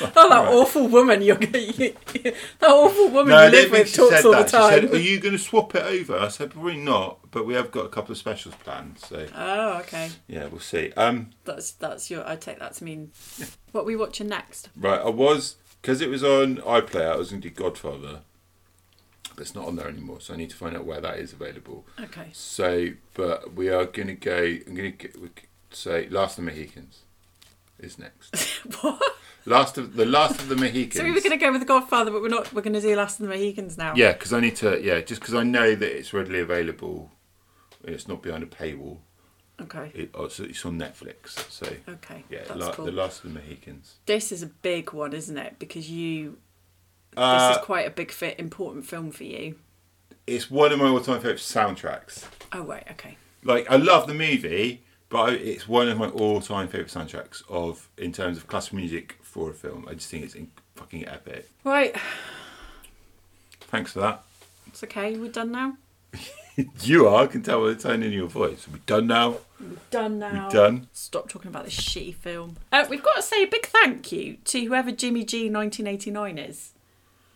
Oh, 0.00 0.28
that 0.28 0.52
awful 0.52 0.88
woman! 0.88 1.22
You're 1.22 1.40
you, 1.42 1.94
that 2.14 2.70
awful 2.70 3.08
woman 3.10 3.28
No, 3.28 3.44
you 3.44 3.50
live 3.50 3.70
with 3.70 3.94
talks 3.94 4.24
all 4.24 4.32
that. 4.32 4.46
the 4.46 4.50
time. 4.50 4.80
She 4.80 4.86
said, 4.86 4.94
"Are 4.94 4.98
you 5.00 5.20
going 5.20 5.32
to 5.32 5.38
swap 5.38 5.74
it 5.74 5.82
over?" 5.84 6.18
I 6.18 6.28
said, 6.28 6.50
"Probably 6.50 6.76
not, 6.76 7.18
but 7.30 7.46
we 7.46 7.54
have 7.54 7.70
got 7.70 7.86
a 7.86 7.88
couple 7.88 8.12
of 8.12 8.18
specials 8.18 8.54
planned." 8.56 8.98
So 8.98 9.26
oh, 9.34 9.78
okay. 9.80 10.10
yeah, 10.26 10.46
we'll 10.46 10.60
see. 10.60 10.92
Um, 10.96 11.30
That's 11.44 11.72
that's 11.72 12.10
your. 12.10 12.28
I 12.28 12.36
take 12.36 12.58
that 12.58 12.74
to 12.74 12.84
mean. 12.84 13.12
What 13.72 13.82
are 13.82 13.84
we 13.84 13.96
watching 13.96 14.28
next? 14.28 14.68
right, 14.76 15.00
I 15.00 15.08
was 15.10 15.56
because 15.80 16.00
it 16.00 16.08
was 16.08 16.24
on 16.24 16.56
iPlayer. 16.58 17.12
I 17.12 17.16
was 17.16 17.30
going 17.30 17.42
to 17.42 17.48
do 17.48 17.54
Godfather, 17.54 18.20
but 19.34 19.40
it's 19.42 19.54
not 19.54 19.66
on 19.66 19.76
there 19.76 19.88
anymore. 19.88 20.20
So 20.20 20.34
I 20.34 20.36
need 20.36 20.50
to 20.50 20.56
find 20.56 20.76
out 20.76 20.84
where 20.84 21.00
that 21.00 21.18
is 21.18 21.32
available. 21.32 21.86
Okay. 22.00 22.28
So, 22.32 22.88
but 23.14 23.54
we 23.54 23.68
are 23.68 23.84
going 23.84 24.08
to 24.08 24.14
go. 24.14 24.56
I'm 24.66 24.74
going 24.74 24.96
to 24.96 25.30
say 25.70 26.08
Last 26.08 26.38
of 26.38 26.44
the 26.44 26.50
Mohicans 26.50 27.00
is 27.78 27.98
next. 27.98 28.34
what? 28.80 29.02
Last 29.46 29.76
of 29.78 29.94
the 29.96 30.06
Last 30.06 30.40
of 30.40 30.48
the 30.48 30.56
Mohicans. 30.56 30.94
So 31.00 31.04
we 31.04 31.10
were 31.12 31.20
going 31.20 31.30
to 31.32 31.36
go 31.36 31.52
with 31.52 31.60
the 31.60 31.66
Godfather, 31.66 32.10
but 32.10 32.22
we're 32.22 32.28
not. 32.28 32.52
We're 32.52 32.62
going 32.62 32.72
to 32.74 32.80
do 32.80 32.96
Last 32.96 33.20
of 33.20 33.26
the 33.26 33.32
Mohicans 33.34 33.76
now. 33.76 33.94
Yeah, 33.94 34.12
because 34.12 34.32
I 34.32 34.40
need 34.40 34.56
to. 34.56 34.80
Yeah, 34.82 35.00
just 35.00 35.20
because 35.20 35.34
I 35.34 35.42
know 35.42 35.74
that 35.74 35.96
it's 35.98 36.12
readily 36.14 36.40
available. 36.40 37.10
It's 37.82 38.08
not 38.08 38.22
behind 38.22 38.42
a 38.42 38.46
paywall. 38.46 38.98
Okay. 39.60 39.92
It, 39.94 40.10
oh, 40.14 40.28
so 40.28 40.44
it's 40.44 40.64
on 40.64 40.78
Netflix. 40.78 41.38
So 41.50 41.66
Okay. 41.88 42.24
yeah, 42.30 42.40
That's 42.48 42.58
La- 42.58 42.72
cool. 42.72 42.86
the 42.86 42.92
Last 42.92 43.22
of 43.24 43.32
the 43.34 43.38
Mohicans. 43.40 43.96
This 44.06 44.32
is 44.32 44.42
a 44.42 44.46
big 44.46 44.92
one, 44.92 45.12
isn't 45.12 45.36
it? 45.38 45.56
Because 45.58 45.90
you. 45.90 46.38
Uh, 47.16 47.48
this 47.50 47.58
is 47.58 47.64
quite 47.64 47.86
a 47.86 47.90
big 47.90 48.10
fit, 48.10 48.40
important 48.40 48.84
film 48.86 49.10
for 49.12 49.22
you. 49.24 49.54
it's 50.26 50.50
one 50.50 50.72
of 50.72 50.78
my 50.80 50.86
all-time 50.88 51.20
favorite 51.20 51.36
soundtracks. 51.38 52.24
Oh 52.52 52.62
wait. 52.62 52.82
Okay. 52.92 53.16
Like 53.44 53.70
I 53.70 53.76
love 53.76 54.06
the 54.08 54.14
movie, 54.14 54.82
but 55.10 55.18
I, 55.28 55.32
it's 55.34 55.68
one 55.68 55.88
of 55.88 55.98
my 55.98 56.08
all-time 56.08 56.66
favorite 56.66 56.88
soundtracks 56.88 57.42
of 57.48 57.88
in 57.98 58.10
terms 58.12 58.36
of 58.38 58.46
classical 58.48 58.78
music 58.78 59.18
for 59.34 59.50
a 59.50 59.52
film. 59.52 59.84
I 59.90 59.94
just 59.94 60.08
think 60.08 60.22
it's 60.22 60.36
in, 60.36 60.48
fucking 60.76 61.08
epic. 61.08 61.50
Right. 61.64 61.96
Thanks 63.62 63.92
for 63.92 63.98
that. 64.00 64.22
It's 64.68 64.84
okay. 64.84 65.16
We're 65.16 65.32
done 65.32 65.50
now. 65.50 65.76
You 66.82 67.08
are. 67.08 67.24
I 67.24 67.26
can 67.26 67.42
tell 67.42 67.62
by 67.62 67.70
the 67.70 67.74
tone 67.74 68.04
in 68.04 68.12
your 68.12 68.28
voice. 68.28 68.68
We're 68.70 68.78
done 68.86 69.08
now. 69.08 69.38
We're 69.58 69.76
done 69.90 70.20
now. 70.20 70.44
We're 70.44 70.50
done. 70.50 70.86
Stop 70.92 71.28
talking 71.28 71.48
about 71.48 71.64
this 71.64 71.76
shitty 71.76 72.14
film. 72.14 72.58
Uh, 72.70 72.86
we've 72.88 73.02
got 73.02 73.16
to 73.16 73.22
say 73.22 73.42
a 73.42 73.46
big 73.46 73.66
thank 73.66 74.12
you 74.12 74.36
to 74.44 74.64
whoever 74.64 74.92
Jimmy 74.92 75.24
G 75.24 75.50
1989 75.50 76.38
is. 76.38 76.70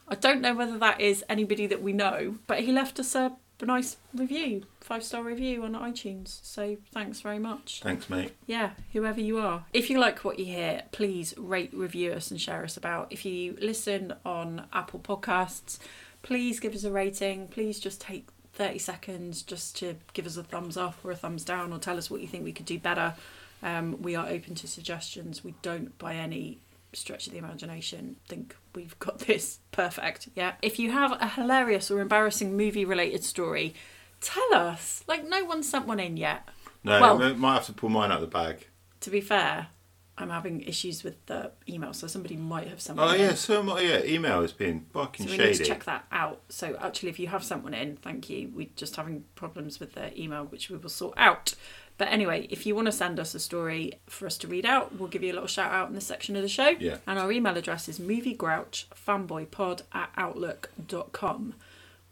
I 0.06 0.14
don't 0.14 0.40
know 0.40 0.54
whether 0.54 0.78
that 0.78 1.00
is 1.00 1.24
anybody 1.28 1.66
that 1.66 1.82
we 1.82 1.92
know, 1.92 2.37
but 2.46 2.61
he 2.61 2.70
left 2.70 3.00
us 3.00 3.16
a, 3.16 3.24
a 3.26 3.32
nice 3.66 3.97
review, 4.14 4.64
five 4.81 5.03
star 5.03 5.23
review 5.23 5.64
on 5.64 5.73
iTunes. 5.73 6.38
So 6.42 6.77
thanks 6.92 7.21
very 7.21 7.38
much. 7.38 7.81
Thanks, 7.83 8.09
mate. 8.09 8.33
Yeah, 8.47 8.71
whoever 8.92 9.21
you 9.21 9.38
are. 9.38 9.64
If 9.73 9.90
you 9.90 9.99
like 9.99 10.25
what 10.25 10.38
you 10.38 10.47
hear, 10.47 10.83
please 10.92 11.35
rate, 11.37 11.73
review 11.73 12.12
us, 12.12 12.31
and 12.31 12.40
share 12.40 12.64
us 12.64 12.77
about. 12.77 13.12
If 13.12 13.25
you 13.25 13.57
listen 13.61 14.14
on 14.25 14.66
Apple 14.73 15.01
Podcasts, 15.01 15.79
please 16.23 16.61
give 16.61 16.75
us 16.75 16.85
a 16.85 16.92
rating. 16.92 17.49
Please 17.49 17.81
just 17.81 18.01
take 18.01 18.29
30 18.53 18.79
seconds 18.79 19.42
just 19.42 19.77
to 19.79 19.94
give 20.12 20.27
us 20.27 20.37
a 20.37 20.42
thumbs 20.42 20.77
up 20.77 20.97
or 21.05 21.11
a 21.11 21.16
thumbs 21.16 21.44
down 21.44 21.73
or 21.73 21.79
tell 21.79 21.97
us 21.97 22.11
what 22.11 22.21
you 22.21 22.27
think 22.27 22.44
we 22.44 22.53
could 22.53 22.66
do 22.66 22.79
better. 22.79 23.14
Um, 23.62 24.01
we 24.03 24.14
are 24.14 24.27
open 24.29 24.55
to 24.57 24.68
suggestions. 24.68 25.42
We 25.42 25.55
don't, 25.62 25.97
by 25.99 26.14
any 26.14 26.59
stretch 26.92 27.27
of 27.27 27.33
the 27.33 27.38
imagination, 27.38 28.16
think 28.27 28.57
we've 28.74 28.98
got 28.98 29.18
this 29.27 29.61
perfect. 29.72 30.29
Yeah. 30.35 30.55
If 30.62 30.79
you 30.79 30.90
have 30.92 31.12
a 31.20 31.29
hilarious 31.29 31.90
or 31.90 32.01
embarrassing 32.01 32.57
movie 32.57 32.85
related 32.85 33.24
story, 33.24 33.74
tell 34.20 34.55
us. 34.55 35.05
Like, 35.07 35.27
no 35.29 35.44
one 35.44 35.62
sent 35.62 35.87
one 35.87 36.01
in 36.01 36.16
yet. 36.16 36.48
No, 36.85 37.01
Well- 37.01 37.22
I 37.22 37.33
might 37.33 37.55
have 37.55 37.66
to 37.66 37.72
pull 37.72 37.88
mine 37.90 38.11
out 38.11 38.16
of 38.16 38.20
the 38.22 38.27
bag. 38.29 38.66
To 39.01 39.11
be 39.11 39.20
fair, 39.20 39.68
I'm 40.16 40.31
having 40.31 40.62
issues 40.62 41.05
with 41.05 41.24
the 41.27 41.53
email, 41.68 41.92
so 41.92 42.09
somebody 42.09 42.35
might 42.37 42.66
have 42.66 42.81
sent 42.81 42.98
Oh 42.98 43.07
one 43.07 43.20
yeah, 43.20 43.31
in. 43.31 43.37
so 43.37 43.62
my 43.62 43.81
yeah, 43.81 44.03
email 44.05 44.42
has 44.42 44.53
been 44.53 44.87
fucking 44.92 45.27
So 45.27 45.31
we 45.33 45.37
shady. 45.38 45.51
need 45.51 45.59
to 45.59 45.64
check 45.64 45.85
that 45.85 46.05
out. 46.11 46.40
So 46.48 46.77
actually, 46.81 47.11
if 47.11 47.20
you 47.20 47.29
have 47.29 47.44
sent 47.44 47.62
one 47.62 47.74
in, 47.74 47.96
thank 47.96 48.29
you. 48.29 48.51
We're 48.53 48.66
just 48.74 48.96
having 48.96 49.24
problems 49.37 49.79
with 49.79 49.92
the 49.92 50.20
email, 50.20 50.44
which 50.44 50.68
we 50.70 50.77
will 50.79 50.88
sort 50.88 51.14
out. 51.16 51.55
But 51.98 52.08
anyway, 52.08 52.46
if 52.48 52.64
you 52.64 52.76
want 52.76 52.87
to 52.87 52.92
send 52.92 53.18
us 53.18 53.34
a 53.34 53.40
story 53.40 53.94
for 54.06 54.26
us 54.26 54.38
to 54.38 54.46
read 54.46 54.64
out, 54.64 54.96
we'll 54.96 55.08
give 55.08 55.24
you 55.24 55.32
a 55.32 55.34
little 55.34 55.48
shout 55.48 55.72
out 55.72 55.88
in 55.88 55.94
this 55.94 56.06
section 56.06 56.37
of 56.37 56.42
the 56.42 56.48
show. 56.48 56.68
Yeah. 56.68 56.98
And 57.08 57.18
our 57.18 57.30
email 57.32 57.56
address 57.56 57.88
is 57.88 57.98
moviegrouchfanboypod 57.98 59.82
at 59.92 60.11
outlook.com. 60.16 61.54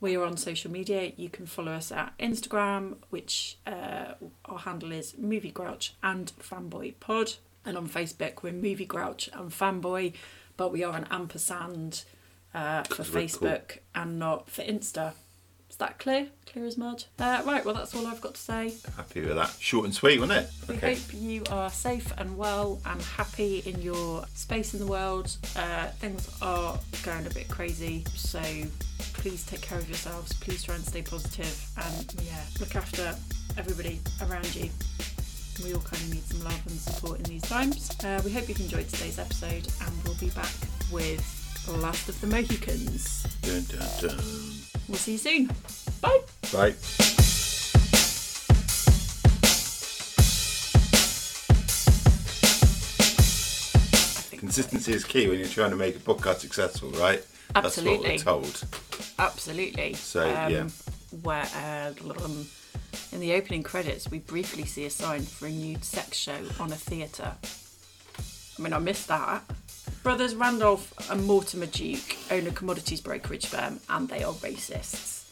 We 0.00 0.16
are 0.16 0.24
on 0.24 0.36
social 0.36 0.70
media. 0.70 1.12
You 1.16 1.30
can 1.30 1.46
follow 1.46 1.72
us 1.72 1.90
at 1.92 2.12
Instagram, 2.18 2.96
which 3.10 3.58
uh, 3.66 4.14
our 4.44 4.58
handle 4.58 4.92
is 4.92 5.16
Movie 5.16 5.52
Grouch 5.52 5.94
and 6.02 6.32
Fanboy 6.38 6.94
Pod. 7.00 7.34
And 7.64 7.76
on 7.76 7.88
Facebook, 7.88 8.42
we're 8.42 8.52
Movie 8.52 8.84
Grouch 8.84 9.30
and 9.32 9.50
Fanboy, 9.50 10.12
but 10.56 10.72
we 10.72 10.84
are 10.84 10.96
an 10.96 11.06
ampersand 11.10 12.04
uh, 12.54 12.82
for 12.84 13.04
Facebook 13.04 13.78
and 13.94 14.18
not 14.18 14.50
for 14.50 14.62
Insta. 14.62 15.14
Is 15.76 15.80
that 15.80 15.98
clear? 15.98 16.28
Clear 16.50 16.64
as 16.64 16.78
mud? 16.78 17.04
Uh, 17.18 17.42
right, 17.44 17.62
well, 17.62 17.74
that's 17.74 17.94
all 17.94 18.06
I've 18.06 18.22
got 18.22 18.32
to 18.36 18.40
say. 18.40 18.72
Happy 18.96 19.20
with 19.20 19.34
that. 19.34 19.54
Short 19.60 19.84
and 19.84 19.94
sweet, 19.94 20.18
wasn't 20.18 20.38
it? 20.38 20.50
We 20.70 20.76
hope 20.76 20.98
you 21.12 21.42
are 21.50 21.68
safe 21.68 22.10
and 22.16 22.38
well 22.38 22.80
and 22.86 23.02
happy 23.02 23.58
in 23.66 23.82
your 23.82 24.24
space 24.32 24.72
in 24.72 24.80
the 24.80 24.86
world. 24.86 25.36
Uh, 25.54 25.88
things 25.98 26.34
are 26.40 26.78
going 27.02 27.26
a 27.26 27.28
bit 27.28 27.48
crazy, 27.48 28.06
so 28.14 28.40
please 29.12 29.44
take 29.44 29.60
care 29.60 29.76
of 29.76 29.86
yourselves. 29.86 30.32
Please 30.32 30.62
try 30.62 30.76
and 30.76 30.82
stay 30.82 31.02
positive 31.02 31.68
and 31.76 32.14
yeah, 32.24 32.40
look 32.58 32.74
after 32.74 33.14
everybody 33.58 34.00
around 34.22 34.56
you. 34.56 34.70
We 35.62 35.74
all 35.74 35.80
kind 35.82 36.02
of 36.04 36.14
need 36.14 36.24
some 36.24 36.42
love 36.42 36.66
and 36.66 36.78
support 36.78 37.18
in 37.18 37.24
these 37.24 37.42
times. 37.42 37.90
Uh, 38.02 38.22
we 38.24 38.32
hope 38.32 38.48
you've 38.48 38.60
enjoyed 38.60 38.88
today's 38.88 39.18
episode, 39.18 39.68
and 39.84 40.04
we'll 40.04 40.14
be 40.14 40.30
back 40.30 40.54
with 40.90 41.66
the 41.66 41.72
Last 41.72 42.08
of 42.08 42.18
the 42.22 42.28
Mohicans. 42.28 43.24
Dun, 43.42 43.62
dun, 43.64 43.88
dun. 44.00 44.24
We'll 44.88 44.98
see 44.98 45.12
you 45.12 45.18
soon. 45.18 45.50
Bye. 46.00 46.20
Bye. 46.52 46.74
Consistency 54.38 54.92
is 54.92 55.04
key 55.04 55.28
when 55.28 55.38
you're 55.38 55.48
trying 55.48 55.70
to 55.70 55.76
make 55.76 55.96
a 55.96 55.98
podcast 55.98 56.36
successful, 56.38 56.90
right? 56.90 57.24
Absolutely. 57.54 58.10
That's 58.10 58.24
what 58.24 58.36
we're 58.36 58.42
told. 58.42 58.64
Absolutely. 59.18 59.94
So, 59.94 60.26
yeah. 60.26 60.68
Where 61.22 61.48
uh, 61.56 61.92
um, 62.24 62.46
in 63.12 63.20
the 63.20 63.34
opening 63.34 63.62
credits, 63.62 64.10
we 64.10 64.20
briefly 64.20 64.64
see 64.64 64.84
a 64.86 64.90
sign 64.90 65.22
for 65.22 65.46
a 65.46 65.50
nude 65.50 65.84
sex 65.84 66.16
show 66.16 66.38
on 66.60 66.70
a 66.70 66.76
theatre. 66.76 67.34
I 68.58 68.62
mean, 68.62 68.72
I 68.72 68.78
missed 68.78 69.08
that. 69.08 69.42
Brothers 70.06 70.36
Randolph 70.36 71.10
and 71.10 71.26
Mortimer 71.26 71.66
Duke 71.66 72.16
own 72.30 72.46
a 72.46 72.52
commodities 72.52 73.00
brokerage 73.00 73.46
firm, 73.46 73.80
and 73.90 74.08
they 74.08 74.22
are 74.22 74.32
racists. 74.34 75.24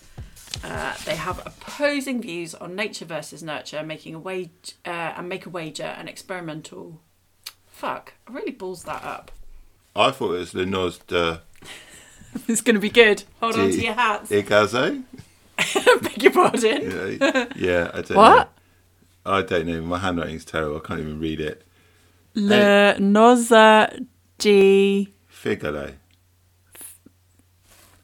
Uh, 0.64 0.92
they 1.04 1.14
have 1.14 1.38
opposing 1.46 2.20
views 2.20 2.56
on 2.56 2.74
nature 2.74 3.04
versus 3.04 3.40
nurture, 3.40 3.84
making 3.84 4.16
a 4.16 4.18
wage 4.18 4.72
uh, 4.84 4.88
and 4.88 5.28
make 5.28 5.46
a 5.46 5.48
wager 5.48 5.84
an 5.84 6.08
experimental. 6.08 7.00
Fuck! 7.68 8.14
I 8.26 8.32
really 8.32 8.50
balls 8.50 8.82
that 8.82 9.04
up. 9.04 9.30
I 9.94 10.10
thought 10.10 10.34
it 10.34 10.38
was 10.38 10.54
Le 10.54 10.66
Nos 10.66 10.98
de 10.98 11.40
It's 12.48 12.60
going 12.60 12.74
to 12.74 12.80
be 12.80 12.90
good. 12.90 13.22
Hold 13.38 13.54
on 13.54 13.70
to 13.70 13.80
your 13.80 13.94
hats. 13.94 14.28
Igazo. 14.32 15.04
Beg 16.02 16.20
your 16.20 16.32
pardon. 16.32 17.18
Yeah, 17.20 17.46
yeah, 17.54 17.90
I 17.94 18.00
don't 18.02 18.16
What? 18.16 18.50
know. 19.24 19.32
I 19.34 19.42
don't 19.42 19.68
know. 19.68 19.82
My 19.82 19.98
handwriting's 20.00 20.44
terrible. 20.44 20.78
I 20.78 20.80
can't 20.80 20.98
even 20.98 21.20
read 21.20 21.38
it. 21.40 21.62
Le 22.34 22.96
Noza 22.98 24.04
G. 24.38 25.12
Figolo. 25.30 25.94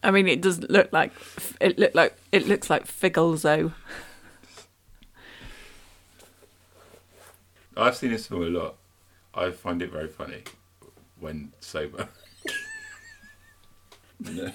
I 0.03 0.11
mean, 0.11 0.29
it 0.29 0.41
doesn't 0.41 0.71
look 0.71 0.93
like 0.93 1.13
it 1.61 1.79
look 1.79 1.95
like 1.95 2.17
it 2.33 2.47
looks 2.47 2.71
like 2.71 2.87
Figelzo. 2.87 3.73
I've 7.77 7.97
seen 7.97 8.11
this 8.11 8.27
film 8.27 8.43
a 8.43 8.47
lot. 8.47 8.77
I 9.35 9.51
find 9.51 9.81
it 9.81 9.93
very 9.93 10.09
funny 10.09 10.43
when 11.19 11.53
sober. 11.61 12.09
no. 14.21 14.51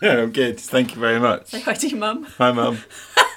I'm 0.02 0.30
good. 0.30 0.60
Thank 0.60 0.94
you 0.94 1.00
very 1.00 1.18
much. 1.18 1.48
Say 1.48 1.60
hi 1.60 1.74
to 1.74 1.88
your 1.88 1.98
mum. 1.98 2.24
Hi, 2.38 2.52
Mum. 2.52 2.78